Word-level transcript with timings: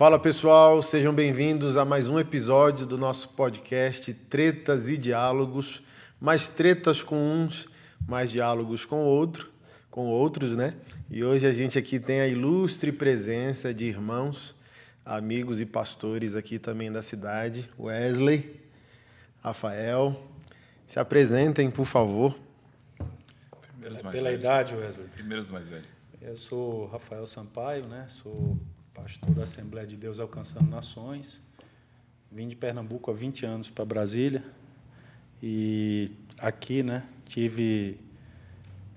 Fala 0.00 0.18
pessoal, 0.18 0.80
sejam 0.80 1.12
bem-vindos 1.12 1.76
a 1.76 1.84
mais 1.84 2.08
um 2.08 2.18
episódio 2.18 2.86
do 2.86 2.96
nosso 2.96 3.28
podcast 3.28 4.14
Tretas 4.14 4.88
e 4.88 4.96
Diálogos. 4.96 5.82
Mais 6.18 6.48
tretas 6.48 7.02
com 7.02 7.16
uns, 7.16 7.68
mais 8.08 8.30
diálogos 8.30 8.86
com 8.86 9.04
outro, 9.04 9.50
com 9.90 10.06
outros, 10.06 10.56
né? 10.56 10.74
E 11.10 11.22
hoje 11.22 11.46
a 11.46 11.52
gente 11.52 11.78
aqui 11.78 12.00
tem 12.00 12.22
a 12.22 12.26
ilustre 12.26 12.90
presença 12.90 13.74
de 13.74 13.84
irmãos, 13.84 14.56
amigos 15.04 15.60
e 15.60 15.66
pastores 15.66 16.34
aqui 16.34 16.58
também 16.58 16.90
da 16.90 17.02
cidade, 17.02 17.68
Wesley, 17.78 18.58
Rafael. 19.42 20.18
Se 20.86 20.98
apresentem, 20.98 21.70
por 21.70 21.84
favor. 21.84 22.34
Primeiros 23.74 24.00
mais 24.00 24.16
Pela 24.16 24.30
velhos. 24.30 24.44
idade, 24.46 24.74
Wesley. 24.74 25.08
Primeiros 25.08 25.50
mais 25.50 25.68
velhos. 25.68 25.90
Eu 26.22 26.38
sou 26.38 26.86
Rafael 26.86 27.26
Sampaio, 27.26 27.86
né? 27.86 28.06
Sou 28.08 28.58
pastor 28.94 29.32
da 29.32 29.44
Assembleia 29.44 29.86
de 29.86 29.96
Deus 29.96 30.18
Alcançando 30.18 30.68
Nações. 30.68 31.40
Vim 32.30 32.48
de 32.48 32.56
Pernambuco 32.56 33.10
há 33.10 33.14
20 33.14 33.46
anos 33.46 33.70
para 33.70 33.84
Brasília. 33.84 34.42
E 35.42 36.10
aqui, 36.38 36.82
né, 36.82 37.04
tive 37.24 37.98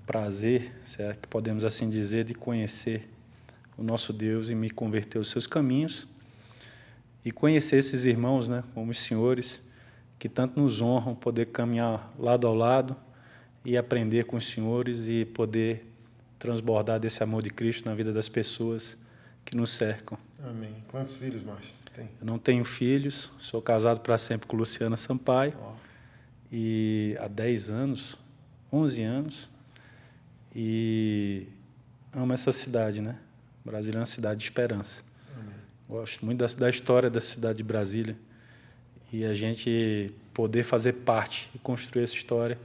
prazer, 0.06 0.74
se 0.84 1.02
é 1.02 1.14
que 1.14 1.28
podemos 1.28 1.64
assim 1.64 1.90
dizer, 1.90 2.26
de 2.26 2.34
conhecer 2.34 3.08
o 3.78 3.84
nosso 3.84 4.12
Deus 4.12 4.50
e 4.50 4.56
me 4.56 4.70
converter 4.70 5.20
aos 5.20 5.30
seus 5.30 5.46
caminhos. 5.46 6.08
E 7.24 7.32
conhecer 7.32 7.78
esses 7.78 8.04
irmãos, 8.04 8.50
né, 8.50 8.64
como 8.74 8.92
os 8.92 9.00
senhores, 9.00 9.62
que 10.18 10.28
tanto 10.28 10.60
nos 10.60 10.82
honram 10.82 11.16
poder 11.16 11.48
caminhar 11.48 12.14
lado 12.18 12.48
ao 12.48 12.56
lado 12.56 12.96
e 13.64 13.78
aprender 13.78 14.26
com 14.26 14.38
os 14.38 14.46
senhores 14.46 15.08
e 15.08 15.24
poder 15.24 15.86
transbordar 16.40 17.00
desse 17.00 17.24
amor 17.24 17.44
de 17.44 17.50
Cristo 17.50 17.88
na 17.88 17.96
vida 17.96 18.12
das 18.12 18.28
pessoas 18.28 19.03
que 19.46 19.56
nos 19.56 19.72
cercam. 19.72 20.18
Amém. 20.44 20.76
Quantos 20.90 21.16
filhos, 21.16 21.44
Márcio, 21.44 21.72
tem? 21.94 22.10
Eu 22.20 22.26
não 22.26 22.38
tenho 22.38 22.66
filhos, 22.66 23.32
sou 23.40 23.62
casado 23.62 24.02
para 24.02 24.18
sempre 24.18 24.48
com 24.48 24.58
Luciana 24.58 24.98
Sampaio. 24.98 25.54
Oh. 25.62 25.74
E 26.52 27.18
há 27.20 27.28
10 27.28 27.70
anos, 27.70 28.18
11 28.72 29.04
anos, 29.04 29.50
e 30.56 31.48
amo 32.12 32.34
essa 32.34 32.52
cidade, 32.52 33.02
né? 33.02 33.18
Brasília 33.66 33.98
é 33.98 34.02
uma 34.02 34.06
cidade 34.06 34.40
de 34.40 34.46
esperança. 34.46 35.04
Amém. 35.36 35.56
Gosto 35.88 36.26
muito 36.26 36.40
da, 36.40 36.46
da 36.46 36.70
história 36.70 37.10
da 37.10 37.22
cidade 37.22 37.58
de 37.58 37.64
Brasília. 37.64 38.16
E 39.12 39.24
a 39.26 39.34
gente 39.34 40.14
poder 40.34 40.64
fazer 40.64 40.94
parte 40.94 41.50
e 41.56 41.60
construir 41.60 42.04
essa 42.04 42.16
história 42.16 42.58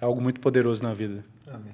é 0.00 0.04
algo 0.04 0.20
muito 0.20 0.40
poderoso 0.40 0.82
na 0.82 0.92
vida. 0.92 1.24
Amém. 1.46 1.72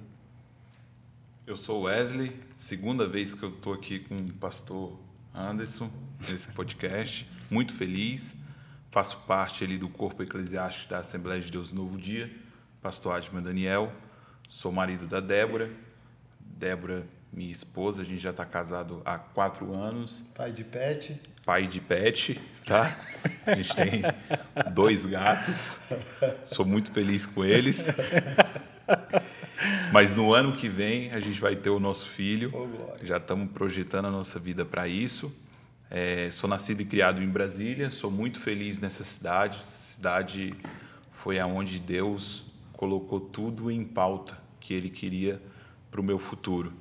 Eu 1.53 1.57
sou 1.59 1.83
Wesley, 1.83 2.35
segunda 2.57 3.07
vez 3.07 3.35
que 3.35 3.43
eu 3.43 3.51
estou 3.51 3.75
aqui 3.75 3.99
com 3.99 4.17
o 4.17 4.33
pastor 4.33 4.99
Anderson 5.35 5.91
nesse 6.19 6.49
podcast. 6.49 7.29
Muito 7.51 7.75
feliz. 7.75 8.35
Faço 8.91 9.19
parte 9.27 9.63
ali 9.63 9.77
do 9.77 9.87
corpo 9.87 10.23
eclesiástico 10.23 10.89
da 10.89 11.01
Assembleia 11.01 11.43
de 11.43 11.53
Deus 11.53 11.71
Novo 11.71 11.99
Dia, 11.99 12.35
pastor 12.81 13.15
Adman 13.17 13.43
Daniel. 13.43 13.93
Sou 14.49 14.73
marido 14.73 15.07
da 15.07 15.21
Débora. 15.21 15.71
Débora, 16.41 17.07
minha 17.31 17.51
esposa, 17.51 18.01
a 18.01 18.05
gente 18.07 18.23
já 18.23 18.31
está 18.31 18.47
casado 18.47 19.03
há 19.05 19.19
quatro 19.19 19.75
anos. 19.75 20.25
Pai 20.35 20.53
de 20.53 20.65
pet. 20.65 21.21
Pai 21.45 21.67
de 21.67 21.83
pet, 21.83 22.41
tá? 22.65 22.99
A 23.45 23.55
gente 23.57 23.77
tem 23.77 24.03
dois 24.73 25.05
gatos. 25.05 25.81
Sou 26.47 26.65
muito 26.65 26.91
feliz 26.93 27.27
com 27.27 27.45
eles. 27.45 27.89
Mas 29.93 30.17
no 30.17 30.33
ano 30.33 30.55
que 30.55 30.71
vem 30.71 31.11
a 31.11 31.21
gente 31.21 31.39
vai 31.39 31.55
ter 31.55 31.69
o 31.69 31.79
nosso 31.79 32.07
filho. 32.09 32.51
Oh, 32.55 33.05
Já 33.05 33.19
estamos 33.19 33.51
projetando 33.51 34.07
a 34.07 34.11
nossa 34.11 34.39
vida 34.39 34.65
para 34.65 34.89
isso. 34.89 35.31
É, 35.91 36.31
sou 36.31 36.49
nascido 36.49 36.81
e 36.81 36.87
criado 36.87 37.23
em 37.23 37.29
Brasília. 37.29 37.91
Sou 37.91 38.11
muito 38.11 38.41
feliz 38.41 38.81
nessa 38.81 39.05
cidade. 39.05 39.59
Essa 39.63 39.93
cidade 39.97 40.55
foi 41.11 41.39
aonde 41.39 41.79
Deus 41.79 42.47
colocou 42.73 43.21
tudo 43.21 43.71
em 43.71 43.85
pauta 43.85 44.41
que 44.59 44.73
Ele 44.73 44.89
queria 44.89 45.39
para 45.91 46.01
o 46.01 46.05
meu 46.05 46.19
futuro. 46.19 46.73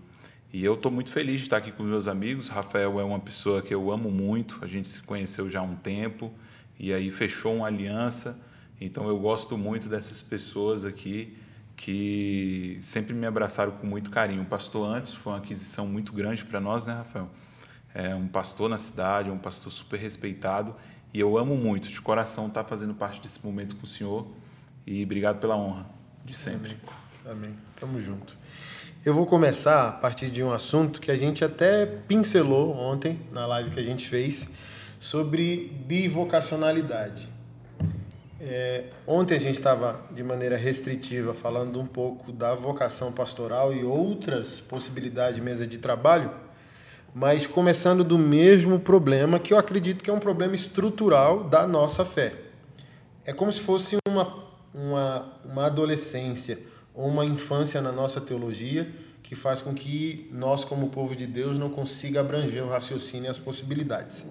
E 0.53 0.63
eu 0.63 0.75
estou 0.75 0.89
muito 0.89 1.11
feliz 1.11 1.41
de 1.41 1.47
estar 1.47 1.57
aqui 1.57 1.73
com 1.73 1.83
meus 1.83 2.07
amigos. 2.07 2.47
Rafael 2.47 2.97
é 2.97 3.03
uma 3.03 3.19
pessoa 3.19 3.61
que 3.61 3.75
eu 3.75 3.91
amo 3.91 4.09
muito. 4.09 4.57
A 4.61 4.67
gente 4.67 4.87
se 4.87 5.01
conheceu 5.01 5.49
já 5.49 5.59
há 5.59 5.63
um 5.63 5.75
tempo 5.75 6.31
e 6.79 6.93
aí 6.93 7.11
fechou 7.11 7.57
uma 7.57 7.67
aliança. 7.67 8.39
Então 8.79 9.09
eu 9.09 9.19
gosto 9.19 9.57
muito 9.57 9.89
dessas 9.89 10.21
pessoas 10.21 10.85
aqui 10.85 11.35
que 11.83 12.77
sempre 12.79 13.11
me 13.11 13.25
abraçaram 13.25 13.71
com 13.71 13.87
muito 13.87 14.11
carinho. 14.11 14.43
O 14.43 14.45
pastor 14.45 14.87
antes 14.87 15.15
foi 15.15 15.33
uma 15.33 15.39
aquisição 15.39 15.87
muito 15.87 16.13
grande 16.13 16.45
para 16.45 16.61
nós, 16.61 16.85
né, 16.85 16.93
Rafael? 16.93 17.27
É 17.91 18.13
um 18.13 18.27
pastor 18.27 18.69
na 18.69 18.77
cidade, 18.77 19.29
é 19.29 19.33
um 19.33 19.37
pastor 19.39 19.71
super 19.71 19.99
respeitado 19.99 20.75
e 21.11 21.19
eu 21.19 21.35
amo 21.39 21.57
muito, 21.57 21.87
de 21.87 21.99
coração, 21.99 22.45
estar 22.45 22.61
tá 22.63 22.69
fazendo 22.69 22.93
parte 22.93 23.19
desse 23.19 23.43
momento 23.43 23.75
com 23.77 23.85
o 23.85 23.87
senhor 23.87 24.27
e 24.85 25.03
obrigado 25.03 25.39
pela 25.39 25.57
honra 25.57 25.89
de 26.23 26.35
sempre. 26.35 26.77
Amém. 27.25 27.47
Amém. 27.47 27.57
Tamo 27.79 27.99
junto. 27.99 28.37
Eu 29.03 29.15
vou 29.15 29.25
começar 29.25 29.87
a 29.87 29.91
partir 29.93 30.29
de 30.29 30.43
um 30.43 30.53
assunto 30.53 31.01
que 31.01 31.09
a 31.09 31.17
gente 31.17 31.43
até 31.43 31.87
pincelou 31.87 32.75
ontem 32.77 33.19
na 33.31 33.47
live 33.47 33.71
que 33.71 33.79
a 33.79 33.83
gente 33.83 34.07
fez 34.07 34.47
sobre 34.99 35.83
bivocacionalidade. 35.87 37.30
É, 38.43 38.85
ontem 39.05 39.35
a 39.35 39.39
gente 39.39 39.59
estava 39.59 40.01
de 40.09 40.23
maneira 40.23 40.57
restritiva 40.57 41.31
falando 41.31 41.79
um 41.79 41.85
pouco 41.85 42.31
da 42.31 42.55
vocação 42.55 43.11
pastoral 43.11 43.71
e 43.71 43.83
outras 43.83 44.59
possibilidades 44.59 45.35
de 45.35 45.41
mesa 45.41 45.67
de 45.67 45.77
trabalho, 45.77 46.31
mas 47.13 47.45
começando 47.45 48.03
do 48.03 48.17
mesmo 48.17 48.79
problema 48.79 49.37
que 49.37 49.53
eu 49.53 49.59
acredito 49.59 50.03
que 50.03 50.09
é 50.09 50.13
um 50.13 50.19
problema 50.19 50.55
estrutural 50.55 51.43
da 51.43 51.67
nossa 51.67 52.03
fé. 52.03 52.33
É 53.23 53.31
como 53.31 53.51
se 53.51 53.59
fosse 53.59 53.97
uma, 54.07 54.33
uma, 54.73 55.33
uma 55.45 55.65
adolescência 55.67 56.57
ou 56.95 57.09
uma 57.09 57.23
infância 57.23 57.79
na 57.79 57.91
nossa 57.91 58.19
teologia 58.19 58.91
que 59.21 59.35
faz 59.35 59.61
com 59.61 59.71
que 59.71 60.27
nós, 60.31 60.65
como 60.65 60.89
povo 60.89 61.15
de 61.15 61.27
Deus, 61.27 61.59
não 61.59 61.69
consiga 61.69 62.21
abranger 62.21 62.63
o 62.63 62.69
raciocínio 62.69 63.27
e 63.27 63.29
as 63.29 63.37
possibilidades 63.37 64.25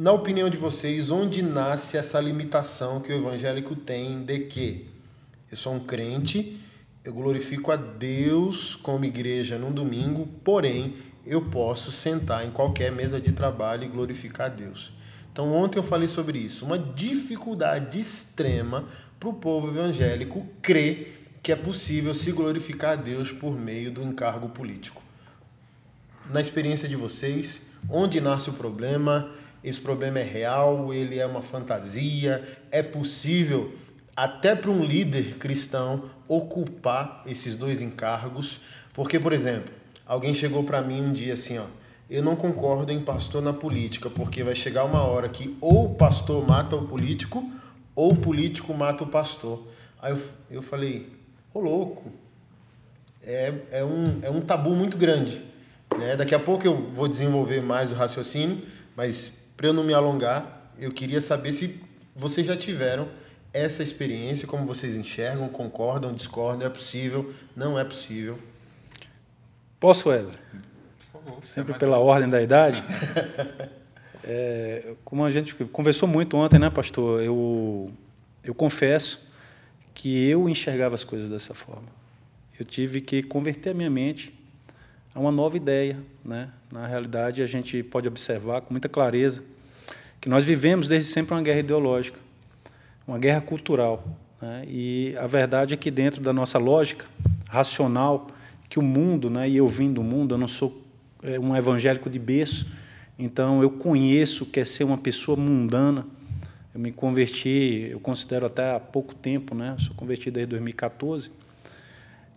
na 0.00 0.12
opinião 0.12 0.48
de 0.48 0.56
vocês, 0.56 1.10
onde 1.10 1.42
nasce 1.42 1.98
essa 1.98 2.18
limitação 2.18 3.02
que 3.02 3.12
o 3.12 3.16
evangélico 3.16 3.76
tem 3.76 4.24
de 4.24 4.38
que 4.38 4.88
eu 5.50 5.58
sou 5.58 5.74
um 5.74 5.80
crente, 5.80 6.58
eu 7.04 7.12
glorifico 7.12 7.70
a 7.70 7.76
Deus 7.76 8.74
como 8.76 9.04
igreja 9.04 9.58
num 9.58 9.70
domingo, 9.70 10.26
porém 10.42 10.96
eu 11.26 11.42
posso 11.42 11.92
sentar 11.92 12.46
em 12.46 12.50
qualquer 12.50 12.90
mesa 12.90 13.20
de 13.20 13.32
trabalho 13.32 13.84
e 13.84 13.88
glorificar 13.88 14.46
a 14.46 14.54
Deus. 14.54 14.90
Então, 15.30 15.52
ontem 15.52 15.78
eu 15.78 15.82
falei 15.82 16.08
sobre 16.08 16.38
isso, 16.38 16.64
uma 16.64 16.78
dificuldade 16.78 18.00
extrema 18.00 18.86
para 19.18 19.28
o 19.28 19.34
povo 19.34 19.68
evangélico 19.68 20.46
crer 20.62 21.28
que 21.42 21.52
é 21.52 21.56
possível 21.56 22.14
se 22.14 22.32
glorificar 22.32 22.92
a 22.92 22.96
Deus 22.96 23.30
por 23.30 23.52
meio 23.52 23.90
do 23.90 24.02
encargo 24.02 24.48
político. 24.48 25.02
Na 26.30 26.40
experiência 26.40 26.88
de 26.88 26.96
vocês, 26.96 27.60
onde 27.86 28.18
nasce 28.18 28.48
o 28.48 28.54
problema? 28.54 29.38
Esse 29.62 29.80
problema 29.80 30.20
é 30.20 30.22
real, 30.22 30.92
ele 30.92 31.18
é 31.18 31.26
uma 31.26 31.42
fantasia, 31.42 32.42
é 32.70 32.82
possível 32.82 33.72
até 34.16 34.54
para 34.54 34.70
um 34.70 34.84
líder 34.84 35.36
cristão 35.38 36.04
ocupar 36.28 37.22
esses 37.26 37.56
dois 37.56 37.80
encargos, 37.80 38.60
porque 38.92 39.18
por 39.18 39.32
exemplo, 39.32 39.72
alguém 40.06 40.34
chegou 40.34 40.64
para 40.64 40.82
mim 40.82 41.00
um 41.00 41.12
dia 41.12 41.34
assim, 41.34 41.58
ó, 41.58 41.64
eu 42.08 42.22
não 42.22 42.34
concordo 42.34 42.92
em 42.92 43.00
pastor 43.00 43.40
na 43.40 43.52
política, 43.52 44.10
porque 44.10 44.42
vai 44.42 44.54
chegar 44.54 44.84
uma 44.84 45.02
hora 45.02 45.28
que 45.28 45.56
ou 45.60 45.86
o 45.86 45.94
pastor 45.94 46.46
mata 46.46 46.74
o 46.74 46.86
político, 46.86 47.48
ou 47.94 48.12
o 48.12 48.16
político 48.16 48.74
mata 48.74 49.04
o 49.04 49.06
pastor. 49.06 49.62
Aí 50.02 50.12
eu, 50.12 50.20
eu 50.50 50.62
falei, 50.62 51.08
ô 51.54 51.60
louco, 51.60 52.10
é, 53.22 53.54
é, 53.70 53.84
um, 53.84 54.18
é 54.22 54.30
um 54.30 54.40
tabu 54.40 54.70
muito 54.74 54.96
grande. 54.96 55.40
Né? 55.96 56.16
Daqui 56.16 56.34
a 56.34 56.38
pouco 56.38 56.66
eu 56.66 56.76
vou 56.76 57.06
desenvolver 57.06 57.60
mais 57.60 57.92
o 57.92 57.94
raciocínio, 57.94 58.62
mas 58.96 59.32
para 59.60 59.68
eu 59.68 59.74
não 59.74 59.84
me 59.84 59.92
alongar, 59.92 60.72
eu 60.78 60.90
queria 60.90 61.20
saber 61.20 61.52
se 61.52 61.78
vocês 62.16 62.46
já 62.46 62.56
tiveram 62.56 63.06
essa 63.52 63.82
experiência, 63.82 64.48
como 64.48 64.64
vocês 64.64 64.96
enxergam, 64.96 65.50
concordam, 65.50 66.14
discordam, 66.14 66.66
é 66.66 66.70
possível, 66.70 67.30
não 67.54 67.78
é 67.78 67.84
possível. 67.84 68.38
Posso, 69.78 70.08
Wesley? 70.08 70.34
Por 70.98 71.06
favor. 71.12 71.44
Sempre 71.44 71.74
pela 71.74 71.98
ordem 71.98 72.26
da 72.26 72.40
idade. 72.40 72.82
é, 74.24 74.94
como 75.04 75.26
a 75.26 75.30
gente 75.30 75.54
conversou 75.66 76.08
muito 76.08 76.38
ontem, 76.38 76.58
né, 76.58 76.70
pastor? 76.70 77.22
Eu, 77.22 77.92
eu 78.42 78.54
confesso 78.54 79.28
que 79.92 80.26
eu 80.26 80.48
enxergava 80.48 80.94
as 80.94 81.04
coisas 81.04 81.28
dessa 81.28 81.52
forma. 81.52 81.88
Eu 82.58 82.64
tive 82.64 83.02
que 83.02 83.22
converter 83.22 83.72
a 83.72 83.74
minha 83.74 83.90
mente 83.90 84.39
uma 85.20 85.30
nova 85.30 85.56
ideia. 85.56 85.98
Né? 86.24 86.48
Na 86.72 86.86
realidade, 86.86 87.42
a 87.42 87.46
gente 87.46 87.82
pode 87.82 88.08
observar 88.08 88.62
com 88.62 88.72
muita 88.72 88.88
clareza 88.88 89.42
que 90.20 90.28
nós 90.28 90.44
vivemos 90.44 90.86
desde 90.86 91.10
sempre 91.10 91.34
uma 91.34 91.42
guerra 91.42 91.60
ideológica, 91.60 92.20
uma 93.06 93.18
guerra 93.18 93.40
cultural. 93.40 94.04
Né? 94.40 94.64
E 94.68 95.16
a 95.18 95.26
verdade 95.26 95.74
é 95.74 95.76
que, 95.76 95.90
dentro 95.90 96.22
da 96.22 96.32
nossa 96.32 96.58
lógica 96.58 97.06
racional, 97.48 98.26
que 98.68 98.78
o 98.78 98.82
mundo, 98.82 99.28
né, 99.30 99.48
e 99.48 99.56
eu 99.56 99.66
vim 99.66 99.92
do 99.92 100.02
mundo, 100.02 100.34
eu 100.34 100.38
não 100.38 100.46
sou 100.46 100.82
é, 101.22 101.38
um 101.38 101.56
evangélico 101.56 102.08
de 102.08 102.18
berço, 102.18 102.66
Então, 103.18 103.60
eu 103.60 103.70
conheço 103.70 104.44
o 104.44 104.46
que 104.46 104.60
é 104.60 104.64
ser 104.64 104.84
uma 104.84 104.96
pessoa 104.96 105.36
mundana. 105.36 106.06
Eu 106.72 106.80
me 106.80 106.90
converti, 106.90 107.88
eu 107.90 108.00
considero 108.00 108.46
até 108.46 108.74
há 108.74 108.80
pouco 108.80 109.14
tempo, 109.14 109.54
né? 109.54 109.76
sou 109.78 109.94
convertido 109.94 110.34
desde 110.34 110.50
2014. 110.50 111.30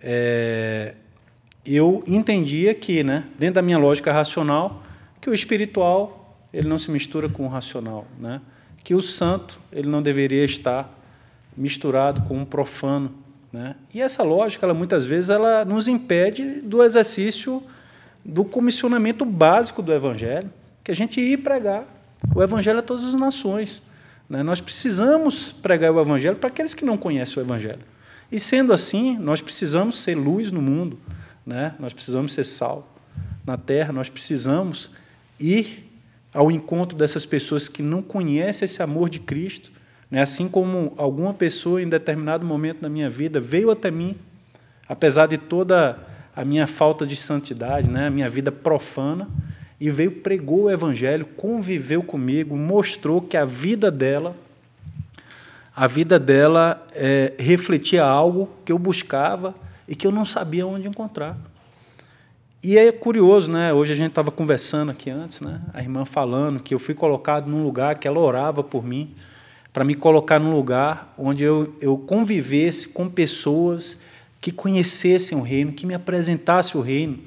É, 0.01 0.95
eu 1.65 2.03
entendia 2.05 2.73
que, 2.73 3.03
né, 3.03 3.25
dentro 3.37 3.55
da 3.55 3.61
minha 3.61 3.77
lógica 3.77 4.11
racional, 4.11 4.83
que 5.21 5.29
o 5.29 5.33
espiritual 5.33 6.23
ele 6.53 6.67
não 6.67 6.77
se 6.77 6.91
mistura 6.91 7.27
com 7.27 7.45
o 7.45 7.49
racional, 7.49 8.05
né? 8.19 8.39
que 8.83 8.93
o 8.93 9.01
santo 9.01 9.59
ele 9.71 9.89
não 9.89 10.01
deveria 10.01 10.45
estar 10.45 10.93
misturado 11.57 12.21
com 12.23 12.37
um 12.37 12.45
profano. 12.45 13.11
Né? 13.51 13.75
E 13.93 14.01
essa 14.01 14.21
lógica, 14.21 14.65
ela, 14.65 14.73
muitas 14.73 15.05
vezes, 15.05 15.29
ela 15.29 15.65
nos 15.65 15.87
impede 15.87 16.61
do 16.61 16.83
exercício 16.83 17.63
do 18.23 18.45
comissionamento 18.45 19.25
básico 19.25 19.81
do 19.81 19.91
Evangelho, 19.91 20.49
que 20.83 20.91
a 20.91 20.95
gente 20.95 21.19
ir 21.19 21.37
pregar 21.37 21.85
o 22.35 22.41
Evangelho 22.41 22.79
a 22.79 22.81
todas 22.81 23.03
as 23.03 23.15
nações. 23.15 23.81
Né? 24.29 24.43
Nós 24.43 24.61
precisamos 24.61 25.51
pregar 25.51 25.91
o 25.91 25.99
Evangelho 25.99 26.35
para 26.35 26.49
aqueles 26.49 26.73
que 26.73 26.85
não 26.85 26.97
conhecem 26.97 27.41
o 27.41 27.45
Evangelho. 27.45 27.81
E 28.31 28.39
sendo 28.39 28.73
assim, 28.73 29.17
nós 29.17 29.41
precisamos 29.41 30.01
ser 30.03 30.15
luz 30.15 30.51
no 30.51 30.61
mundo, 30.61 30.99
né? 31.45 31.75
nós 31.79 31.93
precisamos 31.93 32.33
ser 32.33 32.43
sal 32.43 32.87
na 33.45 33.57
terra, 33.57 33.91
nós 33.91 34.09
precisamos 34.09 34.91
ir 35.39 35.91
ao 36.33 36.49
encontro 36.49 36.97
dessas 36.97 37.25
pessoas 37.25 37.67
que 37.67 37.83
não 37.83 38.01
conhecem 38.01 38.65
esse 38.65 38.81
amor 38.81 39.09
de 39.09 39.19
Cristo. 39.19 39.71
Né? 40.09 40.21
Assim 40.21 40.47
como 40.47 40.93
alguma 40.97 41.33
pessoa 41.33 41.81
em 41.81 41.87
determinado 41.87 42.45
momento 42.45 42.81
da 42.81 42.89
minha 42.89 43.09
vida 43.09 43.39
veio 43.39 43.69
até 43.69 43.91
mim, 43.91 44.15
apesar 44.87 45.27
de 45.27 45.37
toda 45.37 45.99
a 46.35 46.43
minha 46.43 46.65
falta 46.65 47.05
de 47.05 47.15
santidade, 47.15 47.89
né? 47.89 48.07
a 48.07 48.09
minha 48.09 48.29
vida 48.29 48.51
profana, 48.51 49.27
e 49.79 49.91
veio, 49.91 50.11
pregou 50.11 50.63
o 50.63 50.71
Evangelho, 50.71 51.25
conviveu 51.25 52.01
comigo, 52.01 52.55
mostrou 52.55 53.21
que 53.21 53.35
a 53.35 53.43
vida 53.43 53.91
dela, 53.91 54.35
a 55.75 55.87
vida 55.87 56.17
dela 56.17 56.87
é, 56.93 57.33
refletia 57.37 58.03
algo 58.03 58.49
que 58.63 58.71
eu 58.71 58.79
buscava 58.79 59.53
e 59.93 59.95
que 59.95 60.07
eu 60.07 60.11
não 60.11 60.25
sabia 60.25 60.65
onde 60.65 60.87
encontrar. 60.87 61.37
E 62.63 62.79
é 62.79 62.91
curioso, 62.91 63.51
né? 63.51 63.71
Hoje 63.71 63.93
a 63.93 63.95
gente 63.95 64.09
estava 64.09 64.31
conversando 64.31 64.89
aqui 64.89 65.11
antes, 65.11 65.39
né? 65.39 65.61
A 65.71 65.81
irmã 65.81 66.03
falando 66.03 66.59
que 66.59 66.73
eu 66.73 66.79
fui 66.79 66.95
colocado 66.95 67.45
num 67.45 67.63
lugar 67.63 67.99
que 67.99 68.07
ela 68.07 68.19
orava 68.19 68.63
por 68.63 68.83
mim, 68.83 69.13
para 69.71 69.83
me 69.83 69.93
colocar 69.93 70.39
num 70.39 70.51
lugar 70.51 71.13
onde 71.15 71.43
eu, 71.43 71.75
eu 71.79 71.95
convivesse 71.95 72.87
com 72.87 73.07
pessoas 73.07 74.01
que 74.41 74.51
conhecessem 74.51 75.37
o 75.37 75.41
reino, 75.41 75.71
que 75.71 75.85
me 75.85 75.93
apresentassem 75.93 76.81
o 76.81 76.83
reino. 76.83 77.19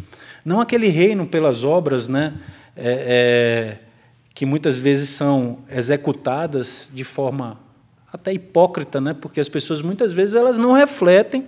Não 0.45 0.61
aquele 0.61 0.89
reino 0.89 1.25
pelas 1.25 1.63
obras, 1.63 2.09
né? 2.09 2.35
É, 2.75 3.77
é, 3.79 3.79
que 4.35 4.45
muitas 4.45 4.77
vezes 4.77 5.11
são 5.11 5.61
executadas 5.71 6.91
de 6.93 7.05
forma 7.05 7.61
até 8.13 8.33
hipócrita, 8.33 9.01
né? 9.01 9.15
Porque 9.15 9.39
as 9.39 9.49
pessoas 9.49 9.81
muitas 9.81 10.13
vezes 10.13 10.35
elas 10.35 10.59
não 10.59 10.73
refletem 10.73 11.47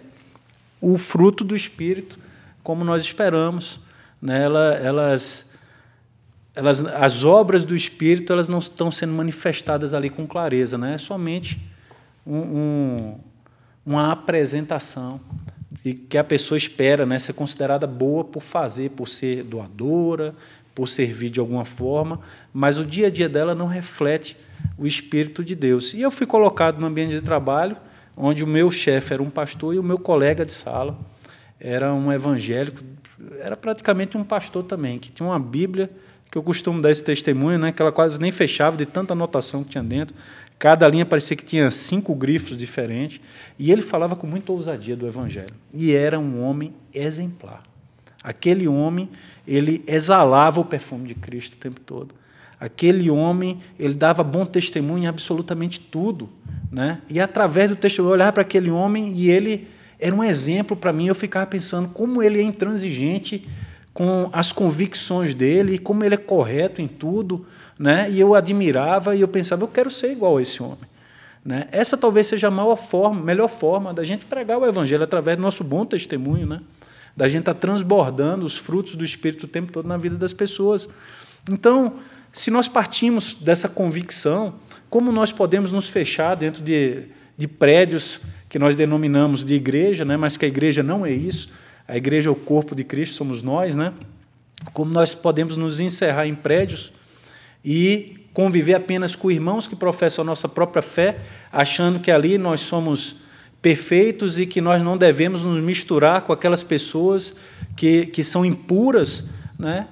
o 0.81 0.97
fruto 0.99 1.45
do 1.45 1.57
espírito 1.57 2.19
como 2.69 2.85
nós 2.85 3.03
esperamos. 3.03 3.81
Né? 4.21 4.45
Elas, 4.45 5.51
elas, 6.55 6.85
as 6.85 7.25
obras 7.25 7.65
do 7.65 7.75
Espírito 7.75 8.31
elas 8.31 8.47
não 8.47 8.59
estão 8.59 8.91
sendo 8.91 9.15
manifestadas 9.15 9.95
ali 9.95 10.11
com 10.11 10.27
clareza, 10.27 10.77
né? 10.77 10.93
é 10.93 10.99
somente 10.99 11.59
um, 12.27 12.37
um, 12.37 13.21
uma 13.87 14.13
apresentação 14.13 15.19
e 15.83 15.95
que 15.95 16.19
a 16.19 16.25
pessoa 16.25 16.59
espera 16.59 17.07
né, 17.07 17.19
ser 17.19 17.33
considerada 17.33 17.87
boa 17.87 18.23
por 18.23 18.43
fazer, 18.43 18.91
por 18.91 19.09
ser 19.09 19.45
doadora, 19.45 20.35
por 20.75 20.89
servir 20.89 21.31
de 21.31 21.41
alguma 21.41 21.65
forma, 21.65 22.21
mas 22.53 22.79
o 22.79 22.85
dia 22.85 23.07
a 23.07 23.11
dia 23.11 23.31
dela 23.31 23.55
não 23.55 23.67
reflete 23.67 24.37
o 24.77 24.87
Espírito 24.87 25.43
de 25.43 25.55
Deus. 25.55 25.95
E 25.95 26.03
eu 26.03 26.11
fui 26.11 26.27
colocado 26.27 26.79
no 26.79 26.87
ambiente 26.87 27.13
de 27.13 27.23
trabalho, 27.23 27.79
onde 28.19 28.43
o 28.43 28.47
meu 28.47 28.71
chefe 28.71 29.15
era 29.15 29.23
um 29.23 29.31
pastor 29.31 29.75
e 29.75 29.79
o 29.79 29.83
meu 29.83 29.99
colega 29.99 30.45
de 30.45 30.53
sala 30.53 30.99
era 31.61 31.93
um 31.95 32.13
evangélico, 32.13 32.83
era 33.41 33.57
praticamente 33.57 34.17
um 34.17 34.25
pastor 34.25 34.65
também, 34.65 34.99
que 34.99 35.11
tinha 35.11 35.29
uma 35.29 35.39
Bíblia, 35.39 35.91
que 36.31 36.37
eu 36.37 36.43
costumo 36.43 36.81
dar 36.83 36.91
esse 36.91 37.03
testemunho, 37.03 37.59
né, 37.59 37.73
que 37.73 37.81
ela 37.81 37.91
quase 37.91 38.21
nem 38.21 38.31
fechava 38.31 38.77
de 38.77 38.85
tanta 38.85 39.13
anotação 39.13 39.65
que 39.65 39.71
tinha 39.71 39.83
dentro. 39.83 40.15
Cada 40.59 40.89
linha 40.89 41.07
parecia 41.07 41.37
que 41.37 41.45
tinha 41.45 41.71
cinco 41.71 42.15
grifos 42.15 42.59
diferentes. 42.59 43.21
E 43.59 43.71
ele 43.71 43.81
falava 43.81 44.17
com 44.17 44.27
muita 44.27 44.53
ousadia 44.53 44.97
do 44.97 45.07
Evangelho. 45.07 45.55
E 45.73 45.93
era 45.93 46.19
um 46.19 46.43
homem 46.43 46.75
exemplar. 46.93 47.63
Aquele 48.23 48.67
homem, 48.67 49.09
ele 49.47 49.85
exalava 49.87 50.61
o 50.61 50.65
perfume 50.65 51.07
de 51.07 51.15
Cristo 51.15 51.55
o 51.55 51.59
tempo 51.59 51.81
todo. 51.81 52.13
Aquele 52.61 53.09
homem, 53.11 53.59
ele 53.79 53.95
dava 53.95 54.25
bom 54.25 54.45
testemunho 54.45 55.05
em 55.05 55.07
absolutamente 55.07 55.79
tudo. 55.79 56.29
Né? 56.71 57.01
E 57.09 57.21
através 57.21 57.71
do 57.71 57.77
testemunho, 57.77 58.11
eu 58.11 58.15
olhava 58.15 58.33
para 58.33 58.43
aquele 58.43 58.71
homem 58.71 59.13
e 59.13 59.31
ele 59.31 59.69
era 59.99 60.15
um 60.15 60.25
exemplo 60.25 60.77
para 60.77 60.93
mim. 60.93 61.07
Eu 61.07 61.15
ficava 61.15 61.47
pensando 61.47 61.89
como 61.89 62.23
ele 62.23 62.39
é 62.39 62.43
intransigente 62.43 63.47
com 63.95 64.29
as 64.33 64.53
convicções 64.53 65.35
dele, 65.35 65.79
como 65.79 66.05
ele 66.05 66.15
é 66.15 66.19
correto 66.19 66.81
em 66.81 66.87
tudo, 66.87 67.45
né? 67.79 68.09
E 68.09 68.21
eu 68.21 68.35
admirava 68.35 69.17
e 69.17 69.21
eu 69.21 69.29
pensava, 69.29 69.65
eu 69.65 69.69
quero 69.69 69.91
ser 69.91 70.13
igual 70.13 70.37
a 70.37 70.43
esse 70.43 70.63
homem. 70.63 70.89
Né? 71.45 71.67
Essa 71.73 71.97
talvez 71.97 72.27
seja 72.27 72.49
a 72.49 72.51
maior 72.51 72.77
forma, 72.77 73.21
melhor 73.23 73.49
forma 73.49 73.93
da 73.95 74.05
gente 74.05 74.27
pregar 74.27 74.59
o 74.59 74.67
evangelho 74.67 75.03
através 75.03 75.37
do 75.37 75.43
nosso 75.43 75.65
bom 75.65 75.85
testemunho, 75.85 76.47
né? 76.47 76.61
Da 77.17 77.29
gente 77.29 77.41
estar 77.41 77.55
tá 77.55 77.61
transbordando 77.61 78.47
os 78.47 78.57
frutos 78.57 78.95
do 78.95 79.05
Espírito 79.05 79.45
o 79.45 79.49
tempo 79.49 79.73
todo 79.73 79.89
na 79.89 79.97
vida 79.97 80.17
das 80.17 80.33
pessoas. 80.33 80.89
Então, 81.51 81.95
se 82.39 82.53
nós 82.53 82.69
partimos 82.69 83.35
dessa 83.35 83.69
convicção, 83.69 84.55
como 84.89 85.11
nós 85.11 85.33
podemos 85.33 85.73
nos 85.73 85.89
fechar 85.89 86.37
dentro 86.37 86.63
de, 86.63 87.07
de 87.37 87.49
prédios 87.49 88.21
que 88.49 88.61
nós 88.61 88.77
denominamos 88.77 89.45
de 89.45 89.55
igreja, 89.55 90.05
né? 90.05 90.17
mas 90.17 90.37
que 90.37 90.45
a 90.45 90.49
igreja 90.49 90.81
não 90.81 91.05
é 91.05 91.11
isso. 91.11 91.51
A 91.89 91.97
igreja 91.97 92.29
é 92.29 92.33
o 92.33 92.37
corpo 92.37 92.77
de 92.77 92.85
Cristo, 92.85 93.17
somos 93.17 93.43
nós, 93.43 93.75
né? 93.75 93.93
Como 94.73 94.93
nós 94.93 95.17
podemos 95.17 95.57
nos 95.57 95.81
encerrar 95.81 96.29
em 96.29 96.35
prédios 96.37 96.93
e 97.65 98.25
conviver 98.33 98.75
apenas 98.75 99.17
com 99.17 99.33
irmãos 99.33 99.67
que 99.67 99.75
professam 99.75 100.23
a 100.23 100.27
nossa 100.27 100.49
própria 100.49 100.81
fé, 100.81 101.19
achando 101.51 101.99
que 101.99 102.11
ali 102.11 102.39
nós 102.39 102.61
somos 102.61 103.17
perfeitos 103.61 104.39
e 104.39 104.47
que 104.47 104.61
nós 104.61 104.81
não 104.81 104.97
devemos 104.97 105.43
nos 105.43 105.61
misturar 105.61 106.23
com 106.23 106.33
aquelas 106.33 106.63
pessoas 106.63 107.35
que, 107.75 108.07
que 108.07 108.23
são 108.23 108.45
impuras, 108.45 109.25
né? 109.59 109.89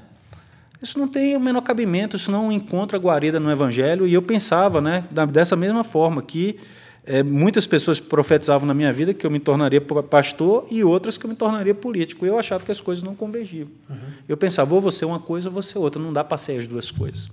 Isso 0.81 0.99
não 0.99 1.09
tem 1.09 1.37
o 1.37 1.41
menor 1.41 1.63
cabimento, 1.63 2.17
isso 2.17 2.31
não 2.31 2.53
encontra 2.53 2.99
guarida 2.99 3.41
no 3.41 3.51
Evangelho. 3.51 4.06
E 4.06 4.15
eu 4.15 4.23
pensava, 4.23 4.81
né, 4.81 5.05
dessa 5.31 5.56
mesma 5.56 5.83
forma, 5.83 6.23
que 6.23 6.59
é, 7.05 7.23
muitas 7.23 7.67
pessoas 7.67 8.01
profetizavam 8.01 8.67
na 8.67 8.75
minha 8.75 8.93
vida 8.93 9.15
que 9.15 9.25
eu 9.25 9.31
me 9.31 9.39
tornaria 9.39 9.81
pastor 9.81 10.67
e 10.71 10.83
outras 10.83 11.17
que 11.17 11.25
eu 11.25 11.31
me 11.31 11.37
tornaria 11.37 11.75
político. 11.75 12.27
Eu 12.27 12.39
achava 12.39 12.65
que 12.65 12.73
as 12.73 12.81
coisas 12.81 13.05
não 13.05 13.15
convergiam. 13.15 13.69
Uhum. 13.89 13.97
Eu 14.29 14.37
pensava, 14.37 14.75
ou 14.75 14.81
você 14.81 15.05
uma 15.05 15.21
coisa 15.21 15.49
ou 15.49 15.55
você 15.55 15.79
outra, 15.79 16.03
não 16.03 16.13
dá 16.13 16.25
para 16.25 16.37
ser 16.37 16.59
as 16.59 16.67
duas 16.67 16.91
coisas. 16.91 17.31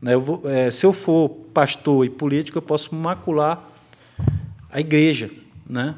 Né? 0.00 0.14
Eu 0.14 0.20
vou, 0.20 0.42
é, 0.44 0.70
se 0.70 0.84
eu 0.84 0.92
for 0.92 1.30
pastor 1.52 2.04
e 2.04 2.10
político, 2.10 2.58
eu 2.58 2.62
posso 2.62 2.94
macular 2.94 3.66
a 4.70 4.78
igreja. 4.78 5.30
Né? 5.66 5.94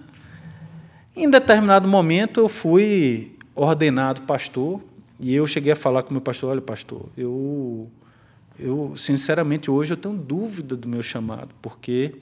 Em 1.17 1.29
determinado 1.29 1.89
momento, 1.89 2.41
eu 2.41 2.49
fui 2.49 3.33
ordenado 3.57 4.23
pastor 4.23 4.81
e 5.21 5.35
eu 5.35 5.47
cheguei 5.47 5.73
a 5.73 5.77
falar 5.77 6.03
com 6.03 6.11
o 6.11 6.12
meu 6.15 6.21
pastor: 6.21 6.50
olha, 6.50 6.61
pastor, 6.61 7.09
eu, 7.17 7.91
eu 8.59 8.95
sinceramente 8.97 9.71
hoje 9.71 9.93
eu 9.93 9.97
tenho 9.97 10.17
dúvida 10.17 10.77
do 10.77 10.89
meu 10.89 11.03
chamado, 11.03 11.55
porque 11.61 12.15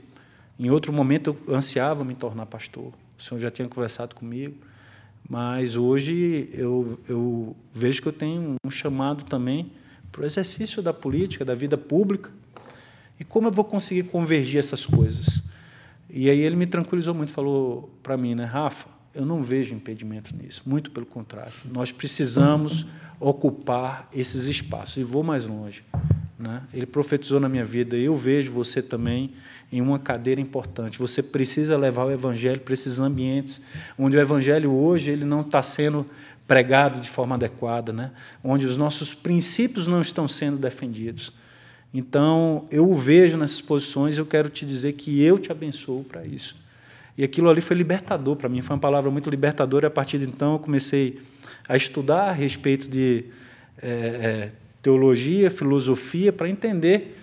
em 0.59 0.71
outro 0.71 0.93
momento 0.93 1.37
eu 1.47 1.55
ansiava 1.55 2.05
me 2.05 2.15
tornar 2.15 2.47
pastor. 2.47 2.93
O 3.17 3.23
senhor 3.23 3.41
já 3.41 3.51
tinha 3.51 3.69
conversado 3.69 4.15
comigo, 4.15 4.57
mas 5.29 5.77
hoje 5.77 6.49
eu, 6.53 6.99
eu 7.09 7.57
vejo 7.73 8.03
que 8.03 8.09
eu 8.09 8.13
tenho 8.13 8.57
um 8.65 8.71
chamado 8.71 9.25
também 9.25 9.71
para 10.11 10.23
o 10.23 10.25
exercício 10.25 10.83
da 10.83 10.93
política, 10.93 11.45
da 11.45 11.55
vida 11.55 11.77
pública. 11.79 12.33
E 13.21 13.25
como 13.25 13.49
eu 13.49 13.53
vou 13.53 13.65
conseguir 13.65 14.05
convergir 14.05 14.59
essas 14.59 14.87
coisas? 14.87 15.43
E 16.09 16.31
aí 16.31 16.41
ele 16.41 16.57
me 16.57 16.67
tranquilizou 16.67 17.15
muito, 17.15 17.33
falou 17.33 17.91
para 18.03 18.17
mim, 18.17 18.35
né, 18.35 18.45
Rafa, 18.45 18.89
eu 19.19 19.27
não 19.27 19.43
vejo 19.43 19.75
impedimento 19.75 20.35
nisso, 20.37 20.63
muito 20.65 20.93
pelo 20.93 21.05
contrário. 21.05 21.53
Nós 21.73 21.91
precisamos 21.91 22.87
ocupar 23.19 24.09
esses 24.15 24.47
espaços. 24.47 24.97
E 24.97 25.03
vou 25.03 25.25
mais 25.25 25.45
longe. 25.45 25.83
Né? 26.39 26.63
Ele 26.73 26.87
profetizou 26.87 27.41
na 27.41 27.49
minha 27.49 27.65
vida, 27.65 27.97
eu 27.97 28.17
vejo 28.17 28.53
você 28.53 28.81
também 28.81 29.33
em 29.73 29.81
uma 29.81 29.99
cadeira 29.99 30.41
importante. 30.41 31.01
Você 31.01 31.21
precisa 31.21 31.77
levar 31.77 32.05
o 32.05 32.13
evangelho 32.13 32.61
para 32.61 32.73
esses 32.73 33.01
ambientes 33.01 33.61
onde 33.99 34.17
o 34.17 34.21
evangelho 34.21 34.71
hoje 34.71 35.11
ele 35.11 35.25
não 35.25 35.41
está 35.41 35.65
sendo 35.65 36.07
pregado 36.47 37.01
de 37.01 37.11
forma 37.11 37.35
adequada, 37.35 37.93
né? 37.93 38.13
onde 38.43 38.67
os 38.67 38.77
nossos 38.77 39.15
princípios 39.15 39.89
não 39.89 40.01
estão 40.01 40.29
sendo 40.29 40.59
defendidos. 40.59 41.33
Então, 41.93 42.69
eu 42.71 42.89
o 42.89 42.95
vejo 42.95 43.37
nessas 43.37 43.61
posições 43.61 44.17
e 44.17 44.21
eu 44.21 44.27
quero 44.27 44.49
te 44.49 44.65
dizer 44.65 44.93
que 44.93 45.21
eu 45.21 45.39
te 45.39 45.51
abençoo 45.51 46.05
para 46.05 46.25
isso. 46.25 46.68
E 47.19 47.25
aquilo 47.25 47.51
ali 47.51 47.61
foi 47.61 47.77
libertador 47.77 48.37
para 48.37 48.49
mim, 48.49 48.63
foi 48.63 48.77
uma 48.77 48.81
palavra 48.81 49.11
muito 49.11 49.29
libertadora. 49.29 49.87
E 49.87 49.89
a 49.89 49.91
partir 49.91 50.19
de 50.19 50.25
então, 50.25 50.53
eu 50.53 50.59
comecei 50.61 51.19
a 51.69 51.77
estudar 51.77 52.29
a 52.29 52.33
respeito 52.33 52.89
de 52.89 53.25
é, 53.83 53.89
é, 53.89 54.53
teologia, 54.81 55.51
filosofia, 55.51 56.33
para 56.33 56.49
entender 56.49 57.19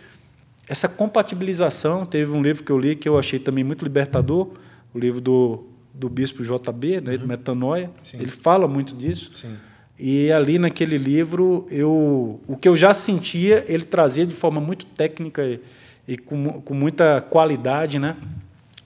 essa 0.68 0.90
compatibilização. 0.90 2.06
Teve 2.06 2.34
um 2.34 2.42
livro 2.42 2.66
que 2.66 2.74
eu 2.74 2.78
li 2.78 2.94
que 2.94 3.08
eu 3.08 3.18
achei 3.18 3.40
também 3.40 3.64
muito 3.64 3.86
libertador, 3.86 4.50
o 4.94 5.00
livro 5.00 5.22
do, 5.22 5.64
do 5.94 6.10
bispo 6.10 6.44
JB, 6.44 7.00
né, 7.00 7.14
uhum. 7.14 7.18
do 7.20 7.28
Metanoia. 7.28 7.90
Sim. 8.04 8.18
Ele 8.20 8.32
fala 8.32 8.68
muito 8.68 8.94
disso. 8.94 9.32
Sim. 9.34 9.56
E 9.98 10.30
ali 10.30 10.60
naquele 10.60 10.98
livro, 10.98 11.66
eu, 11.72 12.42
o 12.46 12.58
que 12.58 12.68
eu 12.68 12.76
já 12.76 12.94
sentia, 12.94 13.64
ele 13.66 13.86
trazia 13.86 14.26
de 14.26 14.34
forma 14.34 14.60
muito 14.60 14.86
técnica 14.88 15.42
e, 15.42 15.62
e 16.06 16.18
com, 16.18 16.62
com 16.62 16.74
muita 16.74 17.22
qualidade, 17.22 17.98
né, 17.98 18.18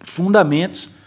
fundamentos 0.02 0.99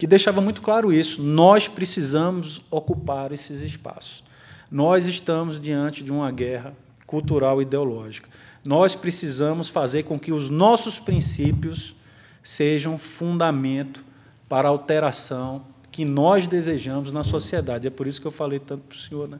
que 0.00 0.06
deixava 0.06 0.40
muito 0.40 0.62
claro 0.62 0.90
isso. 0.90 1.22
Nós 1.22 1.68
precisamos 1.68 2.62
ocupar 2.70 3.32
esses 3.32 3.60
espaços. 3.60 4.24
Nós 4.70 5.06
estamos 5.06 5.60
diante 5.60 6.02
de 6.02 6.10
uma 6.10 6.30
guerra 6.30 6.74
cultural 7.06 7.60
e 7.60 7.64
ideológica. 7.66 8.30
Nós 8.64 8.94
precisamos 8.94 9.68
fazer 9.68 10.04
com 10.04 10.18
que 10.18 10.32
os 10.32 10.48
nossos 10.48 10.98
princípios 10.98 11.94
sejam 12.42 12.96
fundamento 12.96 14.02
para 14.48 14.68
a 14.68 14.70
alteração 14.70 15.66
que 15.92 16.06
nós 16.06 16.46
desejamos 16.46 17.12
na 17.12 17.22
sociedade. 17.22 17.86
É 17.86 17.90
por 17.90 18.06
isso 18.06 18.22
que 18.22 18.26
eu 18.26 18.32
falei 18.32 18.58
tanto 18.58 18.84
para 18.84 18.96
o 18.96 18.98
senhor, 18.98 19.28
né? 19.28 19.38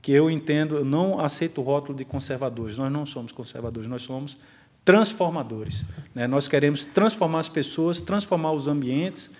que 0.00 0.10
eu 0.10 0.30
entendo, 0.30 0.76
eu 0.76 0.86
não 0.86 1.20
aceito 1.20 1.60
o 1.60 1.64
rótulo 1.64 1.98
de 1.98 2.04
conservadores. 2.06 2.78
Nós 2.78 2.90
não 2.90 3.04
somos 3.04 3.30
conservadores, 3.30 3.86
nós 3.86 4.00
somos 4.00 4.38
transformadores. 4.86 5.84
Né? 6.14 6.26
Nós 6.26 6.48
queremos 6.48 6.82
transformar 6.82 7.40
as 7.40 7.50
pessoas, 7.50 8.00
transformar 8.00 8.52
os 8.52 8.66
ambientes, 8.66 9.30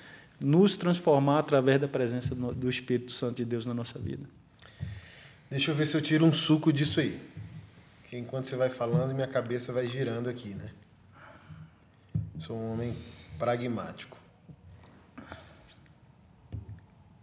nos 0.43 0.77
transformar 0.77 1.39
através 1.39 1.81
da 1.81 1.89
presença 1.89 2.35
do 2.35 2.69
Espírito 2.69 3.13
Santo 3.13 3.37
de 3.37 3.45
Deus 3.45 3.65
na 3.65 3.75
nossa 3.75 3.99
vida. 3.99 4.25
Deixa 5.51 5.71
eu 5.71 5.75
ver 5.75 5.87
se 5.87 5.97
eu 5.97 6.01
tiro 6.01 6.25
um 6.25 6.33
suco 6.33 6.73
disso 6.73 7.01
aí. 7.01 7.21
Porque 8.01 8.17
enquanto 8.17 8.47
você 8.47 8.57
vai 8.57 8.69
falando, 8.69 9.15
minha 9.15 9.27
cabeça 9.27 9.73
vai 9.73 9.87
girando 9.87 10.29
aqui, 10.29 10.55
né? 10.55 10.71
Sou 12.39 12.59
um 12.59 12.73
homem 12.73 12.97
pragmático. 13.39 14.19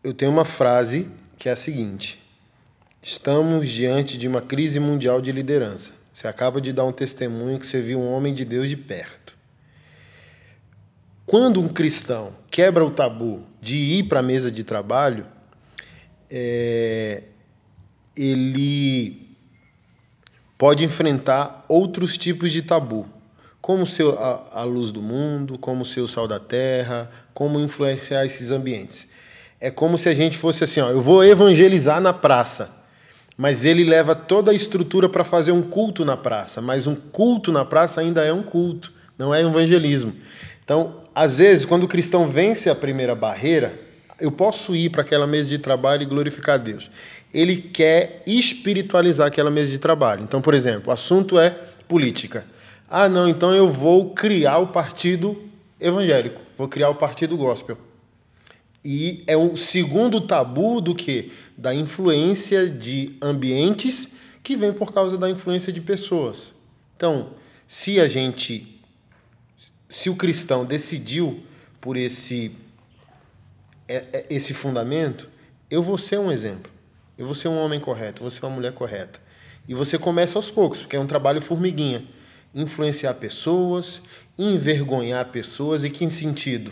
Eu 0.04 0.14
tenho 0.14 0.32
uma 0.32 0.46
frase 0.46 1.10
que 1.38 1.50
é 1.50 1.52
a 1.52 1.56
seguinte: 1.56 2.22
Estamos 3.02 3.70
diante 3.70 4.18
de 4.18 4.28
uma 4.28 4.42
crise 4.42 4.80
mundial 4.80 5.22
de 5.22 5.32
liderança. 5.32 5.94
Você 6.14 6.28
acaba 6.28 6.60
de 6.60 6.74
dar 6.74 6.84
um 6.84 6.92
testemunho 6.92 7.60
que 7.60 7.66
você 7.66 7.82
viu 7.82 8.00
um 8.00 8.12
homem 8.12 8.34
de 8.34 8.44
Deus 8.44 8.70
de 8.70 8.76
perto. 8.76 9.38
Quando 11.30 11.62
um 11.62 11.68
cristão 11.68 12.32
quebra 12.50 12.84
o 12.84 12.90
tabu 12.90 13.44
de 13.62 13.76
ir 13.76 14.06
para 14.06 14.20
a 14.20 14.24
mesa 14.24 14.50
de 14.50 14.64
trabalho, 14.64 15.28
é, 16.28 17.22
ele 18.18 19.28
pode 20.58 20.84
enfrentar 20.84 21.66
outros 21.70 22.18
tipos 22.18 22.52
de 22.52 22.64
tabu, 22.64 23.06
como 23.62 23.84
a, 24.18 24.62
a 24.62 24.64
luz 24.64 24.92
do 24.92 25.04
mundo, 25.04 25.60
como 25.60 25.86
ser 25.86 26.02
o 26.02 26.08
sal 26.08 26.28
da 26.28 26.40
terra, 26.40 27.12
como 27.32 27.60
influenciar 27.60 28.26
esses 28.26 28.50
ambientes. 28.50 29.08
É 29.62 29.70
como 29.70 30.00
se 30.00 30.10
a 30.10 30.16
gente 30.16 30.36
fosse 30.36 30.64
assim, 30.64 30.82
ó, 30.82 30.90
eu 30.90 31.00
vou 31.00 31.24
evangelizar 31.24 32.02
na 32.02 32.12
praça, 32.12 32.76
mas 33.38 33.64
ele 33.64 33.84
leva 33.84 34.16
toda 34.16 34.50
a 34.50 34.56
estrutura 34.56 35.08
para 35.08 35.24
fazer 35.24 35.52
um 35.52 35.62
culto 35.62 36.04
na 36.04 36.18
praça, 36.18 36.60
mas 36.60 36.88
um 36.88 36.96
culto 36.96 37.52
na 37.52 37.64
praça 37.64 38.02
ainda 38.02 38.26
é 38.26 38.34
um 38.34 38.42
culto, 38.42 38.92
não 39.16 39.32
é 39.32 39.42
evangelismo. 39.42 40.16
Então, 40.66 40.99
às 41.14 41.36
vezes, 41.36 41.66
quando 41.66 41.84
o 41.84 41.88
cristão 41.88 42.28
vence 42.28 42.70
a 42.70 42.76
primeira 42.76 43.16
barreira, 43.16 43.80
eu 44.20 44.32
posso 44.32 44.76
ir 44.76 44.90
para 44.90 45.02
aquela 45.02 45.26
mesa 45.26 45.48
de 45.48 45.58
trabalho 45.58 46.04
e 46.04 46.06
glorificar 46.06 46.56
a 46.56 46.58
Deus. 46.58 46.90
Ele 47.34 47.58
quer 47.58 48.24
espiritualizar 48.26 49.28
aquela 49.28 49.52
mesa 49.52 49.72
de 49.72 49.78
trabalho. 49.78 50.24
Então, 50.24 50.42
por 50.42 50.54
exemplo, 50.54 50.90
o 50.90 50.94
assunto 50.94 51.40
é 51.40 51.52
política. 51.88 52.46
Ah, 52.90 53.08
não, 53.08 53.28
então 53.28 53.54
eu 53.54 53.70
vou 53.70 54.12
criar 54.12 54.58
o 54.58 54.68
partido 54.68 55.38
evangélico, 55.80 56.42
vou 56.58 56.68
criar 56.68 56.90
o 56.90 56.96
partido 56.96 57.38
gospel. 57.38 57.78
E 58.84 59.24
é 59.28 59.36
o 59.36 59.56
segundo 59.56 60.22
tabu 60.22 60.82
do 60.82 60.96
que? 60.96 61.32
Da 61.58 61.74
influência 61.74 62.70
de 62.70 63.16
ambientes 63.22 64.10
que 64.42 64.56
vem 64.56 64.74
por 64.74 64.94
causa 64.94 65.18
da 65.18 65.30
influência 65.30 65.72
de 65.72 65.82
pessoas. 65.82 66.54
Então, 66.96 67.32
se 67.68 68.00
a 68.00 68.08
gente 68.08 68.79
se 69.90 70.10
o 70.10 70.16
cristão 70.16 70.64
decidiu 70.64 71.44
por 71.82 71.98
esse 71.98 72.52
é, 73.88 74.06
é, 74.14 74.26
esse 74.30 74.54
fundamento, 74.54 75.28
eu 75.70 75.82
vou 75.82 75.98
ser 75.98 76.20
um 76.20 76.32
exemplo. 76.32 76.72
Eu 77.18 77.26
vou 77.26 77.34
ser 77.34 77.48
um 77.48 77.58
homem 77.58 77.80
correto, 77.80 78.22
vou 78.22 78.30
ser 78.30 78.46
uma 78.46 78.56
mulher 78.56 78.72
correta. 78.72 79.20
E 79.68 79.74
você 79.74 79.98
começa 79.98 80.38
aos 80.38 80.50
poucos, 80.50 80.80
porque 80.82 80.96
é 80.96 81.00
um 81.00 81.08
trabalho 81.08 81.42
formiguinha. 81.42 82.06
Influenciar 82.54 83.16
pessoas, 83.16 84.02
envergonhar 84.38 85.26
pessoas 85.26 85.84
e 85.84 85.90
que 85.90 86.08
sentido? 86.10 86.72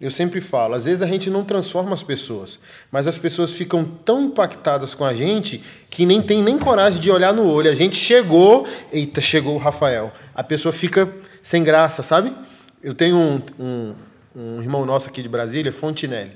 Eu 0.00 0.10
sempre 0.10 0.40
falo, 0.40 0.74
às 0.74 0.84
vezes 0.84 1.02
a 1.02 1.06
gente 1.06 1.30
não 1.30 1.44
transforma 1.44 1.94
as 1.94 2.02
pessoas, 2.02 2.58
mas 2.90 3.06
as 3.06 3.16
pessoas 3.16 3.52
ficam 3.52 3.84
tão 3.84 4.24
impactadas 4.24 4.94
com 4.94 5.04
a 5.04 5.14
gente 5.14 5.62
que 5.88 6.04
nem 6.04 6.20
tem 6.20 6.42
nem 6.42 6.58
coragem 6.58 7.00
de 7.00 7.10
olhar 7.10 7.32
no 7.32 7.48
olho. 7.48 7.70
A 7.70 7.74
gente 7.74 7.96
chegou, 7.96 8.66
eita, 8.92 9.20
chegou 9.20 9.54
o 9.54 9.58
Rafael. 9.58 10.12
A 10.34 10.42
pessoa 10.42 10.72
fica 10.72 11.12
sem 11.44 11.62
graça, 11.62 12.02
sabe? 12.02 12.34
Eu 12.82 12.94
tenho 12.94 13.18
um, 13.18 13.40
um, 13.60 13.94
um 14.34 14.62
irmão 14.62 14.86
nosso 14.86 15.10
aqui 15.10 15.22
de 15.22 15.28
Brasília, 15.28 15.70
Fontinelli. 15.70 16.32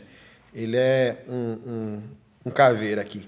Ele 0.54 0.76
é 0.76 1.24
um, 1.26 1.58
um, 1.66 2.02
um 2.44 2.50
caveira 2.50 3.00
aqui. 3.00 3.26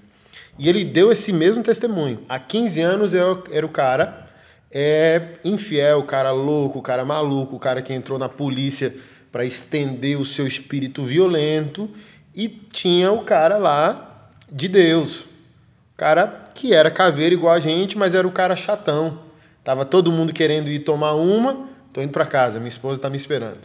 E 0.59 0.69
ele 0.69 0.85
deu 0.85 1.11
esse 1.11 1.33
mesmo 1.33 1.63
testemunho. 1.63 2.23
Há 2.29 2.37
15 2.37 2.81
anos 2.81 3.13
eu 3.15 3.43
era 3.51 3.65
o 3.65 3.69
cara 3.69 4.27
é, 4.71 5.23
infiel, 5.43 5.99
o 5.99 6.03
cara 6.03 6.31
louco, 6.31 6.77
o 6.77 6.81
cara 6.83 7.03
maluco, 7.03 7.55
o 7.55 7.59
cara 7.59 7.81
que 7.81 7.91
entrou 7.91 8.19
na 8.19 8.29
polícia 8.29 8.95
para 9.31 9.43
estender 9.43 10.19
o 10.19 10.25
seu 10.25 10.45
espírito 10.45 11.03
violento. 11.03 11.89
E 12.35 12.47
tinha 12.47 13.11
o 13.11 13.23
cara 13.23 13.57
lá 13.57 14.29
de 14.51 14.67
Deus. 14.67 15.21
O 15.21 15.97
cara 15.97 16.27
que 16.53 16.75
era 16.75 16.91
caveira 16.91 17.33
igual 17.33 17.55
a 17.55 17.59
gente, 17.59 17.97
mas 17.97 18.13
era 18.13 18.27
o 18.27 18.31
cara 18.31 18.55
chatão. 18.55 19.31
Tava 19.63 19.83
todo 19.83 20.11
mundo 20.11 20.31
querendo 20.31 20.69
ir 20.69 20.79
tomar 20.79 21.13
uma, 21.13 21.70
Tô 21.93 22.01
indo 22.01 22.11
para 22.11 22.25
casa, 22.25 22.59
minha 22.59 22.69
esposa 22.69 22.97
está 22.97 23.09
me 23.09 23.17
esperando. 23.17 23.59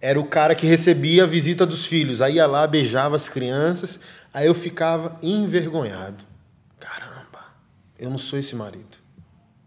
Era 0.00 0.18
o 0.18 0.24
cara 0.24 0.54
que 0.54 0.66
recebia 0.66 1.22
a 1.22 1.26
visita 1.26 1.64
dos 1.64 1.86
filhos. 1.86 2.20
Aí 2.20 2.34
ia 2.34 2.46
lá, 2.46 2.66
beijava 2.66 3.14
as 3.14 3.28
crianças. 3.28 4.00
Aí 4.34 4.46
eu 4.46 4.54
ficava 4.54 5.16
envergonhado. 5.22 6.24
Caramba, 6.80 7.38
eu 7.98 8.10
não 8.10 8.18
sou 8.18 8.38
esse 8.38 8.56
marido. 8.56 8.98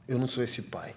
Eu 0.08 0.20
não 0.20 0.28
sou 0.28 0.44
esse 0.44 0.62
pai. 0.62 0.94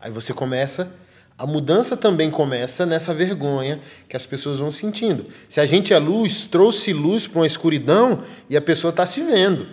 Aí 0.00 0.10
você 0.10 0.34
começa. 0.34 0.92
A 1.38 1.46
mudança 1.46 1.96
também 1.96 2.30
começa 2.30 2.84
nessa 2.84 3.14
vergonha 3.14 3.80
que 4.08 4.16
as 4.16 4.26
pessoas 4.26 4.58
vão 4.58 4.70
sentindo. 4.70 5.26
Se 5.48 5.60
a 5.60 5.66
gente 5.66 5.94
é 5.94 5.98
luz, 5.98 6.44
trouxe 6.44 6.92
luz 6.92 7.26
para 7.26 7.40
uma 7.40 7.46
escuridão 7.46 8.22
e 8.50 8.56
a 8.56 8.60
pessoa 8.60 8.90
está 8.90 9.06
se 9.06 9.22
vendo. 9.22 9.66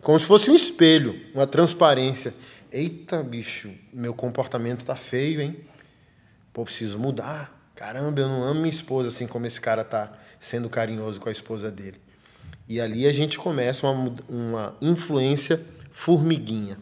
Como 0.00 0.18
se 0.18 0.26
fosse 0.26 0.50
um 0.50 0.54
espelho, 0.54 1.20
uma 1.34 1.46
transparência. 1.46 2.34
Eita, 2.74 3.22
bicho, 3.22 3.70
meu 3.92 4.12
comportamento 4.12 4.84
tá 4.84 4.96
feio, 4.96 5.40
hein? 5.40 5.56
Pô, 6.52 6.64
preciso 6.64 6.98
mudar. 6.98 7.70
Caramba, 7.76 8.20
eu 8.20 8.26
não 8.26 8.42
amo 8.42 8.62
minha 8.62 8.72
esposa 8.72 9.10
assim 9.10 9.28
como 9.28 9.46
esse 9.46 9.60
cara 9.60 9.84
tá 9.84 10.12
sendo 10.40 10.68
carinhoso 10.68 11.20
com 11.20 11.28
a 11.28 11.32
esposa 11.32 11.70
dele. 11.70 12.00
E 12.68 12.80
ali 12.80 13.06
a 13.06 13.12
gente 13.12 13.38
começa 13.38 13.86
uma, 13.86 14.12
uma 14.28 14.76
influência 14.82 15.60
formiguinha. 15.92 16.76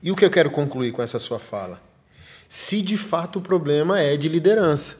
E 0.00 0.12
o 0.12 0.14
que 0.14 0.24
eu 0.24 0.30
quero 0.30 0.52
concluir 0.52 0.92
com 0.92 1.02
essa 1.02 1.18
sua 1.18 1.40
fala? 1.40 1.82
Se 2.48 2.80
de 2.80 2.96
fato 2.96 3.40
o 3.40 3.42
problema 3.42 3.98
é 3.98 4.16
de 4.16 4.28
liderança. 4.28 4.98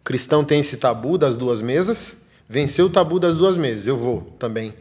O 0.00 0.04
cristão 0.04 0.42
tem 0.42 0.60
esse 0.60 0.78
tabu 0.78 1.18
das 1.18 1.36
duas 1.36 1.60
mesas, 1.60 2.16
venceu 2.48 2.86
o 2.86 2.90
tabu 2.90 3.20
das 3.20 3.36
duas 3.36 3.58
mesas. 3.58 3.86
Eu 3.86 3.98
vou 3.98 4.34
também 4.38 4.74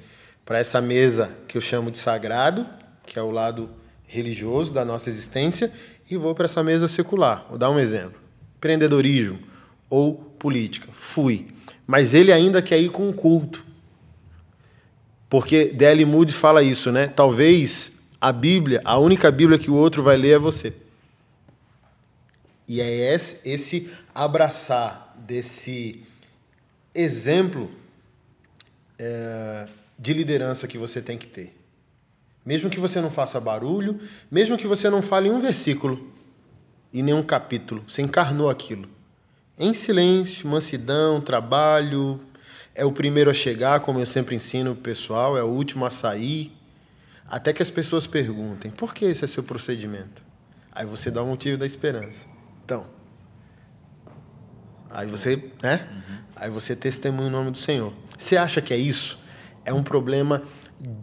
para 0.45 0.59
essa 0.59 0.79
mesa 0.79 1.29
que 1.45 1.57
eu 1.57 1.61
chamo 1.61 1.91
de 1.91 1.99
sagrado, 1.99 2.65
que 3.05 3.19
é 3.19 3.21
o 3.21 3.31
lado 3.31 3.69
religioso 4.07 4.73
da 4.73 4.83
nossa 4.83 5.09
existência 5.09 5.71
e 6.09 6.17
vou 6.17 6.33
para 6.33 6.45
essa 6.45 6.63
mesa 6.63 6.87
secular. 6.87 7.45
Vou 7.49 7.57
dar 7.57 7.69
um 7.69 7.77
exemplo: 7.77 8.19
empreendedorismo 8.57 9.39
ou 9.89 10.15
política. 10.15 10.87
Fui. 10.91 11.47
Mas 11.85 12.13
ele 12.13 12.31
ainda 12.31 12.61
quer 12.61 12.79
ir 12.79 12.89
com 12.89 13.09
o 13.09 13.13
culto. 13.13 13.65
Porque 15.29 15.65
D.L. 15.65 16.05
Moody 16.05 16.33
fala 16.33 16.63
isso, 16.63 16.91
né? 16.91 17.07
Talvez 17.07 17.91
a 18.19 18.31
Bíblia, 18.31 18.81
a 18.83 18.97
única 18.97 19.29
Bíblia 19.29 19.59
que 19.59 19.69
o 19.69 19.75
outro 19.75 20.01
vai 20.01 20.17
ler 20.17 20.35
é 20.35 20.39
você. 20.39 20.73
E 22.67 22.81
é 22.81 23.13
esse, 23.45 23.89
abraçar 24.13 25.15
desse 25.17 26.03
exemplo 26.93 27.71
é, 28.99 29.67
de 29.97 30.13
liderança 30.13 30.67
que 30.67 30.77
você 30.77 31.01
tem 31.01 31.17
que 31.17 31.27
ter. 31.27 31.56
Mesmo 32.47 32.69
que 32.69 32.79
você 32.79 33.01
não 33.01 33.11
faça 33.11 33.41
barulho, 33.41 33.99
mesmo 34.31 34.57
que 34.57 34.65
você 34.65 34.89
não 34.89 35.01
fale 35.01 35.29
um 35.29 35.37
versículo 35.37 36.13
e 36.93 37.03
nenhum 37.03 37.21
capítulo, 37.21 37.83
você 37.85 38.01
encarnou 38.01 38.49
aquilo. 38.49 38.87
Em 39.59 39.73
silêncio, 39.73 40.47
mansidão, 40.47 41.19
trabalho, 41.19 42.17
é 42.73 42.85
o 42.85 42.91
primeiro 42.93 43.29
a 43.29 43.33
chegar, 43.33 43.81
como 43.81 43.99
eu 43.99 44.05
sempre 44.05 44.33
ensino 44.33 44.71
o 44.71 44.75
pessoal, 44.77 45.37
é 45.37 45.43
o 45.43 45.47
último 45.47 45.85
a 45.85 45.89
sair. 45.89 46.53
até 47.27 47.51
que 47.51 47.61
as 47.61 47.69
pessoas 47.69 48.07
perguntem: 48.07 48.71
por 48.71 48.93
que 48.93 49.03
esse 49.03 49.25
é 49.25 49.27
seu 49.27 49.43
procedimento? 49.43 50.23
Aí 50.71 50.85
você 50.85 51.11
dá 51.11 51.21
o 51.21 51.27
motivo 51.27 51.57
da 51.57 51.65
esperança. 51.65 52.25
Então, 52.63 52.87
aí 54.89 55.05
você, 55.05 55.51
né? 55.61 55.85
Uhum. 55.91 56.17
Aí 56.33 56.49
você 56.49 56.77
testemunha 56.77 57.27
o 57.27 57.31
nome 57.31 57.51
do 57.51 57.57
Senhor. 57.57 57.91
Você 58.17 58.37
acha 58.37 58.61
que 58.61 58.73
é 58.73 58.77
isso? 58.77 59.19
É 59.65 59.73
um 59.73 59.83
problema 59.83 60.43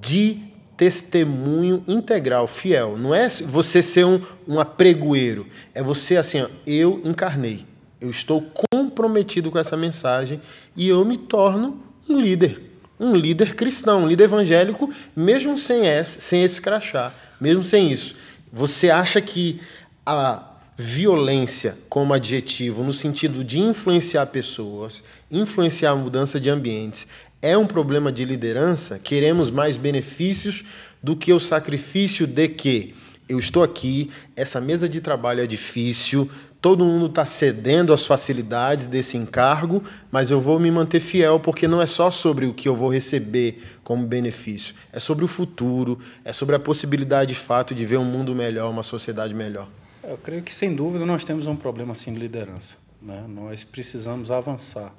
de 0.00 0.53
testemunho 0.76 1.82
integral, 1.86 2.46
fiel. 2.46 2.96
Não 2.96 3.14
é 3.14 3.28
você 3.28 3.82
ser 3.82 4.04
um, 4.04 4.20
um 4.46 4.60
apregoeiro. 4.60 5.46
É 5.74 5.82
você 5.82 6.16
assim, 6.16 6.42
ó, 6.42 6.48
eu 6.66 7.00
encarnei. 7.04 7.64
Eu 8.00 8.10
estou 8.10 8.44
comprometido 8.70 9.50
com 9.50 9.58
essa 9.58 9.76
mensagem 9.76 10.40
e 10.76 10.88
eu 10.88 11.04
me 11.04 11.16
torno 11.16 11.82
um 12.08 12.20
líder. 12.20 12.60
Um 12.98 13.16
líder 13.16 13.54
cristão, 13.54 14.04
um 14.04 14.06
líder 14.06 14.24
evangélico, 14.24 14.92
mesmo 15.16 15.58
sem 15.58 15.86
esse, 15.86 16.20
sem 16.20 16.44
esse 16.44 16.60
crachá, 16.60 17.12
mesmo 17.40 17.62
sem 17.62 17.90
isso. 17.90 18.16
Você 18.52 18.90
acha 18.90 19.20
que 19.20 19.60
a 20.06 20.54
violência 20.76 21.78
como 21.88 22.12
adjetivo, 22.12 22.82
no 22.82 22.92
sentido 22.92 23.44
de 23.44 23.60
influenciar 23.60 24.26
pessoas, 24.26 25.02
influenciar 25.30 25.92
a 25.92 25.96
mudança 25.96 26.40
de 26.40 26.50
ambientes, 26.50 27.06
é 27.44 27.58
um 27.58 27.66
problema 27.66 28.10
de 28.10 28.24
liderança? 28.24 28.98
Queremos 28.98 29.50
mais 29.50 29.76
benefícios 29.76 30.64
do 31.02 31.14
que 31.14 31.30
o 31.30 31.38
sacrifício 31.38 32.26
de 32.26 32.48
que 32.48 32.94
eu 33.28 33.38
estou 33.38 33.62
aqui, 33.62 34.10
essa 34.34 34.62
mesa 34.62 34.88
de 34.88 34.98
trabalho 34.98 35.42
é 35.42 35.46
difícil, 35.46 36.30
todo 36.58 36.86
mundo 36.86 37.04
está 37.04 37.26
cedendo 37.26 37.92
às 37.92 38.06
facilidades 38.06 38.86
desse 38.86 39.18
encargo, 39.18 39.82
mas 40.10 40.30
eu 40.30 40.40
vou 40.40 40.58
me 40.58 40.70
manter 40.70 41.00
fiel 41.00 41.38
porque 41.38 41.68
não 41.68 41.82
é 41.82 41.86
só 41.86 42.10
sobre 42.10 42.46
o 42.46 42.54
que 42.54 42.66
eu 42.66 42.74
vou 42.74 42.90
receber 42.90 43.62
como 43.84 44.06
benefício, 44.06 44.74
é 44.90 44.98
sobre 44.98 45.26
o 45.26 45.28
futuro, 45.28 45.98
é 46.24 46.32
sobre 46.32 46.56
a 46.56 46.58
possibilidade 46.58 47.34
de 47.34 47.38
fato 47.38 47.74
de 47.74 47.84
ver 47.84 47.98
um 47.98 48.06
mundo 48.06 48.34
melhor, 48.34 48.70
uma 48.70 48.82
sociedade 48.82 49.34
melhor. 49.34 49.68
Eu 50.02 50.16
creio 50.16 50.42
que 50.42 50.52
sem 50.52 50.74
dúvida 50.74 51.04
nós 51.04 51.24
temos 51.24 51.46
um 51.46 51.56
problema 51.56 51.92
assim 51.92 52.10
de 52.10 52.20
liderança. 52.20 52.76
Né? 53.02 53.22
Nós 53.28 53.64
precisamos 53.64 54.30
avançar. 54.30 54.94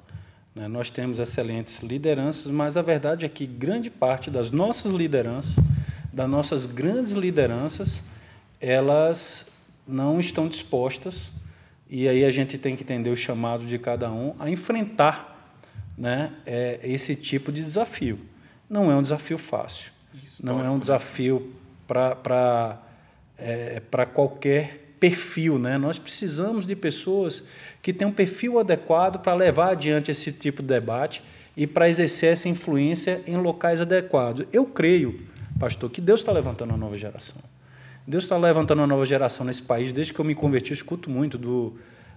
Né? 0.56 0.66
Nós 0.66 0.90
temos 0.90 1.18
excelentes 1.18 1.80
lideranças, 1.80 2.50
mas 2.50 2.78
a 2.78 2.82
verdade 2.82 3.26
é 3.26 3.28
que 3.28 3.46
grande 3.46 3.90
parte 3.90 4.30
das 4.30 4.50
nossas 4.50 4.90
lideranças, 4.90 5.62
das 6.10 6.28
nossas 6.28 6.64
grandes 6.64 7.12
lideranças, 7.12 8.02
elas 8.58 9.48
não 9.86 10.18
estão 10.18 10.48
dispostas 10.48 11.30
e 11.90 12.08
aí 12.08 12.24
a 12.24 12.30
gente 12.30 12.56
tem 12.56 12.74
que 12.74 12.82
entender 12.82 13.10
o 13.10 13.16
chamado 13.16 13.66
de 13.66 13.78
cada 13.78 14.10
um 14.10 14.34
a 14.38 14.48
enfrentar 14.48 15.54
né, 15.96 16.32
é, 16.46 16.80
esse 16.82 17.14
tipo 17.14 17.52
de 17.52 17.62
desafio. 17.62 18.18
Não 18.68 18.90
é 18.90 18.96
um 18.96 19.02
desafio 19.02 19.36
fácil. 19.36 19.92
Não 20.42 20.64
é 20.64 20.70
um 20.70 20.78
desafio 20.78 21.54
para 21.86 22.82
é, 23.38 23.80
qualquer 24.12 24.85
perfil. 25.06 25.56
Né? 25.56 25.78
Nós 25.78 25.98
precisamos 25.98 26.66
de 26.66 26.74
pessoas 26.74 27.44
que 27.80 27.92
tenham 27.92 28.10
um 28.10 28.14
perfil 28.14 28.58
adequado 28.58 29.20
para 29.20 29.34
levar 29.34 29.70
adiante 29.70 30.10
esse 30.10 30.32
tipo 30.32 30.62
de 30.62 30.68
debate 30.68 31.22
e 31.56 31.64
para 31.66 31.88
exercer 31.88 32.32
essa 32.32 32.48
influência 32.48 33.22
em 33.24 33.36
locais 33.36 33.80
adequados. 33.80 34.46
Eu 34.52 34.66
creio, 34.66 35.20
pastor, 35.60 35.88
que 35.90 36.00
Deus 36.00 36.20
está 36.20 36.32
levantando 36.32 36.70
uma 36.70 36.78
nova 36.78 36.96
geração. 36.96 37.40
Deus 38.04 38.24
está 38.24 38.36
levantando 38.36 38.80
uma 38.80 38.86
nova 38.86 39.06
geração 39.06 39.46
nesse 39.46 39.62
país. 39.62 39.92
Desde 39.92 40.12
que 40.12 40.20
eu 40.20 40.24
me 40.24 40.34
converti, 40.34 40.72
eu 40.72 40.74
escuto 40.74 41.08
muito 41.08 41.38
do, 41.38 41.74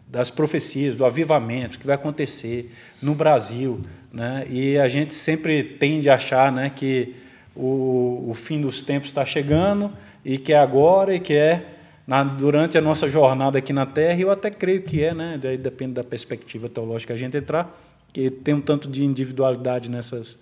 das 0.07 0.31
profecias, 0.31 0.95
do 0.95 1.05
avivamento 1.05 1.77
que 1.77 1.85
vai 1.85 1.95
acontecer 1.95 2.71
no 2.99 3.13
Brasil. 3.13 3.81
Né? 4.11 4.45
E 4.49 4.77
a 4.79 4.89
gente 4.89 5.13
sempre 5.13 5.63
tende 5.63 6.09
a 6.09 6.15
achar 6.15 6.51
né, 6.51 6.71
que 6.75 7.15
o, 7.55 8.25
o 8.29 8.33
fim 8.33 8.59
dos 8.59 8.81
tempos 8.81 9.09
está 9.09 9.23
chegando 9.23 9.91
e 10.25 10.39
que 10.39 10.53
é 10.53 10.57
agora 10.57 11.13
e 11.13 11.19
que 11.19 11.33
é 11.33 11.78
na, 12.09 12.23
durante 12.23 12.75
a 12.75 12.81
nossa 12.81 13.07
jornada 13.07 13.59
aqui 13.59 13.71
na 13.71 13.85
Terra. 13.85 14.19
Eu 14.19 14.31
até 14.31 14.49
creio 14.49 14.81
que 14.81 15.03
é, 15.03 15.13
né? 15.13 15.39
Daí 15.39 15.59
depende 15.59 15.93
da 15.93 16.03
perspectiva 16.03 16.67
teológica 16.67 17.13
a 17.13 17.17
gente 17.17 17.37
entrar, 17.37 17.79
que 18.11 18.31
tem 18.31 18.55
um 18.55 18.61
tanto 18.61 18.89
de 18.89 19.05
individualidade 19.05 19.91
nessas, 19.91 20.39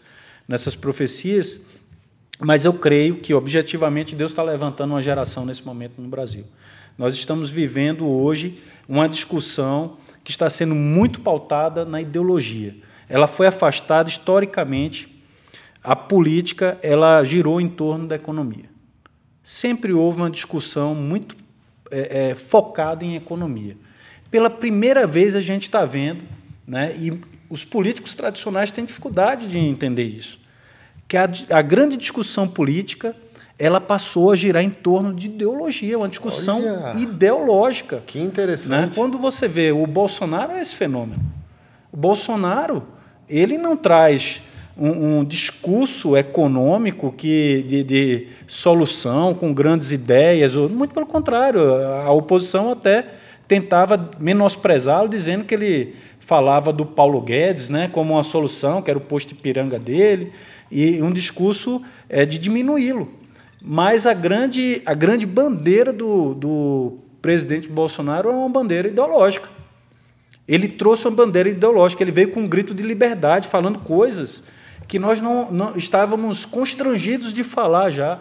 nessas 0.47 0.77
profecias. 0.77 1.60
Mas 2.39 2.63
eu 2.63 2.71
creio 2.71 3.17
que, 3.17 3.34
objetivamente, 3.34 4.15
Deus 4.15 4.32
está 4.32 4.41
levantando 4.41 4.91
uma 4.91 5.01
geração 5.01 5.45
nesse 5.45 5.65
momento 5.65 6.01
no 6.01 6.08
Brasil. 6.08 6.45
Nós 6.97 7.13
estamos 7.15 7.51
vivendo 7.51 8.08
hoje 8.08 8.63
uma 8.88 9.10
discussão 9.10 9.97
que 10.23 10.32
está 10.32 10.49
sendo 10.49 10.73
muito 10.73 11.19
pautada 11.19 11.84
na 11.84 11.99
ideologia. 11.99 12.77
Ela 13.10 13.27
foi 13.27 13.45
afastada 13.45 14.08
historicamente. 14.08 15.21
A 15.84 15.97
política 15.97 16.77
ela 16.82 17.21
girou 17.25 17.60
em 17.60 17.67
torno 17.67 18.08
da 18.08 18.15
economia. 18.15 18.69
Sempre 19.43 19.91
houve 19.91 20.21
uma 20.21 20.32
discussão 20.32 20.95
muito 20.95 21.36
é, 21.91 22.30
é, 22.30 22.36
focada 22.36 23.04
em 23.04 23.15
economia. 23.15 23.78
Pela 24.30 24.50
primeira 24.50 25.08
vez 25.08 25.36
a 25.36 25.41
gente 25.41 25.63
está 25.63 25.86
vendo, 25.86 26.26
né, 26.65 26.95
e 26.97 27.19
os 27.50 27.63
políticos 27.63 28.13
tradicionais 28.13 28.71
têm 28.71 28.86
dificuldade 28.86 29.47
de 29.47 29.58
entender 29.58 30.04
isso 30.04 30.39
que 31.08 31.15
a, 31.15 31.30
a 31.52 31.62
grande 31.62 31.95
discussão 31.95 32.47
política 32.47 33.15
ela 33.58 33.82
passou 33.82 34.32
a 34.32 34.36
girar 34.36 34.63
em 34.63 34.69
torno 34.69 35.13
de 35.13 35.26
ideologia, 35.28 35.97
uma 35.97 36.10
discussão 36.10 36.60
Olha, 36.60 36.95
ideológica. 36.97 38.04
Que 38.06 38.19
interessante. 38.19 38.69
Né? 38.69 38.91
Quando 38.93 39.17
você 39.17 39.47
vê 39.47 39.71
o 39.71 39.88
Bolsonaro 39.88 40.54
é 40.54 40.62
esse 40.62 40.76
fenômeno. 40.76 41.19
O 41.91 41.97
Bolsonaro 41.97 42.86
ele 43.28 43.58
não 43.58 43.76
traz 43.76 44.43
um, 44.78 45.20
um 45.20 45.26
discurso 45.26 46.16
econômico 46.16 47.12
que 47.12 47.63
de, 47.63 47.84
de, 47.84 48.28
solução 48.46 49.34
com 49.34 49.54
grandes 49.54 49.92
ideias, 49.92 50.56
muito 50.56 50.94
pelo 50.94 51.06
contrário, 51.06 51.62
a 52.06 52.12
oposição 52.12 52.72
até 52.72 53.06
tentava 53.48 54.10
menosprezá-lo, 54.20 55.10
dizendo 55.10 55.46
que 55.46 55.56
ele 55.56 55.96
falava 56.20 56.72
do 56.72 56.86
Paulo 56.86 57.22
Guedes 57.22 57.70
né, 57.70 57.88
como 57.88 58.13
uma 58.13 58.24
solução, 58.24 58.82
que 58.82 58.92
era 58.92 58.98
o 58.98 59.02
posto 59.02 59.30
de 59.30 59.36
piranga 59.36 59.80
dele 59.80 60.32
e 60.70 61.02
um 61.02 61.12
discurso 61.12 61.82
é, 62.10 62.26
de 62.26 62.38
diminuí-lo. 62.38 63.10
Mas 63.62 64.06
a 64.06 64.13
grande, 64.13 64.82
a 64.86 64.94
grande 64.94 65.26
bandeira 65.26 65.92
do, 65.92 66.34
do 66.36 66.98
presidente 67.22 67.70
Bolsonaro 67.70 68.30
é 68.30 68.34
uma 68.34 68.50
bandeira 68.50 68.88
ideológica. 68.88 69.50
Ele 70.48 70.68
trouxe 70.68 71.08
uma 71.08 71.16
bandeira 71.16 71.50
ideológica, 71.50 72.04
ele 72.04 72.12
veio 72.12 72.32
com 72.32 72.42
um 72.42 72.48
grito 72.48 72.74
de 72.74 72.84
liberdade, 72.84 73.48
falando 73.48 73.80
coisas 73.80 74.44
que 74.88 74.97
nós 74.97 75.19
não, 75.19 75.52
não 75.52 75.76
estávamos 75.76 76.45
constrangidos 76.45 77.34
de 77.34 77.43
falar 77.43 77.91
já. 77.91 78.19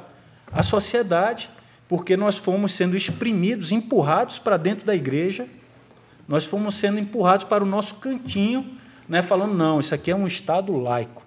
A 0.53 0.63
sociedade, 0.63 1.51
porque 1.89 2.17
nós 2.17 2.37
fomos 2.37 2.73
sendo 2.73 2.97
exprimidos, 2.97 3.73
empurrados 3.73 4.39
para 4.39 4.57
dentro 4.57 4.87
da 4.87 4.95
igreja, 4.95 5.47
nós 6.27 6.45
fomos 6.45 6.75
sendo 6.75 6.99
empurrados 6.99 7.45
para 7.45 7.63
o 7.63 7.67
nosso 7.67 7.97
cantinho, 7.97 8.77
né, 9.09 9.23
falando: 9.23 9.55
não, 9.55 9.79
isso 9.81 9.95
aqui 9.95 10.11
é 10.11 10.17
um 10.17 10.27
Estado 10.27 10.77
laico. 10.77 11.25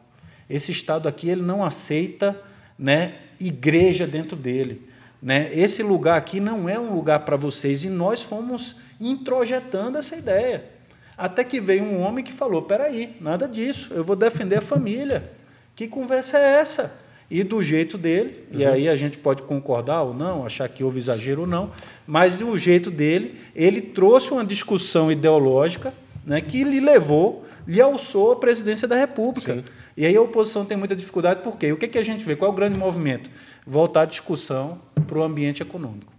Esse 0.49 0.71
Estado 0.71 1.07
aqui 1.07 1.29
ele 1.29 1.41
não 1.41 1.63
aceita 1.63 2.39
né, 2.77 3.15
igreja 3.39 4.07
dentro 4.07 4.35
dele. 4.35 4.87
Né? 5.21 5.53
Esse 5.53 5.83
lugar 5.83 6.17
aqui 6.17 6.39
não 6.39 6.67
é 6.67 6.79
um 6.79 6.93
lugar 6.93 7.19
para 7.19 7.35
vocês. 7.35 7.83
E 7.83 7.89
nós 7.89 8.23
fomos 8.23 8.77
introjetando 8.99 9.97
essa 9.97 10.15
ideia. 10.15 10.78
Até 11.19 11.43
que 11.43 11.59
veio 11.59 11.83
um 11.83 11.99
homem 11.99 12.23
que 12.23 12.31
falou: 12.31 12.61
peraí, 12.61 13.13
nada 13.19 13.45
disso, 13.45 13.93
eu 13.93 14.05
vou 14.05 14.15
defender 14.15 14.59
a 14.59 14.61
família. 14.61 15.29
Que 15.75 15.85
conversa 15.85 16.37
é 16.37 16.61
essa? 16.61 16.97
E 17.29 17.43
do 17.43 17.61
jeito 17.61 17.97
dele, 17.97 18.45
uhum. 18.51 18.59
e 18.59 18.65
aí 18.65 18.89
a 18.89 18.95
gente 18.95 19.17
pode 19.17 19.43
concordar 19.43 20.01
ou 20.01 20.13
não, 20.13 20.45
achar 20.45 20.67
que 20.67 20.83
houve 20.83 20.97
exagero 20.97 21.41
ou 21.41 21.47
não, 21.47 21.71
mas 22.07 22.37
do 22.37 22.57
jeito 22.57 22.89
dele, 22.89 23.39
ele 23.53 23.81
trouxe 23.81 24.31
uma 24.31 24.43
discussão 24.43 25.11
ideológica 25.11 25.93
né, 26.25 26.41
que 26.41 26.63
lhe 26.63 26.79
levou, 26.79 27.45
lhe 27.67 27.79
alçou 27.79 28.31
a 28.31 28.35
presidência 28.37 28.87
da 28.87 28.95
República. 28.95 29.55
Sim. 29.55 29.63
E 29.95 30.05
aí 30.05 30.15
a 30.15 30.21
oposição 30.21 30.65
tem 30.65 30.77
muita 30.77 30.95
dificuldade, 30.95 31.43
por 31.43 31.57
quê? 31.57 31.71
O 31.71 31.77
que, 31.77 31.87
que 31.87 31.97
a 31.97 32.03
gente 32.03 32.23
vê? 32.23 32.35
Qual 32.35 32.49
é 32.49 32.53
o 32.53 32.55
grande 32.55 32.79
movimento? 32.79 33.29
Voltar 33.67 34.03
a 34.03 34.05
discussão 34.05 34.79
para 35.05 35.19
o 35.19 35.23
ambiente 35.23 35.61
econômico. 35.61 36.11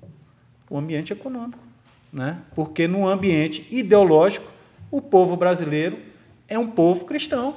O 0.68 0.78
ambiente 0.78 1.12
econômico. 1.12 1.58
Né? 2.12 2.38
Porque 2.54 2.86
no 2.86 3.08
ambiente 3.08 3.66
ideológico, 3.70 4.59
o 4.90 5.00
povo 5.00 5.36
brasileiro 5.36 5.98
é 6.48 6.58
um 6.58 6.66
povo 6.66 7.04
cristão. 7.04 7.56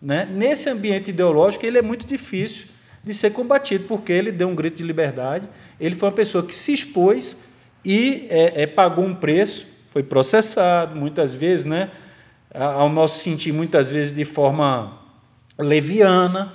Né? 0.00 0.24
Nesse 0.30 0.70
ambiente 0.70 1.10
ideológico, 1.10 1.66
ele 1.66 1.78
é 1.78 1.82
muito 1.82 2.06
difícil 2.06 2.68
de 3.02 3.12
ser 3.12 3.30
combatido, 3.30 3.84
porque 3.86 4.12
ele 4.12 4.30
deu 4.30 4.48
um 4.48 4.54
grito 4.54 4.76
de 4.76 4.84
liberdade, 4.84 5.48
ele 5.80 5.94
foi 5.94 6.08
uma 6.08 6.14
pessoa 6.14 6.44
que 6.44 6.54
se 6.54 6.72
expôs 6.72 7.38
e 7.84 8.26
é, 8.28 8.62
é, 8.62 8.66
pagou 8.66 9.04
um 9.04 9.14
preço, 9.14 9.66
foi 9.90 10.02
processado, 10.02 10.94
muitas 10.96 11.34
vezes, 11.34 11.66
né? 11.66 11.90
ao 12.52 12.88
nosso 12.88 13.20
sentir, 13.20 13.52
muitas 13.52 13.90
vezes 13.90 14.12
de 14.12 14.24
forma 14.24 14.98
leviana, 15.58 16.52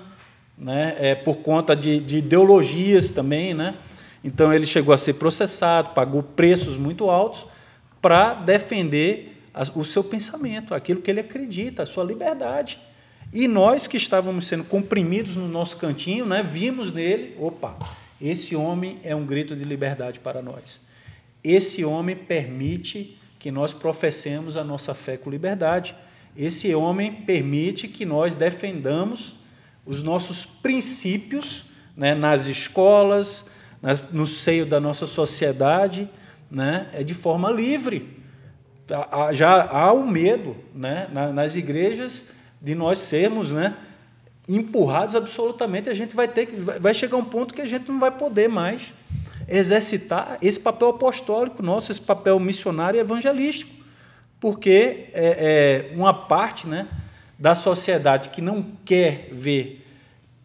né? 0.57 0.95
é, 0.99 1.15
por 1.15 1.37
conta 1.37 1.75
de, 1.75 1.99
de 1.99 2.17
ideologias 2.17 3.09
também. 3.09 3.53
Né? 3.53 3.75
Então, 4.23 4.53
ele 4.53 4.65
chegou 4.65 4.93
a 4.93 4.97
ser 4.97 5.13
processado, 5.13 5.89
pagou 5.89 6.23
preços 6.23 6.77
muito 6.77 7.09
altos 7.09 7.45
para 8.01 8.33
defender 8.33 9.32
o 9.75 9.83
seu 9.83 10.03
pensamento, 10.03 10.73
aquilo 10.73 11.01
que 11.01 11.11
ele 11.11 11.19
acredita, 11.19 11.83
a 11.83 11.85
sua 11.85 12.03
liberdade. 12.03 12.79
E 13.31 13.47
nós 13.47 13.87
que 13.87 13.97
estávamos 13.97 14.47
sendo 14.47 14.63
comprimidos 14.63 15.35
no 15.35 15.47
nosso 15.47 15.77
cantinho, 15.77 16.25
né, 16.25 16.43
vimos 16.43 16.91
nele, 16.91 17.35
opa, 17.39 17.77
esse 18.21 18.55
homem 18.55 18.99
é 19.03 19.15
um 19.15 19.25
grito 19.25 19.55
de 19.55 19.63
liberdade 19.63 20.19
para 20.19 20.41
nós. 20.41 20.79
Esse 21.43 21.83
homem 21.83 22.15
permite 22.15 23.17
que 23.37 23.51
nós 23.51 23.73
professemos 23.73 24.55
a 24.55 24.63
nossa 24.63 24.93
fé 24.93 25.17
com 25.17 25.29
liberdade. 25.29 25.95
Esse 26.37 26.73
homem 26.73 27.11
permite 27.11 27.87
que 27.87 28.05
nós 28.05 28.35
defendamos 28.35 29.35
os 29.85 30.01
nossos 30.01 30.45
princípios 30.45 31.65
né, 31.97 32.15
nas 32.15 32.47
escolas, 32.47 33.45
no 34.11 34.25
seio 34.25 34.65
da 34.65 34.79
nossa 34.79 35.05
sociedade, 35.05 36.09
né, 36.49 36.87
é 36.93 37.03
de 37.03 37.13
forma 37.13 37.51
livre. 37.51 38.22
Já 39.31 39.67
há 39.69 39.91
o 39.91 40.07
medo 40.07 40.55
né, 40.73 41.09
nas 41.33 41.55
igrejas 41.55 42.25
de 42.61 42.75
nós 42.75 42.99
sermos 42.99 43.51
né, 43.51 43.75
empurrados 44.47 45.15
absolutamente. 45.15 45.89
A 45.89 45.93
gente 45.93 46.15
vai 46.15 46.27
ter 46.27 46.45
que 46.45 46.55
vai 46.55 46.93
chegar 46.93 47.17
um 47.17 47.25
ponto 47.25 47.53
que 47.53 47.61
a 47.61 47.65
gente 47.65 47.89
não 47.91 47.99
vai 47.99 48.11
poder 48.11 48.47
mais 48.47 48.93
exercitar 49.47 50.37
esse 50.41 50.59
papel 50.59 50.89
apostólico 50.89 51.61
nosso, 51.61 51.91
esse 51.91 52.01
papel 52.01 52.39
missionário 52.39 52.97
e 52.97 53.01
evangelístico, 53.01 53.71
porque 54.39 55.07
é, 55.13 55.89
é 55.91 55.95
uma 55.95 56.13
parte 56.13 56.67
né, 56.67 56.87
da 57.37 57.53
sociedade 57.53 58.29
que 58.29 58.41
não 58.41 58.65
quer 58.85 59.29
ver 59.31 59.83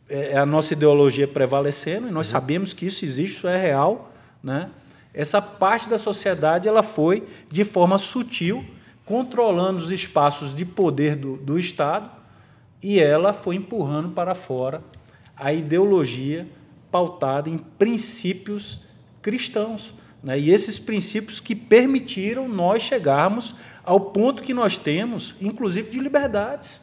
é 0.09 0.39
a 0.39 0.47
nossa 0.47 0.73
ideologia 0.73 1.29
prevalecendo, 1.29 2.09
e 2.09 2.11
nós 2.11 2.29
uhum. 2.29 2.33
sabemos 2.33 2.73
que 2.73 2.87
isso 2.87 3.05
existe, 3.05 3.39
isso 3.39 3.49
é 3.49 3.61
real, 3.61 4.11
né? 4.43 4.71
Essa 5.13 5.41
parte 5.41 5.89
da 5.89 5.99
sociedade 5.99 6.69
ela 6.69 6.83
foi, 6.83 7.27
de 7.51 7.65
forma 7.65 7.99
sutil, 7.99 8.65
controlando 9.05 9.79
os 9.79 9.91
espaços 9.91 10.55
de 10.55 10.65
poder 10.65 11.17
do, 11.17 11.37
do 11.37 11.59
Estado, 11.59 12.11
e 12.83 13.01
ela 13.01 13.33
foi 13.33 13.57
empurrando 13.57 14.11
para 14.11 14.35
fora 14.35 14.83
a 15.37 15.53
ideologia 15.53 16.47
pautada 16.91 17.49
em 17.49 17.59
princípios 17.59 18.81
cristãos. 19.23 19.95
Né? 20.23 20.39
E 20.39 20.51
esses 20.51 20.79
princípios 20.79 21.41
que 21.41 21.55
permitiram 21.55 22.49
nós 22.49 22.83
chegarmos 22.83 23.55
ao 23.85 24.01
ponto 24.01 24.43
que 24.43 24.55
nós 24.55 24.77
temos, 24.77 25.35
inclusive 25.41 25.91
de 25.91 25.99
liberdades. 25.99 26.81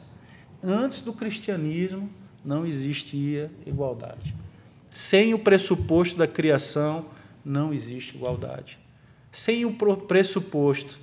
Antes 0.62 1.00
do 1.00 1.12
cristianismo 1.12 2.10
não 2.44 2.66
existia 2.66 3.50
igualdade. 3.64 4.34
Sem 4.90 5.34
o 5.34 5.38
pressuposto 5.38 6.16
da 6.16 6.26
criação, 6.26 7.04
não 7.46 7.72
existe 7.72 8.16
igualdade. 8.16 8.78
Sem 9.30 9.64
o 9.64 9.72
pressuposto, 9.72 11.00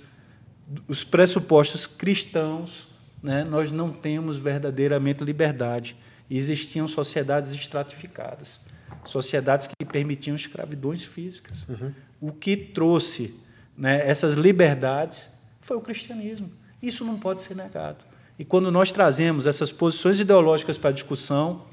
os 0.88 1.04
pressupostos 1.04 1.88
cristãos, 1.88 2.88
né, 3.22 3.44
nós 3.44 3.72
não 3.72 3.92
temos 3.92 4.38
verdadeiramente 4.38 5.24
liberdade. 5.24 5.96
Existiam 6.30 6.88
sociedades 6.88 7.52
estratificadas 7.52 8.60
sociedades 9.06 9.68
que 9.68 9.86
permitiam 9.86 10.36
escravidões 10.36 11.04
físicas. 11.04 11.68
Uhum. 11.68 11.94
O 12.22 12.32
que 12.32 12.56
trouxe 12.56 13.40
né, 13.78 14.08
essas 14.08 14.36
liberdades 14.36 15.30
foi 15.62 15.78
o 15.78 15.82
cristianismo. 15.82 16.52
Isso 16.82 17.04
não 17.04 17.18
pode 17.18 17.42
ser 17.42 17.56
negado. 17.56 18.04
E 18.38 18.46
quando 18.46 18.72
nós 18.72 18.92
trazemos 18.92 19.46
essas 19.46 19.72
posições 19.72 20.20
ideológicas 20.20 20.78
para 20.78 20.90
a 20.90 20.94
discussão, 20.94 21.66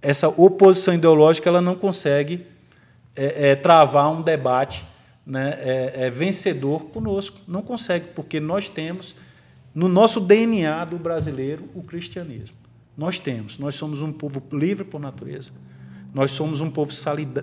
essa 0.00 0.28
oposição 0.28 0.94
ideológica 0.94 1.48
ela 1.48 1.60
não 1.60 1.76
consegue 1.76 2.46
é, 3.18 3.50
é, 3.50 3.56
travar 3.56 4.12
um 4.12 4.22
debate 4.22 4.86
né, 5.26 5.58
é, 5.58 6.06
é 6.06 6.10
vencedor 6.10 6.84
conosco. 6.86 7.40
Não 7.48 7.60
consegue, 7.60 8.06
porque 8.14 8.38
nós 8.38 8.68
temos 8.68 9.16
no 9.74 9.88
nosso 9.88 10.20
DNA 10.20 10.84
do 10.84 10.98
brasileiro 10.98 11.68
o 11.74 11.82
cristianismo. 11.82 12.56
Nós 12.96 13.18
temos, 13.18 13.58
nós 13.58 13.74
somos 13.74 14.02
um 14.02 14.12
povo 14.12 14.42
livre 14.52 14.84
por 14.84 15.00
natureza. 15.00 15.50
Nós 16.14 16.30
somos 16.30 16.60
um 16.60 16.70
povo 16.70 16.92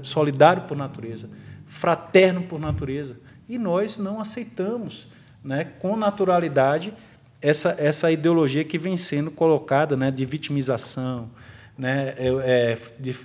solidário 0.04 0.64
por 0.64 0.76
natureza, 0.76 1.30
fraterno 1.66 2.44
por 2.44 2.60
natureza. 2.60 3.18
E 3.48 3.58
nós 3.58 3.98
não 3.98 4.20
aceitamos 4.20 5.08
né, 5.44 5.66
com 5.66 5.96
naturalidade 5.96 6.94
essa, 7.42 7.76
essa 7.78 8.12
ideologia 8.12 8.64
que 8.64 8.78
vem 8.78 8.98
sendo 8.98 9.30
colocada 9.30 9.96
né, 9.96 10.10
de 10.10 10.26
vitimização, 10.26 11.30
né, 11.78 12.14
é, 12.18 12.28
é, 12.74 12.78
de, 13.00 13.16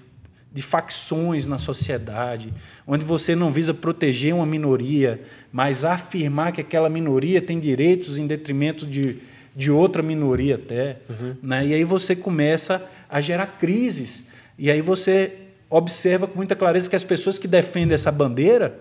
de 0.53 0.63
facções 0.63 1.47
na 1.47 1.59
sociedade, 1.59 2.53
onde 2.87 3.05
você 3.05 3.37
não 3.37 3.53
visa 3.53 3.73
proteger 3.73 4.35
uma 4.35 4.47
minoria, 4.47 5.23
mas 5.53 5.85
afirmar 5.85 6.53
que 6.53 6.61
aquela 6.61 6.91
minoria 6.91 7.41
tem 7.41 7.59
direitos 7.59 8.19
em 8.19 8.27
detrimento 8.27 8.85
de, 8.85 9.19
de 9.55 9.71
outra 9.71 10.03
minoria 10.03 10.57
até. 10.57 10.99
Uhum. 11.09 11.37
Né? 11.43 11.67
E 11.67 11.75
aí 11.75 11.85
você 11.85 12.17
começa 12.17 12.85
a 13.09 13.21
gerar 13.21 13.47
crises 13.47 14.33
e 14.59 14.71
aí 14.71 14.81
você 14.81 15.37
observa 15.69 16.27
com 16.27 16.37
muita 16.37 16.57
clareza 16.57 16.91
que 16.91 16.97
as 16.97 17.05
pessoas 17.05 17.39
que 17.39 17.47
defendem 17.47 17.95
essa 17.95 18.11
bandeira, 18.11 18.77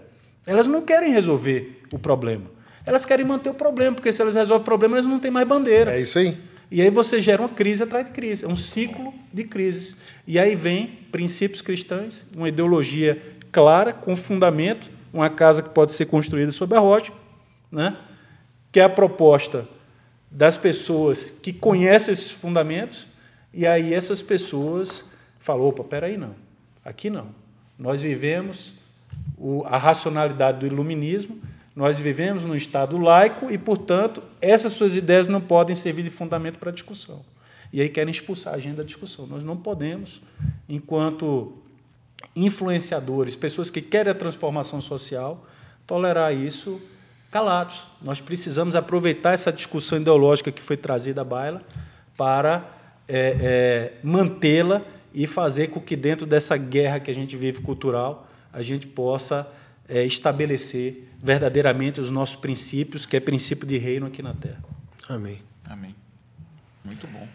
elas 0.47 0.65
não 0.65 0.82
querem 0.82 1.12
resolver 1.12 1.84
o 1.93 1.99
problema. 1.99 2.45
Elas 2.84 3.05
querem 3.05 3.23
manter 3.23 3.49
o 3.49 3.53
problema, 3.53 3.95
porque 3.95 4.12
se 4.12 4.19
elas 4.19 4.34
resolvem 4.34 4.63
o 4.63 4.65
problema, 4.65 4.95
elas 4.95 5.05
não 5.05 5.19
têm 5.19 5.29
mais 5.29 5.47
bandeira. 5.47 5.95
É 5.95 6.01
isso 6.01 6.17
aí. 6.17 6.36
E 6.71 6.82
aí 6.82 6.89
você 6.89 7.19
gera 7.19 7.41
uma 7.41 7.49
crise 7.49 7.84
atrás 7.84 8.05
de 8.05 8.12
crise, 8.12 8.45
é 8.45 8.47
um 8.47 8.55
ciclo 8.55 9.13
de 9.34 9.43
crises. 9.43 9.95
E 10.27 10.38
aí 10.38 10.55
vem 10.55 10.88
princípios 11.12 11.62
cristãos, 11.62 12.25
uma 12.36 12.47
ideologia 12.47 13.21
clara, 13.51 13.91
com 13.91 14.15
fundamento, 14.15 14.91
uma 15.12 15.29
casa 15.29 15.63
que 15.63 15.69
pode 15.69 15.93
ser 15.93 16.05
construída 16.05 16.51
sobre 16.51 16.77
a 16.77 16.79
rocha, 16.79 17.12
né? 17.71 17.97
que 18.71 18.79
é 18.79 18.84
a 18.84 18.89
proposta 18.89 19.67
das 20.29 20.58
pessoas 20.58 21.29
que 21.32 21.51
conhecem 21.51 22.12
esses 22.12 22.32
fundamentos, 22.32 23.08
e 23.51 23.65
aí 23.65 23.93
essas 23.93 24.21
pessoas 24.21 25.12
falou: 25.39 25.69
opa, 25.69 25.84
peraí, 25.84 26.17
não. 26.17 26.36
Aqui 26.86 27.10
não. 27.10 27.29
Nós 27.77 28.01
vivemos 28.01 28.73
a 29.65 29.77
racionalidade 29.77 30.60
do 30.60 30.67
iluminismo, 30.67 31.39
nós 31.75 31.97
vivemos 31.97 32.45
num 32.45 32.55
Estado 32.55 32.97
laico 32.97 33.51
e, 33.51 33.58
portanto, 33.58 34.21
essas 34.41 34.73
suas 34.73 34.95
ideias 34.95 35.29
não 35.29 35.39
podem 35.39 35.75
servir 35.75 36.03
de 36.03 36.10
fundamento 36.10 36.60
para 36.60 36.69
a 36.69 36.73
discussão. 36.73 37.23
E 37.71 37.82
aí 37.82 37.89
querem 37.89 38.12
expulsar 38.12 38.53
a 38.53 38.58
agenda 38.58 38.77
da 38.77 38.84
discussão. 38.84 39.27
Nós 39.27 39.43
não 39.43 39.55
podemos, 39.55 40.21
enquanto 40.67 41.53
influenciadores, 42.36 43.36
pessoas 43.36 43.69
que 43.69 43.82
querem 43.82 44.12
a 44.12 44.15
transformação 44.15 44.82
social, 44.82 45.45
tolerar 45.86 46.34
isso 46.34 46.82
calados. 47.32 47.88
Nós 48.01 48.19
precisamos 48.19 48.75
aproveitar 48.75 49.34
essa 49.34 49.51
discussão 49.51 49.99
ideológica 49.99 50.51
que 50.51 50.62
foi 50.62 50.77
trazida 50.77 51.21
à 51.21 51.23
baila 51.23 51.62
para 52.17 52.65
é, 53.08 53.36
é, 53.39 53.93
mantê-la 54.03 54.82
e 55.13 55.25
fazer 55.27 55.67
com 55.67 55.79
que, 55.79 55.95
dentro 55.95 56.25
dessa 56.25 56.58
guerra 56.58 56.99
que 56.99 57.10
a 57.10 57.13
gente 57.13 57.38
vive 57.38 57.62
cultural, 57.62 58.27
a 58.51 58.62
gente 58.62 58.88
possa 58.88 59.47
é, 59.88 60.03
estabelecer 60.05 61.09
verdadeiramente 61.21 61.99
os 61.99 62.10
nossos 62.10 62.36
princípios, 62.36 63.05
que 63.05 63.17
é 63.17 63.19
princípio 63.19 63.67
de 63.67 63.77
reino 63.77 64.08
aqui 64.08 64.21
na 64.21 64.34
Terra. 64.34 64.63
Amém. 65.08 65.41
Amém. 65.67 65.95
Muito 66.84 67.05
bom. 67.08 67.27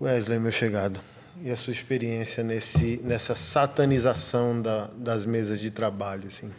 Wesley, 0.00 0.38
meu 0.38 0.52
chegado, 0.52 1.00
e 1.42 1.50
a 1.50 1.56
sua 1.56 1.72
experiência 1.72 2.42
nesse, 2.42 3.00
nessa 3.02 3.34
satanização 3.34 4.60
da, 4.60 4.90
das 4.96 5.24
mesas 5.24 5.60
de 5.60 5.70
trabalho? 5.70 6.28
Assim? 6.28 6.50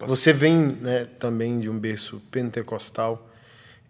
Você 0.00 0.32
vem 0.32 0.54
né, 0.80 1.06
também 1.18 1.58
de 1.58 1.68
um 1.68 1.78
berço 1.78 2.22
pentecostal. 2.30 3.28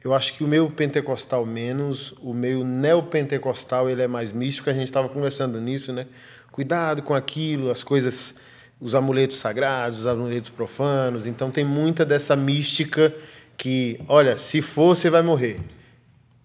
Eu 0.03 0.15
acho 0.15 0.35
que 0.35 0.45
o 0.45 0.49
meu 0.49 0.71
pentecostal 0.71 1.45
menos, 1.45 2.15
o 2.23 2.33
meu 2.33 2.65
neopentecostal 2.65 3.91
ele 3.91 4.03
é 4.03 4.09
mais 4.09 4.33
místico, 4.33 4.71
a 4.71 4.73
gente 4.73 4.85
estava 4.85 5.09
conversando 5.09 5.61
nisso, 5.61 5.93
né? 5.93 6.07
Cuidado 6.51 7.03
com 7.03 7.15
aquilo, 7.15 7.71
as 7.71 7.85
coisas, 7.85 8.35
os 8.81 8.95
amuletos 8.95 9.39
sagrados, 9.39 10.01
os 10.01 10.07
amuletos 10.07 10.51
profanos. 10.51 11.27
Então 11.27 11.51
tem 11.51 11.65
muita 11.65 12.05
dessa 12.05 12.37
mística 12.37 13.15
que, 13.57 14.01
olha, 14.09 14.37
se 14.37 14.63
for, 14.63 14.95
você 14.95 15.11
vai 15.11 15.23
morrer. 15.23 15.61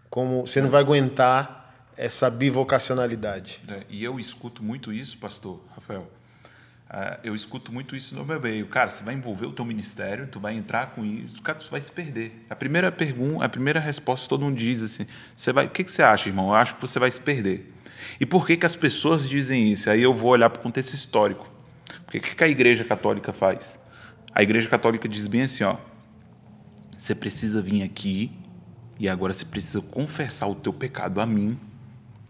Como 0.10 0.46
você 0.46 0.62
não 0.62 0.70
vai 0.70 0.82
aguentar 0.82 1.64
essa 1.96 2.30
bivocacionalidade. 2.30 3.62
É, 3.68 3.84
e 3.90 4.04
eu 4.04 4.20
escuto 4.20 4.64
muito 4.64 4.92
isso, 4.92 5.18
pastor 5.18 5.60
Rafael. 5.76 6.10
Uh, 6.90 7.18
eu 7.24 7.34
escuto 7.34 7.72
muito 7.72 7.96
isso 7.96 8.14
no 8.14 8.24
meu 8.24 8.40
meio. 8.40 8.68
Cara, 8.68 8.90
você 8.90 9.04
vai 9.04 9.16
envolver 9.16 9.48
o 9.48 9.52
teu 9.52 9.66
ministério, 9.66 10.28
tu 10.28 10.40
vai 10.40 10.54
entrar 10.54 10.92
com 10.92 11.04
isso, 11.04 11.42
cara, 11.42 11.58
tu 11.58 11.70
vai 11.72 11.82
se 11.82 11.92
perder. 11.92 12.46
A 12.50 12.56
primeira 12.56 12.92
pergunta, 12.92 13.44
a 13.44 13.50
primeira 13.50 13.80
resposta 13.80 14.30
todo 14.30 14.46
mundo 14.46 14.58
diz 14.58 14.82
assim: 14.84 15.08
você 15.34 15.52
vai, 15.52 15.66
o 15.66 15.70
que, 15.70 15.84
que 15.84 15.92
você 15.92 16.04
acha, 16.04 16.30
irmão? 16.30 16.50
Eu 16.50 16.56
acho 16.56 16.76
que 16.76 16.82
você 16.82 17.00
vai 17.00 17.10
se 17.10 17.20
perder. 17.20 17.74
E 18.20 18.26
por 18.26 18.46
que, 18.46 18.58
que 18.58 18.66
as 18.66 18.76
pessoas 18.76 19.28
dizem 19.28 19.72
isso? 19.72 19.90
Aí 19.90 20.04
eu 20.04 20.14
vou 20.14 20.30
olhar 20.32 20.50
para 20.52 20.60
o 20.60 20.62
contexto 20.62 20.94
histórico. 20.94 21.53
O 22.14 22.20
que, 22.20 22.44
a 22.44 22.48
Igreja 22.48 22.84
Católica 22.84 23.34
faz? 23.34 23.80
A 24.34 24.44
Igreja 24.44 24.70
Católica 24.70 25.08
diz 25.08 25.28
bem 25.28 25.44
assim: 25.44 25.64
ó, 25.64 25.78
você 26.98 27.16
precisa 27.16 27.62
vir 27.62 27.84
aqui 27.84 28.32
e 29.00 29.10
agora 29.10 29.34
você 29.34 29.46
precisa 29.46 29.82
confessar 29.82 30.48
o 30.48 30.56
teu 30.56 30.72
pecado 30.72 31.20
a 31.20 31.26
mim, 31.26 31.58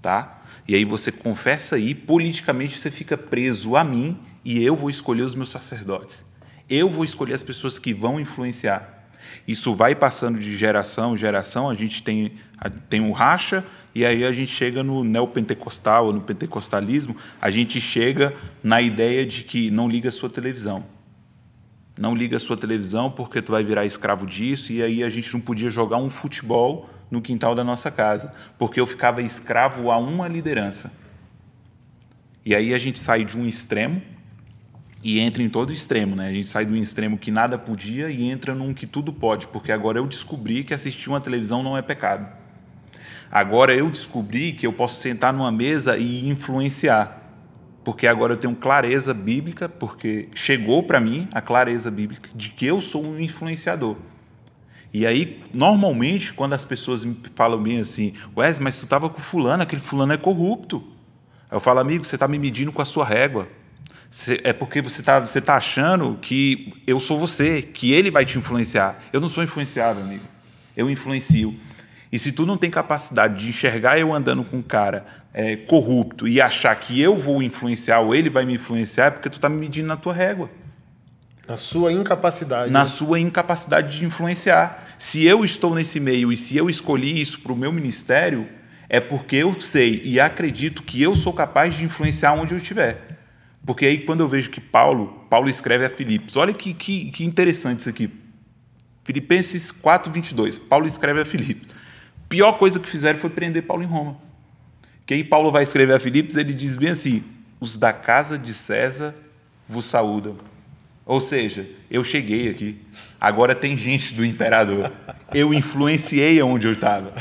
tá? 0.02 0.42
E 0.68 0.76
aí 0.76 0.86
você 0.86 1.12
confessa 1.12 1.76
aí, 1.76 1.94
politicamente 1.94 2.80
você 2.80 2.90
fica 2.90 3.18
preso 3.18 3.76
a 3.76 3.84
mim 3.84 4.18
e 4.46 4.64
eu 4.64 4.76
vou 4.76 4.90
escolher 4.90 5.24
os 5.24 5.36
meus 5.36 5.50
sacerdotes. 5.50 6.24
Eu 6.70 6.90
vou 6.90 7.04
escolher 7.04 7.34
as 7.34 7.44
pessoas 7.44 7.78
que 7.78 7.94
vão 7.94 8.20
influenciar. 8.20 9.10
Isso 9.48 9.76
vai 9.76 9.94
passando 9.94 10.40
de 10.40 10.58
geração 10.58 11.16
em 11.16 11.18
geração, 11.18 11.70
a 11.70 11.76
gente 11.76 12.02
tem, 12.04 12.38
tem 12.90 13.02
um 13.02 13.12
racha, 13.12 13.66
E 13.96 14.06
aí 14.06 14.26
a 14.26 14.32
gente 14.32 14.52
chega 14.52 14.82
no 14.82 15.04
neopentecostal, 15.04 16.12
no 16.12 16.22
pentecostalismo, 16.22 17.16
a 17.40 17.52
gente 17.52 17.80
chega 17.80 18.34
na 18.64 18.82
ideia 18.82 19.26
de 19.26 19.44
que 19.44 19.70
não 19.70 19.88
liga 19.88 20.10
a 20.10 20.12
sua 20.12 20.30
televisão. 20.30 20.84
Não 21.98 22.16
liga 22.16 22.38
a 22.38 22.40
sua 22.40 22.58
televisão 22.58 23.12
porque 23.12 23.42
tu 23.42 23.52
vai 23.52 23.64
virar 23.64 23.86
escravo 23.86 24.26
disso, 24.26 24.72
e 24.74 24.82
aí 24.82 25.04
a 25.04 25.10
gente 25.10 25.32
não 25.32 25.40
podia 25.40 25.70
jogar 25.70 25.98
um 25.98 26.10
futebol 26.10 26.90
no 27.12 27.22
quintal 27.22 27.54
da 27.54 27.64
nossa 27.64 27.92
casa, 27.92 28.34
porque 28.58 28.80
eu 28.80 28.88
ficava 28.88 29.22
escravo 29.22 29.92
a 29.92 29.98
uma 29.98 30.28
liderança. 30.28 30.92
E 32.44 32.56
aí 32.56 32.74
a 32.74 32.78
gente 32.80 33.00
sai 33.00 33.24
de 33.24 33.38
um 33.38 33.48
extremo 33.48 34.02
e 35.04 35.20
entra 35.20 35.44
em 35.44 35.50
todo 35.50 35.72
extremo, 35.72 36.16
né? 36.16 36.28
A 36.28 36.34
gente 36.34 36.50
sai 36.50 36.66
de 36.66 36.74
um 36.74 36.78
extremo 36.78 37.18
que 37.18 37.30
nada 37.30 37.60
podia 37.60 38.10
e 38.10 38.24
entra 38.24 38.56
num 38.56 38.74
que 38.74 38.88
tudo 38.88 39.14
pode, 39.14 39.48
porque 39.48 39.72
agora 39.72 40.00
eu 40.00 40.08
descobri 40.08 40.64
que 40.64 40.74
assistir 40.74 41.10
uma 41.10 41.22
televisão 41.22 41.62
não 41.62 41.78
é 41.78 41.82
pecado. 41.84 42.43
Agora 43.34 43.74
eu 43.74 43.90
descobri 43.90 44.54
que 44.54 44.68
eu 44.68 44.72
posso 44.72 45.02
sentar 45.02 45.34
numa 45.34 45.52
mesa 45.52 45.98
e 45.98 46.30
influenciar, 46.30 47.20
porque 47.84 48.06
agora 48.06 48.34
eu 48.34 48.38
tenho 48.38 48.56
clareza 48.56 49.12
bíblica, 49.12 49.68
porque 49.68 50.30
chegou 50.36 50.84
para 50.84 51.00
mim 51.00 51.28
a 51.34 51.42
clareza 51.42 51.90
bíblica 51.90 52.30
de 52.36 52.50
que 52.50 52.64
eu 52.68 52.80
sou 52.80 53.04
um 53.04 53.20
influenciador. 53.20 53.96
E 54.94 55.04
aí, 55.08 55.42
normalmente, 55.52 56.32
quando 56.32 56.54
as 56.54 56.64
pessoas 56.64 57.04
me 57.04 57.18
falam 57.34 57.60
bem 57.60 57.80
assim, 57.80 58.14
Wes, 58.38 58.60
mas 58.60 58.78
tu 58.78 58.84
estava 58.84 59.10
com 59.10 59.20
fulano, 59.20 59.64
aquele 59.64 59.82
fulano 59.82 60.14
é 60.14 60.18
corrupto. 60.18 60.84
Eu 61.52 61.60
falo, 61.60 61.80
amigo, 61.80 62.06
você 62.06 62.16
está 62.16 62.28
me 62.28 62.38
medindo 62.38 62.72
com 62.72 62.84
a 62.84 62.86
sua 62.86 63.04
régua 63.04 63.48
é 64.44 64.54
porque 64.54 64.80
você 64.80 65.00
está 65.00 65.20
você 65.20 65.42
tá 65.42 65.56
achando 65.56 66.20
que 66.22 66.72
eu 66.86 67.00
sou 67.00 67.18
você, 67.18 67.64
que 67.64 67.92
ele 67.94 68.12
vai 68.12 68.26
te 68.26 68.38
influenciar. 68.38 69.00
Eu 69.12 69.20
não 69.20 69.28
sou 69.28 69.44
influenciável, 69.44 70.04
amigo. 70.04 70.24
Eu 70.78 70.88
influencio. 70.88 71.56
E 72.14 72.20
se 72.20 72.32
tu 72.32 72.46
não 72.46 72.58
tem 72.58 72.70
capacidade 72.70 73.44
de 73.44 73.50
enxergar 73.50 73.98
eu 73.98 74.14
andando 74.14 74.44
com 74.44 74.58
um 74.58 74.62
cara 74.62 75.04
é, 75.34 75.56
corrupto 75.56 76.28
e 76.28 76.40
achar 76.40 76.76
que 76.76 77.02
eu 77.02 77.18
vou 77.18 77.42
influenciar 77.42 78.02
ou 78.02 78.14
ele 78.14 78.30
vai 78.30 78.46
me 78.46 78.54
influenciar, 78.54 79.08
é 79.08 79.10
porque 79.10 79.32
tu 79.32 79.38
está 79.38 79.50
me 79.50 79.58
medindo 79.58 79.88
na 79.88 79.98
tua 79.98 80.14
régua. 80.14 80.48
Na 81.48 81.58
sua 81.58 81.92
incapacidade. 81.92 82.70
Na 82.70 82.82
né? 82.82 82.86
sua 82.86 83.20
incapacidade 83.20 83.98
de 83.98 84.06
influenciar. 84.06 84.94
Se 85.00 85.26
eu 85.26 85.44
estou 85.44 85.74
nesse 85.74 86.00
meio 86.00 86.32
e 86.32 86.38
se 86.38 86.56
eu 86.56 86.70
escolhi 86.70 87.20
isso 87.20 87.40
para 87.40 87.52
o 87.52 87.56
meu 87.56 87.74
ministério, 87.74 88.48
é 88.88 89.00
porque 89.00 89.38
eu 89.38 89.60
sei 89.60 90.00
e 90.06 90.20
acredito 90.20 90.84
que 90.84 91.02
eu 91.02 91.16
sou 91.16 91.34
capaz 91.34 91.76
de 91.76 91.84
influenciar 91.84 92.34
onde 92.34 92.54
eu 92.54 92.60
estiver. 92.60 93.08
Porque 93.66 93.88
aí, 93.88 94.02
quando 94.02 94.20
eu 94.20 94.30
vejo 94.30 94.52
que 94.52 94.62
Paulo, 94.62 95.26
Paulo 95.32 95.50
escreve 95.50 95.84
a 95.84 95.90
Filipos, 95.90 96.38
olha 96.38 96.54
que, 96.54 96.76
que, 96.76 97.10
que 97.10 97.26
interessante 97.26 97.80
isso 97.80 97.90
aqui. 97.90 98.08
Filipenses 99.04 99.72
4, 99.72 100.12
22. 100.12 100.60
Paulo 100.60 100.86
escreve 100.86 101.22
a 101.22 101.26
Filipos. 101.26 101.73
Pior 102.34 102.54
coisa 102.54 102.80
que 102.80 102.90
fizeram 102.90 103.20
foi 103.20 103.30
prender 103.30 103.62
Paulo 103.62 103.84
em 103.84 103.86
Roma. 103.86 104.18
Que 105.06 105.14
aí 105.14 105.24
Paulo 105.24 105.52
vai 105.52 105.62
escrever 105.62 105.94
a 105.94 106.00
Filipos, 106.00 106.36
ele 106.36 106.52
diz 106.52 106.76
bem 106.76 106.90
assim: 106.90 107.24
os 107.60 107.78
da 107.78 107.94
casa 107.94 108.40
de 108.40 108.56
César 108.56 109.14
vos 109.70 109.86
saúdam. 109.86 110.40
Ou 111.06 111.22
seja, 111.22 111.70
eu 111.92 112.04
cheguei 112.04 112.50
aqui, 112.50 112.82
agora 113.22 113.54
tem 113.54 113.78
gente 113.78 114.16
do 114.16 114.26
imperador. 114.26 114.92
Eu 115.32 115.54
influenciei 115.54 116.40
aonde 116.40 116.66
eu 116.66 116.74
estava. 116.74 117.14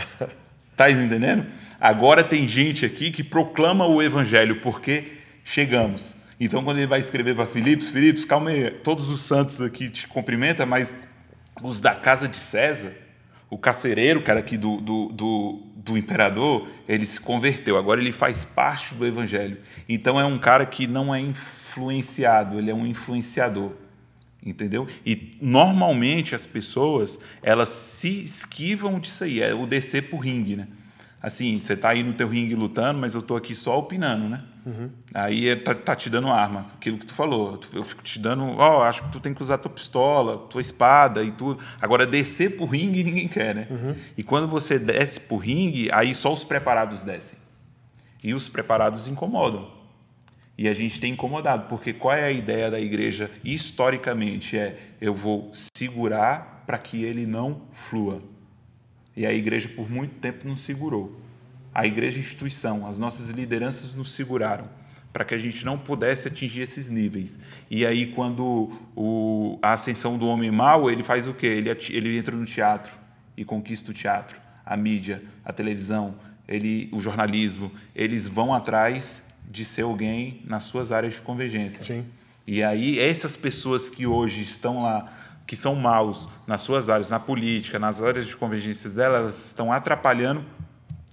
Está 0.73 0.91
entendendo? 0.91 1.45
Agora 1.79 2.25
tem 2.25 2.49
gente 2.49 2.87
aqui 2.87 3.11
que 3.11 3.23
proclama 3.23 3.87
o 3.87 4.03
evangelho, 4.03 4.63
porque 4.63 5.19
chegamos. 5.45 6.15
Então, 6.41 6.65
quando 6.65 6.79
ele 6.79 6.87
vai 6.87 7.01
escrever 7.01 7.37
para 7.37 7.47
Filipos, 7.47 7.91
Filipos, 7.91 8.25
calma 8.25 8.49
aí, 8.49 8.71
todos 8.71 9.11
os 9.11 9.21
santos 9.21 9.61
aqui 9.61 9.91
te 9.91 10.09
cumprimentam, 10.09 10.65
mas 10.65 10.97
os 11.63 11.81
da 11.81 11.95
casa 11.95 12.27
de 12.27 12.39
César, 12.39 12.95
o 13.53 13.59
carcereiro, 13.59 14.23
cara, 14.23 14.41
aqui 14.41 14.57
do, 14.57 14.81
do, 14.81 15.09
do, 15.09 15.63
do, 15.77 15.99
imperador, 15.99 16.71
ele 16.89 17.05
se 17.05 17.21
converteu. 17.21 17.77
Agora 17.77 18.01
ele 18.01 18.11
faz 18.11 18.47
parte 18.47 18.95
do 18.95 19.07
evangelho. 19.07 19.59
Então, 19.87 20.19
é 20.19 20.25
um 20.25 20.39
cara 20.39 20.65
que 20.65 20.87
não 20.87 21.15
é 21.15 21.21
influenciado, 21.21 22.59
ele 22.59 22.71
é 22.71 22.75
um 22.75 22.87
influenciador. 22.87 23.73
Entendeu? 24.43 24.89
E 25.05 25.33
normalmente 25.39 26.35
as 26.35 26.47
pessoas 26.47 27.19
elas 27.43 27.69
se 27.69 28.23
esquivam 28.23 28.99
disso 28.99 29.23
aí, 29.23 29.43
é 29.43 29.53
o 29.53 29.67
descer 29.67 30.09
por 30.09 30.21
ringue, 30.21 30.57
né? 30.57 30.69
Assim, 31.23 31.61
você 31.61 31.75
está 31.75 31.91
aí 31.91 32.03
no 32.03 32.13
teu 32.13 32.27
ringue 32.27 32.57
lutando, 32.57 32.99
mas 32.99 33.15
eu 33.15 33.21
estou 33.21 33.37
aqui 33.37 33.55
só 33.55 33.79
opinando, 33.79 34.29
né? 34.29 34.43
Uhum. 34.67 34.91
Aí 35.15 35.49
é, 35.49 35.55
tá, 35.55 35.73
tá, 35.73 35.95
te 35.95 36.11
dando 36.11 36.29
arma, 36.29 36.67
aquilo 36.75 36.99
que 36.99 37.07
tu 37.07 37.15
falou. 37.15 37.61
Eu 37.73 37.85
fico 37.85 38.03
te 38.03 38.19
dando, 38.19 38.45
ó, 38.45 38.79
oh, 38.79 38.83
acho 38.83 39.05
que 39.05 39.13
tu 39.13 39.21
tem 39.21 39.33
que 39.33 39.41
usar 39.41 39.59
tua 39.59 39.71
pistola, 39.71 40.39
tua 40.49 40.61
espada 40.61 41.23
e 41.23 41.31
tudo. 41.31 41.63
Agora, 41.81 42.05
descer 42.07 42.57
pro 42.57 42.67
ringue 42.67 43.05
ninguém 43.05 43.29
quer, 43.29 43.55
né? 43.55 43.67
Uhum. 43.71 43.95
E 44.17 44.25
quando 44.25 44.49
você 44.49 44.81
desce 44.81 45.21
pro 45.21 45.37
ringue, 45.37 45.89
aí 45.93 46.13
só 46.13 46.33
os 46.33 46.43
preparados 46.43 47.05
descem. 47.05 47.39
E 48.23 48.35
os 48.35 48.49
preparados 48.49 49.07
incomodam. 49.07 49.71
E 50.59 50.69
a 50.69 50.75
gente 50.75 50.99
tem 50.99 51.13
incomodado, 51.13 51.69
porque 51.69 51.93
qual 51.93 52.15
é 52.15 52.25
a 52.25 52.31
ideia 52.33 52.69
da 52.69 52.81
igreja 52.81 53.31
historicamente? 53.45 54.57
É 54.57 54.77
eu 55.01 55.15
vou 55.15 55.51
segurar 55.53 56.63
para 56.67 56.79
que 56.79 57.05
ele 57.05 57.27
não 57.27 57.63
flua. 57.73 58.23
E 59.17 59.27
a 59.27 59.33
igreja 59.33 59.69
por 59.69 59.91
muito 59.91 60.15
tempo 60.15 60.47
não 60.49 60.57
segurou 60.57 61.23
a 61.75 61.87
igreja 61.87 62.21
instituição, 62.21 62.87
as 62.87 62.99
nossas 62.99 63.31
lideranças 63.31 63.95
nos 63.95 64.13
seguraram 64.13 64.69
para 65.13 65.25
que 65.25 65.35
a 65.35 65.39
gente 65.39 65.65
não 65.65 65.77
pudesse 65.77 66.29
atingir 66.29 66.63
esses 66.63 66.89
níveis. 66.89 67.39
E 67.71 67.85
aí, 67.85 68.07
quando 68.07 68.71
o, 68.97 69.59
a 69.61 69.75
ascensão 69.75 70.17
do 70.17 70.27
homem 70.27 70.51
mau, 70.51 70.91
ele 70.91 71.03
faz 71.03 71.27
o 71.27 71.35
quê? 71.35 71.47
Ele, 71.47 71.71
ele 71.91 72.17
entra 72.17 72.35
no 72.35 72.47
teatro 72.47 72.93
e 73.37 73.45
conquista 73.45 73.91
o 73.91 73.95
teatro, 73.95 74.41
a 74.65 74.75
mídia, 74.75 75.23
a 75.45 75.53
televisão, 75.53 76.15
ele, 76.49 76.89
o 76.93 76.99
jornalismo. 76.99 77.71
Eles 77.95 78.27
vão 78.27 78.55
atrás 78.55 79.27
de 79.51 79.67
ser 79.67 79.83
alguém 79.83 80.41
nas 80.47 80.63
suas 80.63 80.93
áreas 80.93 81.15
de 81.15 81.21
convergência. 81.21 81.83
Sim. 81.83 82.07
E 82.47 82.63
aí, 82.63 82.99
essas 82.99 83.37
pessoas 83.37 83.91
que 83.91 84.07
hoje 84.07 84.41
estão 84.41 84.83
lá, 84.83 85.13
que 85.47 85.57
são 85.57 85.75
maus 85.75 86.29
nas 86.47 86.61
suas 86.61 86.89
áreas, 86.89 87.11
na 87.11 87.21
política, 87.21 87.79
nas 87.79 88.01
áreas 88.01 88.27
de 88.27 88.37
convergência 88.37 88.89
delas, 88.91 89.21
elas 89.21 89.47
estão 89.47 89.73
atrapalhando 89.73 90.45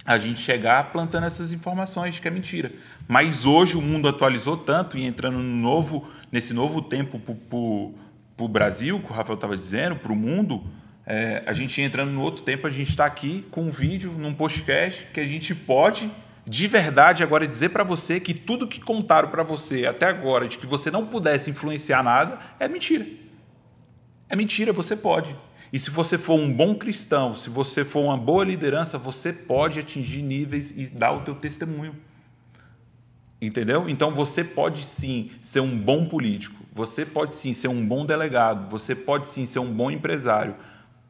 a 0.04 0.18
gente 0.18 0.40
chegar 0.40 0.90
plantando 0.92 1.26
essas 1.26 1.52
informações, 1.52 2.18
que 2.18 2.26
é 2.26 2.30
mentira. 2.30 2.72
Mas 3.06 3.44
hoje 3.44 3.76
o 3.76 3.82
mundo 3.82 4.08
atualizou 4.08 4.56
tanto 4.56 4.96
e 4.96 5.04
entrando 5.04 5.38
no 5.38 5.56
novo, 5.56 6.08
nesse 6.32 6.54
novo 6.54 6.82
tempo 6.82 7.18
para 7.18 8.44
o 8.44 8.48
Brasil, 8.48 8.98
que 9.00 9.10
o 9.10 9.14
Rafael 9.14 9.34
estava 9.34 9.56
dizendo, 9.56 9.96
para 9.96 10.12
o 10.12 10.16
mundo, 10.16 10.64
é, 11.06 11.42
a 11.46 11.52
gente 11.52 11.80
entrando 11.82 12.10
no 12.10 12.22
outro 12.22 12.42
tempo, 12.42 12.66
a 12.66 12.70
gente 12.70 12.90
está 12.90 13.04
aqui 13.04 13.46
com 13.50 13.62
um 13.62 13.70
vídeo, 13.70 14.12
num 14.16 14.32
podcast, 14.32 15.06
que 15.12 15.20
a 15.20 15.26
gente 15.26 15.54
pode, 15.54 16.10
de 16.46 16.66
verdade, 16.66 17.22
agora 17.22 17.46
dizer 17.46 17.68
para 17.68 17.84
você 17.84 18.18
que 18.18 18.32
tudo 18.32 18.66
que 18.66 18.80
contaram 18.80 19.28
para 19.28 19.42
você 19.42 19.86
até 19.86 20.06
agora, 20.06 20.48
de 20.48 20.56
que 20.56 20.66
você 20.66 20.90
não 20.90 21.06
pudesse 21.06 21.50
influenciar 21.50 22.02
nada, 22.02 22.38
é 22.58 22.66
mentira. 22.66 23.06
É 24.30 24.36
mentira, 24.36 24.72
você 24.72 24.94
pode. 24.94 25.36
E 25.72 25.78
se 25.78 25.90
você 25.90 26.16
for 26.16 26.38
um 26.38 26.52
bom 26.52 26.74
cristão, 26.74 27.34
se 27.34 27.50
você 27.50 27.84
for 27.84 28.02
uma 28.02 28.16
boa 28.16 28.44
liderança, 28.44 28.96
você 28.96 29.32
pode 29.32 29.80
atingir 29.80 30.22
níveis 30.22 30.70
e 30.76 30.86
dar 30.86 31.12
o 31.12 31.22
teu 31.22 31.34
testemunho. 31.34 31.94
Entendeu? 33.42 33.88
Então 33.88 34.12
você 34.12 34.44
pode 34.44 34.84
sim 34.84 35.30
ser 35.40 35.60
um 35.60 35.76
bom 35.76 36.06
político, 36.06 36.56
você 36.72 37.04
pode 37.04 37.34
sim 37.34 37.52
ser 37.52 37.68
um 37.68 37.86
bom 37.86 38.06
delegado, 38.06 38.70
você 38.70 38.94
pode 38.94 39.28
sim 39.28 39.46
ser 39.46 39.58
um 39.58 39.72
bom 39.72 39.90
empresário, 39.90 40.54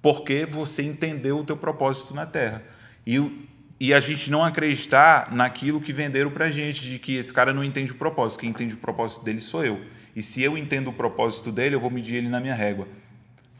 porque 0.00 0.46
você 0.46 0.82
entendeu 0.82 1.38
o 1.38 1.44
teu 1.44 1.56
propósito 1.56 2.14
na 2.14 2.24
Terra. 2.24 2.62
E, 3.06 3.48
e 3.80 3.92
a 3.92 4.00
gente 4.00 4.30
não 4.30 4.44
acreditar 4.44 5.32
naquilo 5.32 5.80
que 5.80 5.92
venderam 5.92 6.30
para 6.30 6.50
gente, 6.50 6.88
de 6.88 6.98
que 6.98 7.16
esse 7.16 7.32
cara 7.32 7.52
não 7.52 7.64
entende 7.64 7.92
o 7.92 7.96
propósito, 7.96 8.40
quem 8.40 8.50
entende 8.50 8.74
o 8.74 8.78
propósito 8.78 9.24
dele 9.24 9.40
sou 9.40 9.64
eu. 9.64 9.80
E 10.14 10.22
se 10.22 10.42
eu 10.42 10.56
entendo 10.56 10.88
o 10.88 10.92
propósito 10.92 11.50
dele, 11.50 11.74
eu 11.74 11.80
vou 11.80 11.90
medir 11.90 12.16
ele 12.16 12.28
na 12.28 12.40
minha 12.40 12.54
régua. 12.54 12.86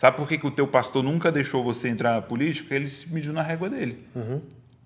Sabe 0.00 0.16
por 0.16 0.26
que, 0.26 0.38
que 0.38 0.46
o 0.46 0.50
teu 0.50 0.66
pastor 0.66 1.04
nunca 1.04 1.30
deixou 1.30 1.62
você 1.62 1.86
entrar 1.86 2.14
na 2.14 2.22
política? 2.22 2.74
Ele 2.74 2.88
se 2.88 3.12
mediu 3.12 3.34
na 3.34 3.42
régua 3.42 3.68
dele. 3.68 4.02
Uhum. 4.14 4.40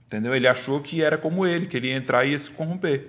Entendeu? 0.06 0.34
Ele 0.34 0.48
achou 0.48 0.80
que 0.80 1.04
era 1.04 1.16
como 1.16 1.46
ele, 1.46 1.66
que 1.66 1.76
ele 1.76 1.86
ia 1.86 1.94
entrar 1.94 2.24
e 2.24 2.32
ia 2.32 2.38
se 2.40 2.50
corromper. 2.50 3.06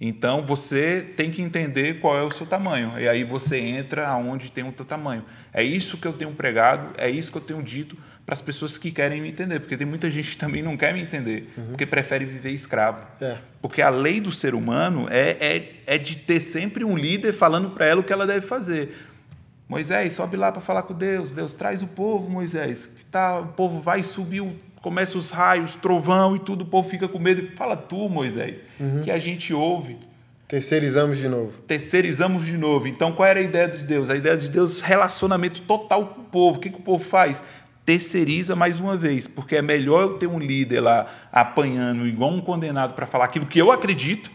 Então 0.00 0.46
você 0.46 1.04
tem 1.16 1.32
que 1.32 1.42
entender 1.42 1.98
qual 1.98 2.16
é 2.16 2.22
o 2.22 2.30
seu 2.30 2.46
tamanho. 2.46 2.96
E 2.96 3.08
aí 3.08 3.24
você 3.24 3.58
entra 3.58 4.06
aonde 4.06 4.52
tem 4.52 4.62
o 4.62 4.70
teu 4.70 4.86
tamanho. 4.86 5.24
É 5.52 5.64
isso 5.64 5.98
que 5.98 6.06
eu 6.06 6.12
tenho 6.12 6.30
pregado, 6.30 6.90
é 6.96 7.10
isso 7.10 7.32
que 7.32 7.38
eu 7.38 7.42
tenho 7.42 7.60
dito 7.60 7.98
para 8.24 8.32
as 8.32 8.40
pessoas 8.40 8.78
que 8.78 8.92
querem 8.92 9.20
me 9.20 9.28
entender. 9.30 9.58
Porque 9.58 9.76
tem 9.76 9.84
muita 9.84 10.08
gente 10.08 10.30
que 10.30 10.36
também 10.36 10.62
não 10.62 10.76
quer 10.76 10.94
me 10.94 11.00
entender, 11.00 11.52
uhum. 11.58 11.70
porque 11.70 11.86
prefere 11.86 12.24
viver 12.24 12.50
escravo. 12.50 13.04
É. 13.20 13.38
Porque 13.60 13.82
a 13.82 13.88
lei 13.88 14.20
do 14.20 14.30
ser 14.30 14.54
humano 14.54 15.08
é, 15.10 15.30
é, 15.40 15.72
é 15.86 15.98
de 15.98 16.14
ter 16.14 16.38
sempre 16.38 16.84
um 16.84 16.96
líder 16.96 17.32
falando 17.32 17.70
para 17.70 17.84
ela 17.84 18.00
o 18.00 18.04
que 18.04 18.12
ela 18.12 18.28
deve 18.28 18.46
fazer. 18.46 18.94
Moisés, 19.68 20.12
sobe 20.12 20.36
lá 20.36 20.52
para 20.52 20.60
falar 20.60 20.82
com 20.82 20.94
Deus. 20.94 21.32
Deus 21.32 21.54
traz 21.54 21.82
o 21.82 21.86
povo, 21.86 22.30
Moisés. 22.30 22.88
Tá, 23.10 23.40
o 23.40 23.48
povo 23.48 23.80
vai 23.80 24.02
subir, 24.02 24.44
começa 24.80 25.18
os 25.18 25.30
raios, 25.30 25.74
trovão 25.74 26.36
e 26.36 26.38
tudo, 26.38 26.62
o 26.62 26.66
povo 26.66 26.88
fica 26.88 27.08
com 27.08 27.18
medo. 27.18 27.56
Fala 27.56 27.76
tu, 27.76 28.08
Moisés, 28.08 28.64
uhum. 28.78 29.02
que 29.02 29.10
a 29.10 29.18
gente 29.18 29.52
ouve. 29.52 29.98
Terceirizamos 30.46 31.18
de 31.18 31.28
novo. 31.28 31.58
Terceirizamos 31.62 32.46
de 32.46 32.56
novo. 32.56 32.86
Então, 32.86 33.12
qual 33.12 33.28
era 33.28 33.40
a 33.40 33.42
ideia 33.42 33.66
de 33.66 33.82
Deus? 33.82 34.08
A 34.08 34.14
ideia 34.14 34.36
de 34.36 34.48
Deus 34.48 34.80
relacionamento 34.80 35.62
total 35.62 36.06
com 36.06 36.20
o 36.20 36.24
povo. 36.24 36.58
O 36.58 36.60
que, 36.60 36.70
que 36.70 36.78
o 36.78 36.82
povo 36.82 37.02
faz? 37.02 37.42
terceiriza 37.86 38.56
mais 38.56 38.80
uma 38.80 38.96
vez, 38.96 39.28
porque 39.28 39.54
é 39.54 39.62
melhor 39.62 40.02
eu 40.02 40.12
ter 40.14 40.26
um 40.26 40.40
líder 40.40 40.80
lá 40.80 41.06
apanhando 41.30 42.04
igual 42.04 42.32
um 42.32 42.40
condenado 42.40 42.94
para 42.94 43.06
falar 43.06 43.26
aquilo 43.26 43.46
que 43.46 43.60
eu 43.60 43.70
acredito. 43.70 44.28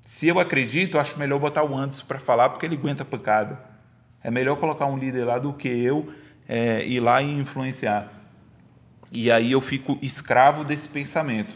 Se 0.00 0.26
eu 0.26 0.40
acredito, 0.40 0.96
eu 0.96 1.00
acho 1.00 1.16
melhor 1.16 1.38
botar 1.38 1.62
o 1.62 1.76
Anderson 1.76 2.04
para 2.06 2.18
falar, 2.18 2.48
porque 2.48 2.66
ele 2.66 2.74
aguenta 2.74 3.04
pancada. 3.04 3.71
É 4.22 4.30
melhor 4.30 4.56
colocar 4.56 4.86
um 4.86 4.96
líder 4.96 5.24
lá 5.24 5.38
do 5.38 5.52
que 5.52 5.68
eu 5.68 6.12
é, 6.48 6.84
ir 6.84 7.00
lá 7.00 7.22
e 7.22 7.30
influenciar. 7.30 8.12
E 9.10 9.30
aí 9.30 9.52
eu 9.52 9.60
fico 9.60 9.98
escravo 10.00 10.64
desse 10.64 10.88
pensamento. 10.88 11.54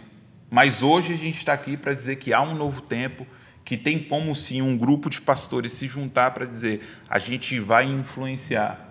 Mas 0.51 0.83
hoje 0.83 1.13
a 1.13 1.17
gente 1.17 1.39
está 1.39 1.53
aqui 1.53 1.77
para 1.77 1.93
dizer 1.93 2.17
que 2.17 2.33
há 2.33 2.41
um 2.41 2.55
novo 2.55 2.83
tempo, 2.83 3.27
que 3.65 3.77
tem 3.77 3.99
como 3.99 4.35
sim 4.35 4.63
um 4.63 4.77
grupo 4.77 5.11
de 5.11 5.21
pastores 5.21 5.73
se 5.73 5.87
juntar 5.87 6.33
para 6.33 6.47
dizer 6.47 6.83
a 7.09 7.19
gente 7.19 7.59
vai 7.59 7.85
influenciar 7.85 8.87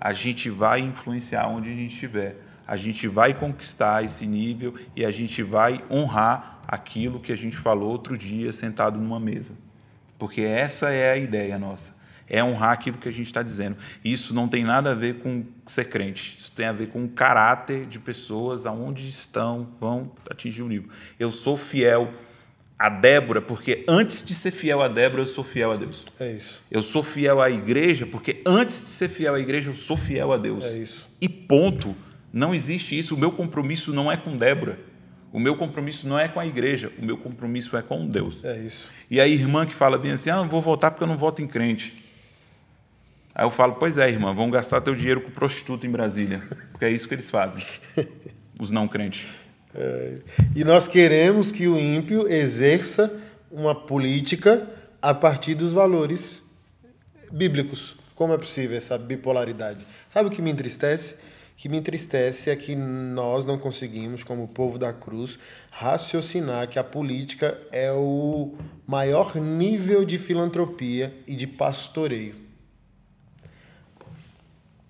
a 0.00 0.14
gente 0.14 0.48
vai 0.48 0.80
influenciar 0.80 1.46
onde 1.46 1.68
a 1.68 1.74
gente 1.74 1.92
estiver. 1.92 2.36
A 2.66 2.76
gente 2.76 3.06
vai 3.06 3.34
conquistar 3.34 4.02
esse 4.02 4.26
nível 4.26 4.74
e 4.96 5.04
a 5.04 5.10
gente 5.10 5.42
vai 5.42 5.84
honrar 5.90 6.62
aquilo 6.66 7.20
que 7.20 7.32
a 7.32 7.36
gente 7.36 7.56
falou 7.56 7.90
outro 7.90 8.16
dia 8.16 8.52
sentado 8.52 8.98
numa 8.98 9.20
mesa. 9.20 9.52
Porque 10.18 10.40
essa 10.40 10.90
é 10.90 11.12
a 11.12 11.16
ideia 11.16 11.58
nossa. 11.58 11.94
É 12.30 12.42
honrar 12.42 12.70
aquilo 12.70 12.96
que 12.96 13.08
a 13.08 13.12
gente 13.12 13.26
está 13.26 13.42
dizendo. 13.42 13.76
Isso 14.04 14.32
não 14.32 14.48
tem 14.48 14.64
nada 14.64 14.92
a 14.92 14.94
ver 14.94 15.16
com 15.16 15.44
ser 15.66 15.86
crente. 15.86 16.36
Isso 16.38 16.52
tem 16.52 16.66
a 16.66 16.72
ver 16.72 16.86
com 16.88 17.04
o 17.04 17.08
caráter 17.08 17.84
de 17.86 17.98
pessoas, 17.98 18.64
aonde 18.64 19.08
estão, 19.08 19.68
vão 19.80 20.12
atingir 20.30 20.62
o 20.62 20.66
um 20.66 20.68
nível. 20.68 20.88
Eu 21.18 21.32
sou 21.32 21.56
fiel 21.56 22.14
a 22.78 22.88
Débora, 22.88 23.42
porque 23.42 23.84
antes 23.86 24.24
de 24.24 24.34
ser 24.34 24.52
fiel 24.52 24.80
a 24.80 24.88
Débora, 24.88 25.22
eu 25.22 25.26
sou 25.26 25.44
fiel 25.44 25.72
a 25.72 25.76
Deus. 25.76 26.06
É 26.18 26.32
isso. 26.32 26.62
Eu 26.70 26.82
sou 26.82 27.02
fiel 27.02 27.42
à 27.42 27.50
igreja, 27.50 28.06
porque 28.06 28.40
antes 28.46 28.80
de 28.80 28.88
ser 28.88 29.10
fiel 29.10 29.34
à 29.34 29.40
igreja, 29.40 29.68
eu 29.68 29.74
sou 29.74 29.98
fiel 29.98 30.32
a 30.32 30.38
Deus. 30.38 30.64
É 30.64 30.78
isso. 30.78 31.06
E 31.20 31.28
ponto. 31.28 31.94
Não 32.32 32.54
existe 32.54 32.96
isso. 32.96 33.16
O 33.16 33.18
meu 33.18 33.32
compromisso 33.32 33.92
não 33.92 34.10
é 34.10 34.16
com 34.16 34.36
Débora. 34.36 34.78
O 35.32 35.38
meu 35.38 35.56
compromisso 35.56 36.08
não 36.08 36.18
é 36.18 36.26
com 36.26 36.40
a 36.40 36.46
igreja. 36.46 36.92
O 36.98 37.04
meu 37.04 37.16
compromisso 37.16 37.76
é 37.76 37.82
com 37.82 38.06
Deus. 38.06 38.38
É 38.42 38.58
isso. 38.58 38.88
E 39.10 39.20
a 39.20 39.28
irmã 39.28 39.66
que 39.66 39.74
fala 39.74 39.98
bem 39.98 40.12
assim: 40.12 40.30
ah, 40.30 40.36
não 40.36 40.48
vou 40.48 40.62
voltar 40.62 40.90
porque 40.90 41.04
eu 41.04 41.08
não 41.08 41.18
voto 41.18 41.42
em 41.42 41.46
crente. 41.46 42.02
Aí 43.34 43.44
eu 43.44 43.50
falo: 43.50 43.74
pois 43.74 43.98
é, 43.98 44.08
irmã, 44.08 44.34
vão 44.34 44.50
gastar 44.50 44.80
teu 44.80 44.94
dinheiro 44.94 45.20
com 45.20 45.30
prostituta 45.30 45.86
em 45.86 45.90
Brasília. 45.90 46.40
Porque 46.70 46.84
é 46.84 46.90
isso 46.90 47.08
que 47.08 47.14
eles 47.14 47.30
fazem. 47.30 47.62
Os 48.60 48.70
não 48.70 48.86
crentes. 48.86 49.26
É, 49.74 50.18
e 50.54 50.64
nós 50.64 50.88
queremos 50.88 51.52
que 51.52 51.68
o 51.68 51.78
ímpio 51.78 52.26
exerça 52.28 53.12
uma 53.50 53.74
política 53.74 54.68
a 55.00 55.14
partir 55.14 55.54
dos 55.54 55.72
valores 55.72 56.42
bíblicos. 57.30 57.96
Como 58.14 58.34
é 58.34 58.38
possível 58.38 58.76
essa 58.76 58.98
bipolaridade? 58.98 59.86
Sabe 60.08 60.28
o 60.28 60.32
que 60.32 60.42
me 60.42 60.50
entristece? 60.50 61.14
O 61.14 61.16
que 61.56 61.68
me 61.68 61.78
entristece 61.78 62.50
é 62.50 62.56
que 62.56 62.74
nós 62.74 63.46
não 63.46 63.58
conseguimos, 63.58 64.24
como 64.24 64.48
povo 64.48 64.78
da 64.78 64.92
cruz, 64.92 65.38
raciocinar 65.70 66.68
que 66.68 66.78
a 66.78 66.84
política 66.84 67.58
é 67.70 67.92
o 67.92 68.54
maior 68.86 69.36
nível 69.36 70.04
de 70.04 70.18
filantropia 70.18 71.14
e 71.26 71.36
de 71.36 71.46
pastoreio. 71.46 72.49